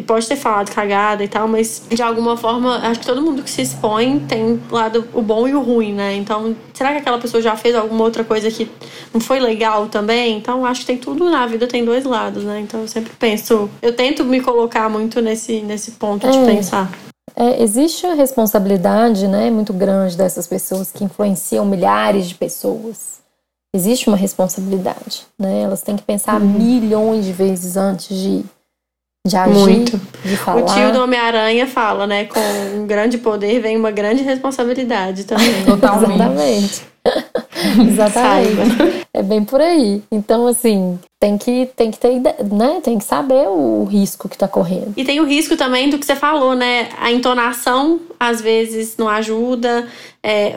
pode 0.05 0.27
ter 0.27 0.35
falado 0.35 0.69
cagada 0.73 1.23
e 1.23 1.27
tal, 1.27 1.47
mas 1.47 1.83
de 1.89 2.01
alguma 2.01 2.37
forma, 2.37 2.77
acho 2.77 2.99
que 2.99 3.05
todo 3.05 3.21
mundo 3.21 3.41
que 3.41 3.49
se 3.49 3.63
expõe 3.63 4.19
tem 4.19 4.61
lado 4.71 5.07
o 5.13 5.21
bom 5.21 5.47
e 5.47 5.55
o 5.55 5.61
ruim, 5.61 5.93
né? 5.93 6.15
Então, 6.15 6.55
será 6.73 6.91
que 6.91 6.99
aquela 6.99 7.17
pessoa 7.17 7.41
já 7.41 7.55
fez 7.55 7.75
alguma 7.75 8.03
outra 8.03 8.23
coisa 8.23 8.49
que 8.51 8.69
não 9.13 9.19
foi 9.19 9.39
legal 9.39 9.87
também? 9.87 10.37
Então, 10.37 10.65
acho 10.65 10.81
que 10.81 10.87
tem 10.87 10.97
tudo 10.97 11.29
na 11.29 11.47
vida, 11.47 11.67
tem 11.67 11.83
dois 11.83 12.05
lados, 12.05 12.43
né? 12.43 12.59
Então, 12.59 12.81
eu 12.81 12.87
sempre 12.87 13.11
penso, 13.17 13.69
eu 13.81 13.93
tento 13.95 14.23
me 14.23 14.39
colocar 14.39 14.87
muito 14.89 15.19
nesse, 15.19 15.61
nesse 15.61 15.91
ponto 15.91 16.27
é. 16.27 16.31
de 16.31 16.37
pensar. 16.45 16.91
é, 17.35 17.61
existe 17.61 18.05
a 18.05 18.13
responsabilidade 18.13 19.27
né, 19.27 19.49
muito 19.49 19.73
grande 19.73 20.15
dessas 20.15 20.45
pessoas 20.47 20.91
que 20.91 21.03
influenciam 21.03 21.65
milhares 21.65 22.29
de 22.29 22.35
pessoas. 22.35 23.15
Existe 23.75 24.07
uma 24.07 24.15
responsabilidade, 24.15 25.25
né? 25.37 25.63
Elas 25.63 25.81
têm 25.81 25.97
que 25.97 26.03
pensar 26.03 26.39
uhum. 26.39 26.47
milhões 26.47 27.25
de 27.25 27.33
vezes 27.33 27.75
antes 27.75 28.15
de, 28.17 28.45
de 29.25 29.35
agir, 29.35 29.53
muito. 29.53 29.99
de 30.23 30.37
falar. 30.37 30.61
O 30.61 30.65
tio 30.65 30.93
do 30.93 31.01
Homem-Aranha 31.01 31.65
fala, 31.65 32.05
né? 32.05 32.25
Com 32.25 32.39
um 32.77 32.85
grande 32.85 33.17
poder 33.17 33.59
vem 33.59 33.75
uma 33.75 33.89
grande 33.89 34.21
responsabilidade 34.21 35.23
também. 35.23 35.63
Totalmente. 35.65 36.13
Exatamente. 36.13 36.94
Exatamente. 37.87 39.05
É 39.13 39.23
bem 39.23 39.43
por 39.43 39.61
aí. 39.61 40.01
Então, 40.11 40.47
assim, 40.47 40.99
tem 41.19 41.37
que, 41.37 41.69
tem 41.75 41.91
que 41.91 41.97
ter, 41.97 42.19
né? 42.51 42.81
Tem 42.83 42.97
que 42.97 43.03
saber 43.03 43.47
o 43.47 43.85
risco 43.85 44.27
que 44.27 44.37
tá 44.37 44.47
correndo. 44.47 44.93
E 44.97 45.03
tem 45.03 45.19
o 45.19 45.25
risco 45.25 45.55
também 45.55 45.89
do 45.89 45.97
que 45.97 46.05
você 46.05 46.15
falou, 46.15 46.55
né? 46.55 46.89
A 46.99 47.11
entonação 47.11 47.99
às 48.19 48.41
vezes 48.41 48.97
não 48.97 49.07
ajuda. 49.07 49.87
É, 50.21 50.55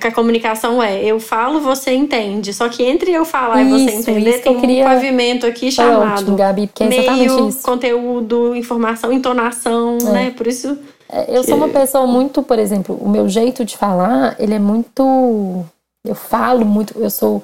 que 0.00 0.08
a 0.08 0.12
comunicação 0.12 0.82
é 0.82 1.02
eu 1.04 1.20
falo, 1.20 1.60
você 1.60 1.92
entende. 1.92 2.52
Só 2.52 2.68
que 2.68 2.82
entre 2.82 3.12
eu 3.12 3.24
falar 3.24 3.62
isso, 3.62 3.76
e 3.76 3.84
você 3.84 4.10
entender, 4.10 4.38
tem 4.40 4.82
um 4.82 4.84
pavimento 4.84 5.46
aqui 5.46 5.70
chamado 5.70 6.14
ótimo, 6.14 6.36
Gabi, 6.36 6.66
porque 6.66 6.82
é 6.82 6.88
meio, 6.88 7.48
isso. 7.48 7.62
conteúdo, 7.62 8.56
informação, 8.56 9.12
entonação, 9.12 9.98
é. 10.00 10.12
né? 10.12 10.34
Por 10.36 10.48
isso. 10.48 10.76
É, 11.08 11.36
eu 11.36 11.44
sou 11.44 11.56
uma 11.56 11.68
pessoa 11.68 12.06
muito, 12.06 12.42
por 12.42 12.58
exemplo, 12.58 12.98
o 13.00 13.08
meu 13.08 13.28
jeito 13.28 13.64
de 13.64 13.76
falar, 13.76 14.34
ele 14.38 14.54
é 14.54 14.58
muito 14.58 15.64
eu 16.04 16.14
falo 16.14 16.64
muito, 16.64 16.98
eu 16.98 17.10
sou 17.10 17.42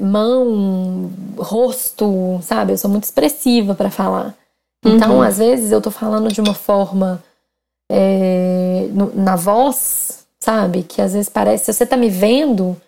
mão, 0.00 1.10
rosto, 1.36 2.38
sabe? 2.42 2.72
Eu 2.72 2.78
sou 2.78 2.90
muito 2.90 3.04
expressiva 3.04 3.74
para 3.74 3.90
falar. 3.90 4.34
Então, 4.84 5.16
uhum. 5.16 5.22
às 5.22 5.38
vezes, 5.38 5.72
eu 5.72 5.80
tô 5.80 5.90
falando 5.90 6.32
de 6.32 6.40
uma 6.40 6.54
forma 6.54 7.22
é, 7.90 8.88
no, 8.92 9.14
na 9.14 9.36
voz, 9.36 10.26
sabe? 10.38 10.82
Que 10.84 11.02
às 11.02 11.12
vezes 11.12 11.28
parece, 11.28 11.66
se 11.66 11.72
você 11.72 11.84
tá 11.84 11.96
me 11.96 12.08
vendo, 12.08 12.80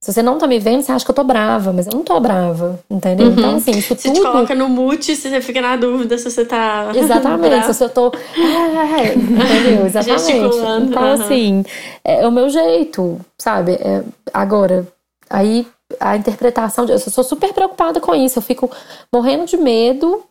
se 0.00 0.14
você 0.14 0.22
não 0.22 0.38
tá 0.38 0.46
me 0.46 0.58
vendo, 0.58 0.80
você 0.80 0.92
acha 0.92 1.04
que 1.04 1.10
eu 1.10 1.14
tô 1.14 1.22
brava, 1.22 1.74
mas 1.74 1.86
eu 1.86 1.92
não 1.92 2.02
tô 2.02 2.18
brava, 2.18 2.80
entendeu? 2.88 3.26
Uhum. 3.26 3.32
Então, 3.34 3.56
assim, 3.56 3.72
isso 3.72 3.94
se 3.94 4.08
tudo... 4.08 4.14
te 4.14 4.22
coloca 4.22 4.54
no 4.54 4.66
mute, 4.66 5.14
você 5.14 5.40
fica 5.42 5.60
na 5.60 5.76
dúvida 5.76 6.16
se 6.16 6.30
você 6.30 6.46
tá. 6.46 6.90
Exatamente, 6.96 7.74
se 7.74 7.84
eu 7.84 7.90
tô. 7.90 8.10
É, 8.34 9.12
entendeu? 9.12 9.84
Exatamente. 9.86 10.32
Então, 10.32 11.02
uhum. 11.02 11.12
assim, 11.12 11.64
é, 12.02 12.26
o 12.26 12.32
meu 12.32 12.48
jeito, 12.48 13.20
sabe? 13.36 13.72
É, 13.72 14.02
agora, 14.32 14.88
aí 15.28 15.66
a 16.00 16.16
interpretação. 16.16 16.86
De... 16.86 16.92
Eu 16.92 16.98
sou 16.98 17.22
super 17.22 17.52
preocupada 17.52 18.00
com 18.00 18.14
isso, 18.14 18.38
eu 18.38 18.42
fico 18.42 18.70
morrendo 19.12 19.44
de 19.44 19.58
medo 19.58 20.24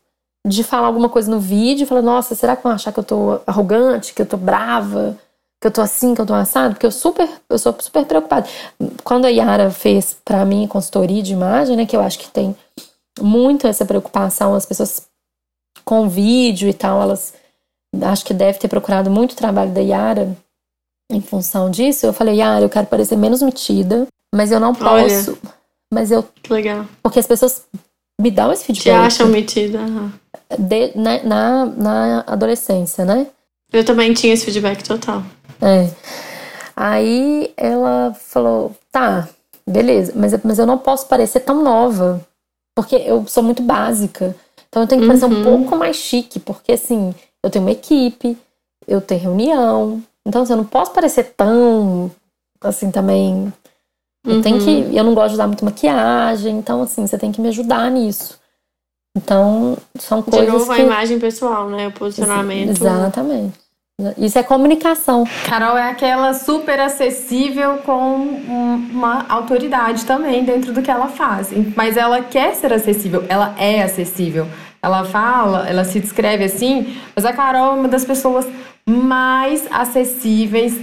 de 0.47 0.63
falar 0.63 0.87
alguma 0.87 1.09
coisa 1.09 1.29
no 1.29 1.39
vídeo, 1.39 1.85
falando, 1.85 2.05
nossa, 2.05 2.33
será 2.33 2.55
que 2.55 2.63
vão 2.63 2.71
achar 2.71 2.91
que 2.91 2.99
eu 2.99 3.03
tô 3.03 3.39
arrogante, 3.45 4.15
que 4.15 4.21
eu 4.23 4.25
tô 4.25 4.37
brava? 4.37 5.15
Que 5.61 5.67
eu 5.67 5.71
tô 5.71 5.81
assim, 5.81 6.15
que 6.15 6.21
eu 6.21 6.25
tô 6.25 6.33
assado, 6.33 6.75
porque 6.75 6.85
eu 6.85 6.91
super, 6.91 7.27
eu 7.49 7.59
sou 7.59 7.75
super 7.79 8.05
preocupada. 8.05 8.47
Quando 9.03 9.25
a 9.25 9.29
Yara 9.29 9.69
fez 9.69 10.15
para 10.23 10.45
mim 10.45 10.67
consultoria 10.67 11.21
de 11.21 11.33
imagem, 11.33 11.75
né, 11.75 11.85
que 11.85 11.95
eu 11.95 12.01
acho 12.01 12.17
que 12.19 12.29
tem 12.29 12.55
muito 13.19 13.67
essa 13.67 13.85
preocupação, 13.85 14.55
as 14.55 14.65
pessoas 14.65 15.07
com 15.83 16.07
vídeo 16.07 16.69
e 16.69 16.73
tal, 16.73 17.01
elas 17.01 17.33
acho 18.03 18.23
que 18.23 18.33
deve 18.33 18.59
ter 18.59 18.67
procurado 18.67 19.09
muito 19.09 19.35
trabalho 19.35 19.71
da 19.71 19.81
Yara 19.81 20.35
em 21.11 21.21
função 21.21 21.69
disso. 21.69 22.05
Eu 22.05 22.13
falei, 22.13 22.35
Yara, 22.35 22.63
eu 22.63 22.69
quero 22.69 22.87
parecer 22.87 23.17
menos 23.17 23.41
metida, 23.41 24.07
mas 24.33 24.51
eu 24.51 24.59
não 24.59 24.73
posso. 24.73 25.31
Olha, 25.31 25.37
mas 25.91 26.11
eu. 26.11 26.23
Legal. 26.49 26.85
Porque 27.01 27.19
as 27.19 27.27
pessoas 27.27 27.65
me 28.21 28.29
dão 28.29 28.51
esse 28.53 28.65
feedback. 28.65 28.85
Te 28.85 28.89
acham 28.91 29.27
metida. 29.27 29.79
Uhum. 29.79 30.11
De, 30.57 30.91
na, 30.95 31.23
na, 31.23 31.65
na 31.65 32.23
adolescência, 32.27 33.03
né? 33.03 33.27
Eu 33.73 33.83
também 33.83 34.13
tinha 34.13 34.33
esse 34.33 34.45
feedback 34.45 34.83
total. 34.83 35.23
É. 35.61 35.89
Aí 36.75 37.53
ela 37.57 38.13
falou: 38.13 38.75
tá, 38.91 39.27
beleza, 39.67 40.13
mas, 40.15 40.33
mas 40.43 40.59
eu 40.59 40.65
não 40.65 40.77
posso 40.77 41.07
parecer 41.07 41.41
tão 41.41 41.63
nova, 41.63 42.25
porque 42.75 42.95
eu 42.95 43.25
sou 43.27 43.43
muito 43.43 43.61
básica. 43.61 44.35
Então 44.67 44.83
eu 44.83 44.87
tenho 44.87 45.01
que 45.01 45.07
parecer 45.07 45.25
um 45.25 45.37
uhum. 45.37 45.43
pouco 45.43 45.75
mais 45.75 45.97
chique, 45.97 46.39
porque 46.39 46.73
assim, 46.73 47.13
eu 47.43 47.49
tenho 47.49 47.65
uma 47.65 47.71
equipe, 47.71 48.37
eu 48.87 49.01
tenho 49.01 49.21
reunião. 49.21 50.03
Então 50.25 50.43
assim, 50.43 50.53
eu 50.53 50.57
não 50.57 50.65
posso 50.65 50.91
parecer 50.91 51.33
tão 51.35 52.11
assim 52.61 52.91
também. 52.91 53.51
Eu 54.25 54.35
uhum. 54.35 54.41
tenho 54.41 54.59
que. 54.59 54.95
Eu 54.95 55.03
não 55.03 55.13
gosto 55.13 55.29
de 55.29 55.33
usar 55.35 55.47
muito 55.47 55.65
maquiagem, 55.65 56.57
então 56.57 56.81
assim, 56.81 57.05
você 57.05 57.17
tem 57.17 57.31
que 57.31 57.41
me 57.41 57.49
ajudar 57.49 57.89
nisso. 57.89 58.39
Então, 59.17 59.77
são 59.97 60.21
coisas. 60.21 60.45
De 60.45 60.51
novo, 60.51 60.73
que... 60.73 60.81
a 60.81 60.83
imagem 60.83 61.19
pessoal, 61.19 61.69
né? 61.69 61.87
O 61.87 61.91
posicionamento. 61.91 62.69
Exatamente. 62.69 63.59
Isso 64.17 64.39
é 64.39 64.43
comunicação. 64.43 65.25
Carol 65.45 65.77
é 65.77 65.89
aquela 65.89 66.33
super 66.33 66.79
acessível 66.79 67.79
com 67.79 68.15
uma 68.15 69.25
autoridade 69.27 70.05
também 70.05 70.45
dentro 70.45 70.71
do 70.71 70.81
que 70.81 70.89
ela 70.89 71.07
faz. 71.07 71.49
Mas 71.75 71.97
ela 71.97 72.21
quer 72.21 72.55
ser 72.55 72.71
acessível, 72.71 73.25
ela 73.27 73.53
é 73.57 73.83
acessível. 73.83 74.47
Ela 74.81 75.03
fala, 75.03 75.67
ela 75.67 75.83
se 75.83 75.99
descreve 75.99 76.45
assim, 76.45 76.97
mas 77.13 77.25
a 77.25 77.33
Carol 77.33 77.75
é 77.75 77.79
uma 77.79 77.89
das 77.89 78.05
pessoas 78.05 78.47
mais 78.87 79.67
acessíveis. 79.69 80.79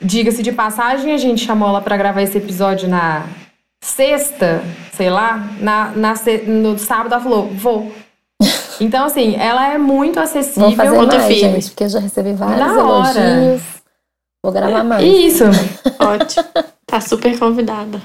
Diga-se 0.00 0.42
de 0.42 0.52
passagem, 0.52 1.12
a 1.12 1.18
gente 1.18 1.44
chamou 1.44 1.68
ela 1.68 1.82
para 1.82 1.96
gravar 1.98 2.22
esse 2.22 2.38
episódio 2.38 2.88
na 2.88 3.24
sexta, 3.82 4.62
sei 4.92 5.10
lá, 5.10 5.46
na, 5.60 5.90
na, 5.90 6.14
no 6.46 6.78
sábado 6.78 7.12
ela 7.12 7.22
falou: 7.22 7.48
vou 7.48 7.92
então, 8.80 9.06
assim, 9.06 9.36
ela 9.36 9.72
é 9.72 9.78
muito 9.78 10.18
acessível. 10.18 10.68
Vou 10.68 10.76
fazer 10.76 11.02
mais, 11.02 11.38
gente, 11.38 11.70
porque 11.70 11.84
eu 11.84 11.88
já 11.88 11.98
recebi 11.98 12.32
vários 12.32 12.76
elogios. 12.76 13.62
Vou 14.42 14.52
gravar 14.52 14.84
mais. 14.84 15.04
Isso. 15.04 15.44
Ótimo. 15.98 16.44
Tá 16.86 17.00
super 17.00 17.38
convidada. 17.38 18.00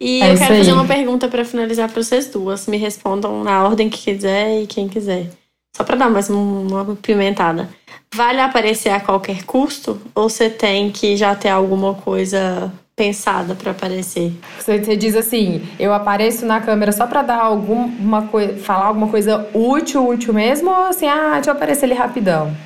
E 0.00 0.22
é 0.22 0.32
eu 0.32 0.38
quero 0.38 0.56
fazer 0.56 0.72
uma 0.72 0.84
pergunta 0.84 1.28
para 1.28 1.44
finalizar 1.44 1.90
para 1.90 2.02
vocês 2.02 2.28
duas. 2.28 2.66
Me 2.66 2.76
respondam 2.76 3.42
na 3.42 3.64
ordem 3.64 3.88
que 3.88 3.98
quiser 3.98 4.62
e 4.62 4.66
quem 4.66 4.88
quiser. 4.88 5.30
Só 5.76 5.84
para 5.84 5.96
dar 5.96 6.10
mais 6.10 6.30
uma 6.30 6.96
pimentada. 6.96 7.68
Vale 8.14 8.40
aparecer 8.40 8.90
a 8.90 9.00
qualquer 9.00 9.44
custo? 9.44 10.00
Ou 10.14 10.28
você 10.28 10.48
tem 10.48 10.90
que 10.90 11.16
já 11.16 11.34
ter 11.34 11.48
alguma 11.48 11.94
coisa 11.94 12.72
pensada 12.96 13.54
para 13.54 13.72
aparecer. 13.72 14.32
Você, 14.58 14.82
você 14.82 14.96
diz 14.96 15.14
assim, 15.14 15.68
eu 15.78 15.92
apareço 15.92 16.46
na 16.46 16.60
câmera 16.60 16.90
só 16.92 17.06
para 17.06 17.20
dar 17.20 17.40
alguma 17.40 18.22
coisa, 18.28 18.56
falar 18.56 18.86
alguma 18.86 19.08
coisa 19.08 19.46
útil, 19.52 20.08
útil 20.08 20.32
mesmo, 20.32 20.70
ou 20.70 20.84
assim, 20.84 21.06
ah, 21.06 21.34
deixa 21.34 21.50
eu 21.50 21.54
aparecer 21.54 21.84
ali 21.84 21.94
rapidão. 21.94 22.56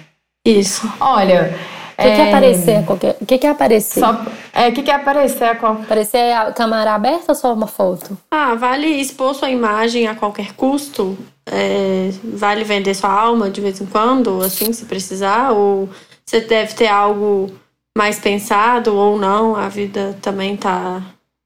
Isso. 0.47 0.89
Olha, 1.01 1.53
o 1.99 2.03
que, 2.03 2.09
é... 2.09 2.15
que 2.15 2.21
é 2.21 2.29
aparecer? 2.29 2.85
O 3.21 3.27
que, 3.27 3.39
que 3.39 3.47
é 3.47 3.51
aparecer? 3.51 4.01
Só, 4.01 4.25
é, 4.55 4.69
o 4.69 4.73
que, 4.73 4.83
que 4.83 4.91
é 4.91 4.95
aparecer? 4.95 5.59
Qual... 5.59 5.73
Aparecer 5.73 6.33
a 6.33 6.53
câmera 6.53 6.95
aberta 6.95 7.33
ou 7.33 7.35
só 7.35 7.53
uma 7.53 7.67
foto? 7.67 8.17
Ah, 8.31 8.55
vale 8.55 8.87
expor 8.87 9.35
sua 9.35 9.51
imagem 9.51 10.07
a 10.07 10.15
qualquer 10.15 10.53
custo? 10.55 11.19
É, 11.45 12.11
vale 12.23 12.63
vender 12.63 12.95
sua 12.95 13.11
alma 13.11 13.51
de 13.51 13.61
vez 13.61 13.81
em 13.81 13.87
quando, 13.87 14.41
assim, 14.43 14.73
se 14.73 14.85
precisar? 14.85 15.51
Ou 15.51 15.89
você 16.25 16.41
deve 16.41 16.73
ter 16.75 16.87
algo 16.87 17.51
mais 17.97 18.19
pensado 18.19 18.95
ou 18.95 19.19
não, 19.19 19.57
a 19.57 19.69
vida 19.69 20.17
também 20.23 20.57
tá 20.57 21.03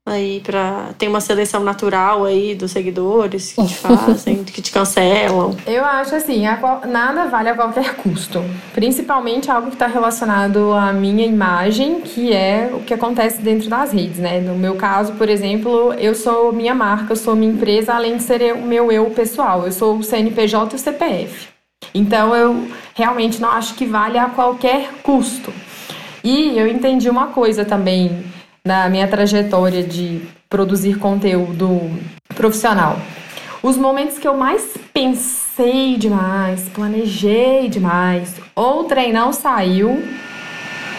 aí 0.06 0.40
para 0.40 0.90
tem 0.98 1.08
uma 1.08 1.20
seleção 1.20 1.64
natural 1.64 2.24
aí 2.24 2.54
dos 2.54 2.72
seguidores 2.72 3.52
que 3.52 3.66
te 3.66 3.74
fazem, 3.80 4.44
que 4.44 4.60
te 4.60 4.70
cancelam. 4.70 5.56
Eu 5.66 5.84
acho 5.84 6.14
assim, 6.14 6.42
nada 6.86 7.26
vale 7.26 7.48
a 7.48 7.54
qualquer 7.54 7.96
custo, 7.96 8.44
principalmente 8.74 9.50
algo 9.50 9.68
que 9.68 9.76
está 9.76 9.86
relacionado 9.86 10.72
à 10.74 10.92
minha 10.92 11.24
imagem, 11.24 12.02
que 12.02 12.32
é 12.32 12.70
o 12.72 12.80
que 12.80 12.92
acontece 12.92 13.40
dentro 13.40 13.70
das 13.70 13.92
redes, 13.92 14.18
né? 14.18 14.40
No 14.40 14.54
meu 14.54 14.76
caso, 14.76 15.14
por 15.14 15.28
exemplo, 15.30 15.94
eu 15.94 16.14
sou 16.14 16.52
minha 16.52 16.74
marca, 16.74 17.12
eu 17.12 17.16
sou 17.16 17.34
minha 17.34 17.52
empresa, 17.52 17.94
além 17.94 18.18
de 18.18 18.22
ser 18.22 18.54
o 18.54 18.62
meu 18.62 18.92
eu 18.92 19.06
pessoal, 19.06 19.64
eu 19.64 19.72
sou 19.72 19.96
o 19.96 20.02
CNPJ 20.02 20.74
e 20.74 20.76
o 20.76 20.78
CPF. 20.78 21.48
Então 21.94 22.34
eu 22.34 22.68
realmente 22.94 23.40
não 23.40 23.50
acho 23.50 23.74
que 23.74 23.86
vale 23.86 24.18
a 24.18 24.28
qualquer 24.28 24.90
custo. 25.02 25.52
E 26.24 26.58
eu 26.58 26.66
entendi 26.66 27.10
uma 27.10 27.26
coisa 27.26 27.66
também 27.66 28.24
na 28.64 28.88
minha 28.88 29.06
trajetória 29.06 29.82
de 29.82 30.22
produzir 30.48 30.98
conteúdo 30.98 31.90
profissional. 32.34 32.98
Os 33.62 33.76
momentos 33.76 34.18
que 34.18 34.26
eu 34.26 34.34
mais 34.34 34.74
pensei 34.92 35.98
demais, 35.98 36.66
planejei 36.70 37.68
demais, 37.68 38.36
ou 38.56 38.80
o 38.80 38.84
trem 38.84 39.12
não 39.12 39.34
saiu, 39.34 40.02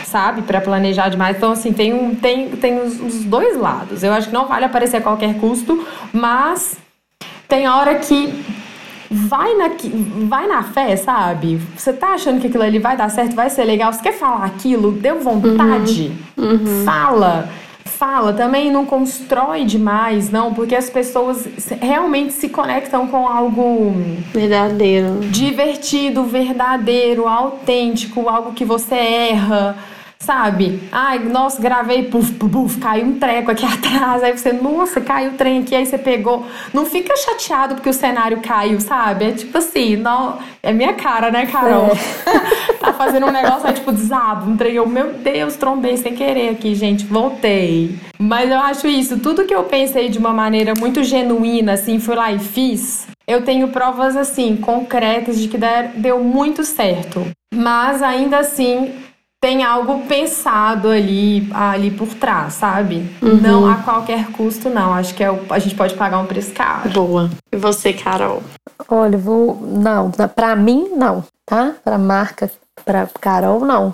sabe, 0.04 0.44
para 0.44 0.62
planejar 0.62 1.10
demais. 1.10 1.38
Então, 1.38 1.54
assim, 1.54 1.74
tem, 1.74 1.92
um, 1.92 2.14
tem, 2.14 2.50
tem 2.52 2.80
os, 2.80 3.00
os 3.02 3.24
dois 3.24 3.58
lados. 3.58 4.04
Eu 4.04 4.14
acho 4.14 4.28
que 4.28 4.34
não 4.34 4.48
vale 4.48 4.66
aparecer 4.66 4.98
a 4.98 5.02
qualquer 5.02 5.40
custo, 5.40 5.88
mas 6.14 6.78
tem 7.48 7.68
hora 7.68 7.96
que 7.96 8.46
vai 9.16 9.54
na, 9.56 9.70
vai 10.28 10.48
na 10.48 10.64
fé, 10.64 10.96
sabe? 10.96 11.60
Você 11.76 11.94
tá 11.94 12.10
achando 12.10 12.42
que 12.42 12.48
aquilo 12.48 12.64
ali 12.64 12.80
vai 12.80 12.98
dar 12.98 13.10
certo, 13.10 13.36
vai 13.36 13.50
ser 13.50 13.64
legal, 13.64 13.92
você 13.94 14.02
quer 14.02 14.14
falar 14.14 14.46
aquilo, 14.46 14.92
deu 14.92 15.22
vontade, 15.22 16.12
uhum. 16.38 16.52
Uhum. 16.52 16.84
fala. 16.86 17.50
fala, 17.86 18.34
também 18.34 18.70
não 18.72 18.86
constrói 18.86 19.64
demais, 19.64 20.30
não, 20.30 20.54
porque 20.54 20.76
as 20.76 20.90
pessoas 20.90 21.48
realmente 21.82 22.34
se 22.34 22.50
conectam 22.50 23.08
com 23.08 23.26
algo 23.26 23.94
verdadeiro, 24.34 25.20
divertido, 25.32 26.26
verdadeiro, 26.26 27.26
autêntico, 27.28 28.28
algo 28.28 28.52
que 28.52 28.66
você 28.66 28.96
erra 28.96 29.78
sabe? 30.20 30.82
Ai, 30.92 31.20
nossa, 31.20 31.62
gravei, 31.62 32.04
puf, 32.04 32.32
puf, 32.34 32.52
puf, 32.52 32.80
caiu 32.80 33.06
um 33.06 33.20
treco 33.20 33.52
aqui 33.52 33.66
atrás. 33.66 34.24
Aí 34.24 34.38
você, 34.38 34.52
nossa, 34.52 35.02
caiu 35.02 35.32
o 35.32 35.34
trem 35.34 35.62
aqui, 35.62 35.76
aí 35.76 35.86
você 35.86 35.98
pegou. 35.98 36.46
Não 36.74 36.86
fica 36.86 37.16
chateado 37.16 37.76
porque 37.76 37.90
o 37.90 37.94
cenário 37.94 38.42
caiu, 38.42 38.80
sabe? 38.80 39.26
É 39.26 39.32
tipo 39.32 39.58
assim, 39.58 39.96
não, 39.96 40.38
é 40.64 40.74
minha 40.74 40.94
cara, 40.94 41.32
né, 41.32 41.46
Carol? 41.46 41.92
É. 41.92 42.74
tá 42.80 42.94
fazendo 42.94 43.28
um 43.28 43.32
negócio 43.32 43.68
aí, 43.68 43.74
tipo, 43.74 43.92
desabo, 43.92 44.50
um 44.50 44.58
trem. 44.58 44.76
Eu, 44.76 44.88
meu 44.88 45.14
Deus, 45.14 45.56
trombei 45.56 45.98
sem 45.98 46.16
querer 46.16 46.50
aqui, 46.50 46.74
gente, 46.76 47.06
voltei. 47.06 47.98
Mas 48.18 48.50
eu 48.50 48.60
acho 48.60 48.88
isso, 48.88 49.20
tudo 49.20 49.46
que 49.46 49.54
eu 49.54 49.64
pensei 49.64 50.10
de 50.10 50.18
uma 50.18 50.32
maneira 50.32 50.74
muito 50.80 51.04
genuína, 51.04 51.74
assim, 51.74 52.00
fui 52.00 52.16
lá 52.16 52.32
e 52.32 52.40
fiz. 52.40 53.08
Eu 53.28 53.44
tenho 53.44 53.70
provas 53.70 54.16
assim, 54.16 54.56
concretas 54.56 55.40
de 55.40 55.48
que 55.48 55.58
deu 55.96 56.24
muito 56.24 56.64
certo. 56.64 57.26
Mas 57.54 58.04
ainda 58.04 58.40
assim, 58.40 58.94
tem 59.46 59.64
algo 59.64 60.08
pensado 60.08 60.90
ali, 60.90 61.48
ali 61.54 61.92
por 61.92 62.08
trás, 62.16 62.56
sabe? 62.56 63.16
Uhum. 63.22 63.40
Não 63.40 63.70
a 63.70 63.76
qualquer 63.76 64.32
custo, 64.32 64.72
não. 64.72 64.92
Acho 64.92 65.14
que 65.14 65.24
é 65.24 65.30
o, 65.30 65.40
a 65.52 65.60
gente 65.60 65.76
pode 65.76 65.94
pagar 65.94 66.18
um 66.18 66.26
preço 66.26 66.52
caro. 66.52 66.90
Boa. 66.90 67.30
E 67.52 67.56
você, 67.56 67.94
Carol? 67.94 68.42
Olha, 68.90 69.16
vou. 69.20 69.56
Não, 69.62 70.10
pra 70.10 70.56
mim, 70.56 70.90
não, 70.98 71.24
tá? 71.46 71.76
Pra 71.84 71.96
marca, 72.00 72.50
pra 72.84 73.08
Carol, 73.22 73.60
não. 73.60 73.94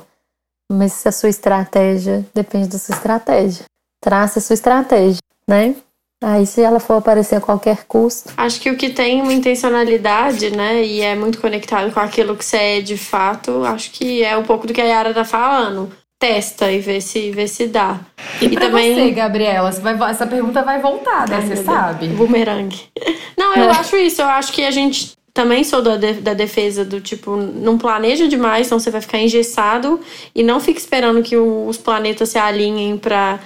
Mas 0.71 0.93
se 0.93 1.09
a 1.09 1.11
sua 1.11 1.27
estratégia 1.27 2.25
depende 2.33 2.69
da 2.69 2.79
sua 2.79 2.95
estratégia. 2.95 3.65
Traça 4.01 4.39
a 4.39 4.41
sua 4.41 4.53
estratégia, 4.53 5.19
né? 5.45 5.75
Aí, 6.23 6.45
se 6.45 6.61
ela 6.61 6.79
for 6.79 6.97
aparecer 6.97 7.35
a 7.35 7.41
qualquer 7.41 7.85
custo. 7.87 8.31
Acho 8.37 8.61
que 8.61 8.69
o 8.69 8.77
que 8.77 8.91
tem 8.91 9.21
uma 9.23 9.33
intencionalidade, 9.33 10.51
né, 10.55 10.83
e 10.83 11.01
é 11.01 11.15
muito 11.15 11.41
conectado 11.41 11.91
com 11.91 11.99
aquilo 11.99 12.35
que 12.35 12.45
você 12.45 12.57
é 12.57 12.81
de 12.81 12.95
fato, 12.95 13.63
acho 13.65 13.89
que 13.91 14.23
é 14.23 14.37
um 14.37 14.43
pouco 14.43 14.67
do 14.67 14.73
que 14.73 14.79
a 14.79 14.85
Yara 14.85 15.13
tá 15.13 15.25
falando. 15.25 15.91
Testa 16.19 16.71
e 16.71 16.79
vê 16.79 17.01
se, 17.01 17.31
vê 17.31 17.47
se 17.47 17.65
dá. 17.65 17.99
E, 18.39 18.45
e 18.45 18.55
também 18.55 18.93
você, 18.93 19.09
Gabriela, 19.09 19.71
você 19.71 19.81
vai, 19.81 20.11
essa 20.11 20.27
pergunta 20.27 20.61
vai 20.61 20.79
voltar, 20.79 21.27
né? 21.27 21.41
Você 21.41 21.63
sabe? 21.63 22.09
Bumerangue. 22.09 22.79
Não, 23.35 23.55
eu 23.55 23.71
é. 23.71 23.71
acho 23.71 23.95
isso. 23.95 24.21
Eu 24.21 24.27
acho 24.27 24.53
que 24.53 24.63
a 24.63 24.69
gente 24.69 25.17
também 25.33 25.63
sou 25.63 25.81
da, 25.81 25.97
da 25.97 26.35
defesa 26.35 26.85
do 26.85 27.01
tipo, 27.01 27.35
não 27.35 27.77
planeja 27.77 28.27
demais, 28.27 28.67
senão 28.67 28.79
você 28.79 28.91
vai 28.91 29.01
ficar 29.01 29.17
engessado 29.17 29.99
e 30.35 30.43
não 30.43 30.59
fica 30.59 30.77
esperando 30.77 31.23
que 31.23 31.37
os 31.37 31.77
planetas 31.77 32.29
se 32.29 32.37
alinhem 32.37 32.97
para 32.97 33.39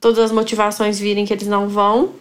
todas 0.00 0.18
as 0.18 0.32
motivações 0.32 0.98
virem 0.98 1.24
que 1.24 1.32
eles 1.32 1.46
não 1.46 1.68
vão. 1.68 2.14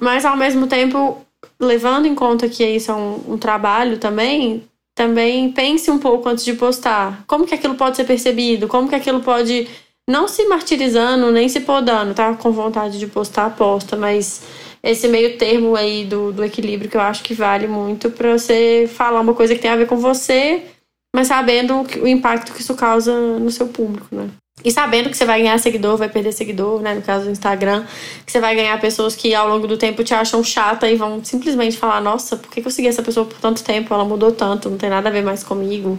Mas 0.00 0.24
ao 0.24 0.36
mesmo 0.36 0.66
tempo, 0.66 1.24
levando 1.60 2.06
em 2.06 2.14
conta 2.14 2.48
que 2.48 2.64
isso 2.64 2.90
é 2.90 2.94
um, 2.94 3.34
um 3.34 3.38
trabalho 3.38 3.98
também, 3.98 4.64
também 4.94 5.52
pense 5.52 5.90
um 5.90 5.98
pouco 5.98 6.28
antes 6.28 6.44
de 6.44 6.54
postar. 6.54 7.24
Como 7.26 7.46
que 7.46 7.54
aquilo 7.54 7.74
pode 7.74 7.96
ser 7.96 8.04
percebido? 8.04 8.68
Como 8.68 8.88
que 8.88 8.94
aquilo 8.94 9.20
pode 9.20 9.68
não 10.08 10.26
se 10.26 10.44
martirizando, 10.46 11.30
nem 11.30 11.48
se 11.48 11.60
podando, 11.60 12.14
tá? 12.14 12.34
Com 12.34 12.50
vontade 12.50 12.98
de 12.98 13.06
postar, 13.06 13.56
posta, 13.56 13.96
mas 13.96 14.42
esse 14.82 15.06
meio 15.06 15.38
termo 15.38 15.76
aí 15.76 16.04
do, 16.04 16.32
do 16.32 16.44
equilíbrio 16.44 16.90
que 16.90 16.96
eu 16.96 17.00
acho 17.00 17.22
que 17.22 17.34
vale 17.34 17.66
muito 17.66 18.10
para 18.10 18.36
você 18.36 18.90
falar 18.92 19.20
uma 19.20 19.34
coisa 19.34 19.54
que 19.54 19.60
tem 19.60 19.70
a 19.70 19.76
ver 19.76 19.86
com 19.86 19.96
você, 19.96 20.62
mas 21.14 21.28
sabendo 21.28 21.82
o 22.02 22.08
impacto 22.08 22.52
que 22.52 22.60
isso 22.60 22.74
causa 22.74 23.38
no 23.38 23.50
seu 23.50 23.68
público, 23.68 24.14
né? 24.14 24.28
E 24.64 24.70
sabendo 24.70 25.08
que 25.08 25.16
você 25.16 25.24
vai 25.24 25.40
ganhar 25.40 25.58
seguidor, 25.58 25.96
vai 25.96 26.08
perder 26.08 26.32
seguidor, 26.32 26.80
né? 26.80 26.94
No 26.94 27.02
caso 27.02 27.24
do 27.24 27.30
Instagram, 27.30 27.84
que 28.24 28.32
você 28.32 28.40
vai 28.40 28.54
ganhar 28.54 28.78
pessoas 28.80 29.16
que 29.16 29.34
ao 29.34 29.48
longo 29.48 29.66
do 29.66 29.76
tempo 29.76 30.04
te 30.04 30.14
acham 30.14 30.42
chata 30.44 30.90
e 30.90 30.96
vão 30.96 31.24
simplesmente 31.24 31.78
falar: 31.78 32.00
Nossa, 32.00 32.36
por 32.36 32.50
que 32.50 32.64
eu 32.64 32.70
segui 32.70 32.88
essa 32.88 33.02
pessoa 33.02 33.26
por 33.26 33.38
tanto 33.38 33.62
tempo? 33.62 33.92
Ela 33.92 34.04
mudou 34.04 34.32
tanto, 34.32 34.68
não 34.68 34.76
tem 34.76 34.90
nada 34.90 35.08
a 35.08 35.12
ver 35.12 35.22
mais 35.22 35.42
comigo. 35.42 35.98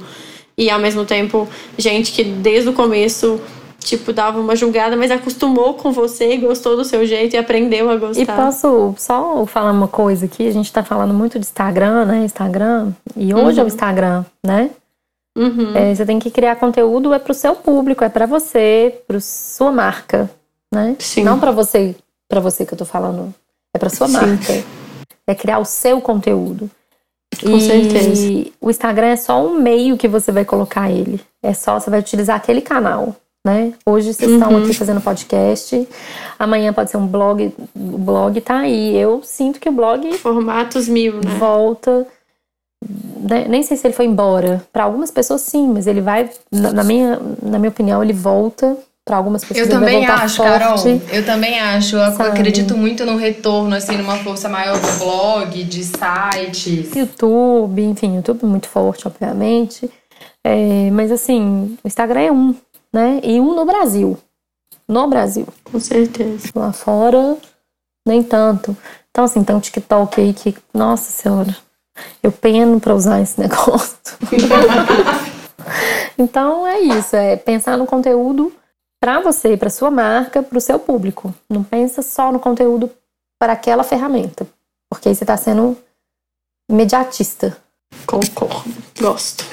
E 0.57 0.69
ao 0.69 0.79
mesmo 0.79 1.05
tempo, 1.05 1.47
gente 1.77 2.11
que 2.11 2.23
desde 2.23 2.69
o 2.69 2.73
começo, 2.73 3.41
tipo, 3.79 4.13
dava 4.13 4.39
uma 4.39 4.55
julgada, 4.55 4.95
mas 4.95 5.09
acostumou 5.09 5.73
com 5.73 5.91
você, 5.91 6.37
gostou 6.37 6.75
do 6.75 6.85
seu 6.85 7.05
jeito 7.05 7.35
e 7.35 7.37
aprendeu 7.37 7.89
a 7.89 7.95
gostar. 7.95 8.21
E 8.21 8.25
posso 8.25 8.93
só 8.97 9.45
falar 9.47 9.71
uma 9.71 9.87
coisa 9.87 10.25
aqui? 10.25 10.47
A 10.47 10.51
gente 10.51 10.71
tá 10.71 10.83
falando 10.83 11.13
muito 11.13 11.39
de 11.39 11.45
Instagram, 11.45 12.05
né? 12.05 12.25
Instagram. 12.25 12.91
E 13.15 13.33
hoje 13.33 13.59
uhum. 13.59 13.61
é 13.61 13.63
o 13.63 13.67
Instagram, 13.67 14.25
né? 14.45 14.69
Uhum. 15.37 15.75
É, 15.75 15.95
você 15.95 16.05
tem 16.05 16.19
que 16.19 16.29
criar 16.29 16.57
conteúdo 16.57 17.13
é 17.13 17.19
para 17.19 17.31
o 17.31 17.35
seu 17.35 17.55
público, 17.55 18.03
é 18.03 18.09
para 18.09 18.25
você, 18.25 19.01
para 19.07 19.19
sua 19.19 19.71
marca, 19.71 20.29
né? 20.73 20.95
Sim. 20.99 21.23
Não 21.23 21.39
para 21.39 21.51
você, 21.51 21.95
para 22.27 22.39
você 22.39 22.65
que 22.65 22.73
eu 22.73 22.77
tô 22.77 22.85
falando, 22.85 23.33
é 23.73 23.79
para 23.79 23.89
sua 23.89 24.07
Sim. 24.07 24.13
marca. 24.13 24.63
É 25.25 25.35
criar 25.35 25.59
o 25.59 25.65
seu 25.65 26.01
conteúdo. 26.01 26.69
Com 27.41 27.55
e 27.55 27.61
certeza. 27.61 28.51
o 28.59 28.69
Instagram 28.69 29.07
é 29.07 29.15
só 29.15 29.45
um 29.45 29.59
meio 29.59 29.97
que 29.97 30.07
você 30.07 30.31
vai 30.31 30.43
colocar 30.43 30.91
ele. 30.91 31.21
É 31.41 31.53
só 31.53 31.79
você 31.79 31.89
vai 31.89 31.99
utilizar 31.99 32.35
aquele 32.35 32.61
canal, 32.61 33.15
né? 33.45 33.73
Hoje 33.85 34.13
vocês 34.13 34.29
uhum. 34.29 34.37
estão 34.37 34.57
aqui 34.57 34.73
fazendo 34.73 34.99
podcast, 34.99 35.87
amanhã 36.37 36.73
pode 36.73 36.91
ser 36.91 36.97
um 36.97 37.07
blog, 37.07 37.53
o 37.73 37.97
blog 37.97 38.39
tá 38.41 38.59
aí. 38.59 38.97
Eu 38.97 39.21
sinto 39.23 39.59
que 39.59 39.69
o 39.69 39.71
blog 39.71 40.11
formatos 40.17 40.89
mil, 40.89 41.15
né? 41.15 41.37
Volta 41.39 42.05
nem 43.49 43.63
sei 43.63 43.77
se 43.77 43.85
ele 43.87 43.93
foi 43.93 44.05
embora. 44.05 44.65
Para 44.73 44.83
algumas 44.83 45.11
pessoas, 45.11 45.41
sim, 45.41 45.67
mas 45.67 45.87
ele 45.87 46.01
vai, 46.01 46.29
na 46.51 46.83
minha, 46.83 47.19
na 47.41 47.59
minha 47.59 47.69
opinião, 47.69 48.03
ele 48.03 48.13
volta. 48.13 48.77
Para 49.03 49.17
algumas 49.17 49.43
pessoas, 49.43 49.67
eu 49.67 49.79
também 49.79 50.05
acho, 50.05 50.37
forte, 50.37 50.59
Carol. 50.59 50.77
Eu 51.11 51.25
também 51.25 51.59
acho. 51.59 51.95
Eu 51.95 52.11
sabe? 52.11 52.29
acredito 52.29 52.77
muito 52.77 53.03
no 53.03 53.15
retorno, 53.17 53.75
assim, 53.75 53.97
numa 53.97 54.17
força 54.17 54.47
maior 54.47 54.79
do 54.79 54.99
blog, 54.99 55.63
de 55.63 55.83
sites. 55.83 56.95
YouTube, 56.95 57.81
enfim, 57.81 58.17
YouTube 58.17 58.45
muito 58.45 58.67
forte, 58.67 59.07
obviamente. 59.07 59.89
É, 60.43 60.91
mas 60.91 61.11
assim, 61.11 61.75
o 61.83 61.87
Instagram 61.87 62.19
é 62.21 62.31
um, 62.31 62.55
né? 62.93 63.19
E 63.23 63.39
um 63.39 63.55
no 63.55 63.65
Brasil. 63.65 64.17
No 64.87 65.07
Brasil. 65.07 65.47
Com 65.63 65.79
certeza. 65.79 66.49
Lá 66.53 66.71
fora, 66.71 67.37
nem 68.07 68.21
tanto. 68.21 68.77
Então, 69.09 69.23
assim, 69.23 69.43
tem 69.43 69.55
um 69.55 69.59
TikTok 69.59 70.21
aí 70.21 70.31
que, 70.31 70.55
nossa 70.73 71.11
senhora, 71.11 71.55
eu 72.21 72.31
peno 72.31 72.79
para 72.79 72.95
usar 72.95 73.21
esse 73.21 73.39
negócio. 73.41 73.97
então 76.17 76.65
é 76.65 76.79
isso, 76.79 77.15
é 77.15 77.35
pensar 77.35 77.77
no 77.77 77.85
conteúdo 77.85 78.53
para 78.99 79.19
você, 79.19 79.57
para 79.57 79.69
sua 79.69 79.89
marca, 79.89 80.43
para 80.43 80.57
o 80.57 80.61
seu 80.61 80.77
público. 80.79 81.33
Não 81.49 81.63
pensa 81.63 82.01
só 82.01 82.31
no 82.31 82.39
conteúdo 82.39 82.89
para 83.39 83.53
aquela 83.53 83.83
ferramenta, 83.83 84.47
porque 84.89 85.09
aí 85.09 85.15
você 85.15 85.23
está 85.23 85.35
sendo 85.35 85.77
imediatista. 86.69 87.57
Concordo, 88.05 88.71
gosto. 88.99 89.43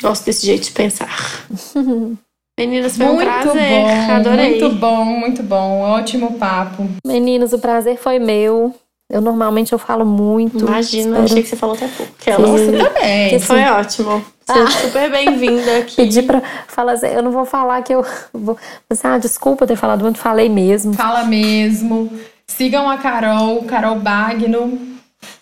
Gosto 0.00 0.24
desse 0.24 0.46
jeito 0.46 0.64
de 0.64 0.72
pensar. 0.72 1.46
Meninas, 2.58 2.96
foi 2.96 3.06
muito 3.06 3.28
um 3.28 3.42
prazer. 3.42 3.82
Bom, 3.82 4.12
Adorei. 4.12 4.60
Muito 4.60 4.76
bom, 4.76 5.04
muito 5.04 5.42
bom. 5.42 5.80
Ótimo 5.82 6.38
papo. 6.38 6.88
Meninas, 7.06 7.52
o 7.52 7.58
prazer 7.58 7.98
foi 7.98 8.18
meu. 8.18 8.74
Eu 9.08 9.20
normalmente 9.20 9.72
eu 9.72 9.78
falo 9.78 10.04
muito. 10.04 10.58
Imagina, 10.58 11.10
espero... 11.10 11.24
achei 11.24 11.42
que 11.42 11.48
você 11.48 11.56
falou 11.56 11.76
até 11.76 11.86
pouco. 11.86 12.12
Que 12.18 12.30
ela 12.30 12.46
Nossa, 12.46 12.72
também. 12.72 13.30
Que 13.30 13.38
foi 13.38 13.62
ótimo. 13.64 14.24
Você 14.44 14.58
ah. 14.58 14.66
super 14.66 15.10
bem-vinda 15.10 15.78
aqui. 15.78 15.96
Pedi 15.96 16.22
pra 16.22 16.42
falar 16.66 16.92
assim, 16.92 17.06
eu 17.06 17.22
não 17.22 17.30
vou 17.30 17.44
falar 17.44 17.82
que 17.82 17.94
eu 17.94 18.04
vou. 18.34 18.58
Assim, 18.90 19.06
ah, 19.06 19.18
desculpa 19.18 19.66
ter 19.66 19.76
falado 19.76 20.02
muito, 20.02 20.18
falei 20.18 20.48
mesmo. 20.48 20.92
Fala 20.94 21.24
mesmo. 21.24 22.10
Sigam 22.48 22.88
a 22.88 22.98
Carol, 22.98 23.62
Carol 23.62 23.96
Bagno, 23.96 24.78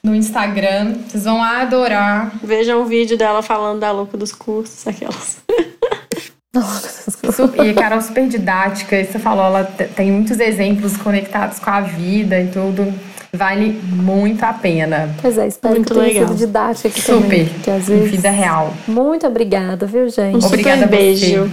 no 0.02 0.14
Instagram. 0.14 0.96
Vocês 1.08 1.24
vão 1.24 1.42
adorar. 1.42 2.32
Vejam 2.42 2.82
o 2.82 2.84
vídeo 2.84 3.16
dela 3.16 3.40
falando 3.40 3.80
da 3.80 3.90
louca 3.90 4.18
dos 4.18 4.32
cursos, 4.32 4.86
aquelas. 4.86 5.38
e 7.64 7.70
a 7.70 7.74
Carol 7.74 8.02
super 8.02 8.28
didática, 8.28 9.02
você 9.02 9.18
falou, 9.18 9.46
ela 9.46 9.64
tem 9.64 10.12
muitos 10.12 10.38
exemplos 10.38 10.96
conectados 10.98 11.58
com 11.58 11.70
a 11.70 11.80
vida 11.80 12.40
e 12.40 12.48
tudo. 12.48 12.92
Vale 13.34 13.80
muito 13.92 14.44
a 14.44 14.52
pena. 14.52 15.14
Pois 15.20 15.36
é, 15.36 15.48
espero 15.48 15.74
muito 15.74 15.92
que 15.92 15.94
tenha 15.94 16.06
legal. 16.06 16.28
sido 16.28 16.36
didática 16.38 16.88
aqui 16.88 17.00
Super. 17.00 17.22
também. 17.22 17.76
Às 17.76 17.88
vezes... 17.88 18.10
Vida 18.10 18.30
real. 18.30 18.72
Muito 18.86 19.26
obrigada, 19.26 19.86
viu, 19.86 20.08
gente? 20.08 20.42
Um 20.42 20.46
obrigada 20.46 20.86
beijo. 20.86 21.50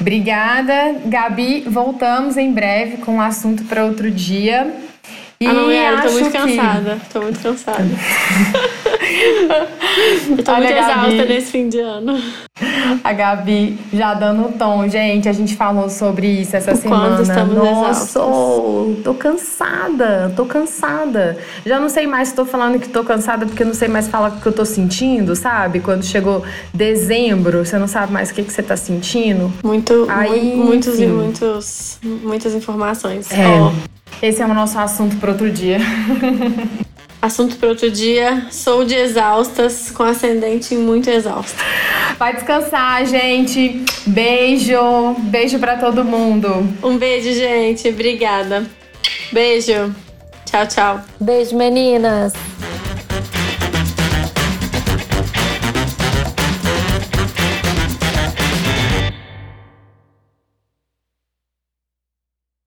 Obrigada, 0.00 0.94
Gabi. 1.06 1.64
Voltamos 1.66 2.36
em 2.36 2.52
breve 2.52 2.98
com 2.98 3.16
um 3.16 3.20
assunto 3.20 3.64
para 3.64 3.84
outro 3.84 4.10
dia. 4.10 4.87
E 5.40 5.46
ah, 5.46 5.52
não, 5.52 5.70
é, 5.70 6.02
tô 6.02 6.10
muito 6.10 6.30
que... 6.32 6.36
cansada. 6.36 7.00
Tô 7.12 7.20
muito 7.20 7.38
cansada. 7.40 7.84
eu 10.36 10.42
tô 10.42 10.50
Olha, 10.50 10.66
muito 10.66 10.78
exausta 10.78 11.16
Gabi. 11.16 11.28
nesse 11.28 11.52
fim 11.52 11.68
de 11.68 11.78
ano. 11.78 12.20
A 13.04 13.12
Gabi 13.12 13.78
já 13.92 14.14
dando 14.14 14.46
o 14.46 14.52
tom. 14.52 14.88
Gente, 14.88 15.28
a 15.28 15.32
gente 15.32 15.54
falou 15.54 15.88
sobre 15.88 16.26
isso 16.26 16.56
essa 16.56 16.74
semana. 16.74 17.10
Quando 17.10 17.22
estamos 17.22 17.54
Nossa, 17.54 18.20
tô 19.04 19.14
cansada, 19.14 20.32
tô 20.34 20.44
cansada. 20.44 21.38
Já 21.64 21.78
não 21.78 21.88
sei 21.88 22.08
mais 22.08 22.30
se 22.30 22.34
tô 22.34 22.44
falando 22.44 22.80
que 22.80 22.88
tô 22.88 23.04
cansada 23.04 23.46
porque 23.46 23.64
não 23.64 23.74
sei 23.74 23.86
mais 23.86 24.08
falar 24.08 24.30
o 24.30 24.40
que 24.40 24.46
eu 24.46 24.52
tô 24.52 24.64
sentindo, 24.64 25.36
sabe? 25.36 25.78
Quando 25.78 26.04
chegou 26.04 26.42
dezembro, 26.74 27.64
você 27.64 27.78
não 27.78 27.86
sabe 27.86 28.12
mais 28.12 28.30
o 28.30 28.34
que, 28.34 28.42
que 28.42 28.52
você 28.52 28.62
tá 28.62 28.76
sentindo. 28.76 29.52
Muito, 29.62 30.04
Aí, 30.08 30.56
muitos 30.56 30.98
e 30.98 31.06
muitos, 31.06 32.00
muitas 32.02 32.54
informações. 32.54 33.30
É. 33.30 33.46
Ó, 33.46 33.70
Esse 34.20 34.42
é 34.42 34.46
o 34.46 34.54
nosso 34.54 34.78
assunto 34.78 35.16
para 35.16 35.30
outro 35.30 35.50
dia. 35.50 35.78
assunto 37.22 37.56
para 37.56 37.68
outro 37.68 37.90
dia. 37.90 38.46
Sou 38.50 38.84
de 38.84 38.94
exaustas, 38.94 39.90
com 39.90 40.02
ascendente 40.02 40.74
muito 40.74 41.08
exausta. 41.08 41.62
Vai 42.18 42.34
descansar, 42.34 43.06
gente. 43.06 43.84
Beijo. 44.06 45.14
Beijo 45.20 45.58
para 45.58 45.76
todo 45.76 46.04
mundo. 46.04 46.48
Um 46.82 46.96
beijo, 46.98 47.32
gente. 47.32 47.88
Obrigada. 47.88 48.66
Beijo. 49.32 49.94
Tchau, 50.44 50.66
tchau. 50.66 51.00
Beijo, 51.20 51.56
meninas! 51.56 52.32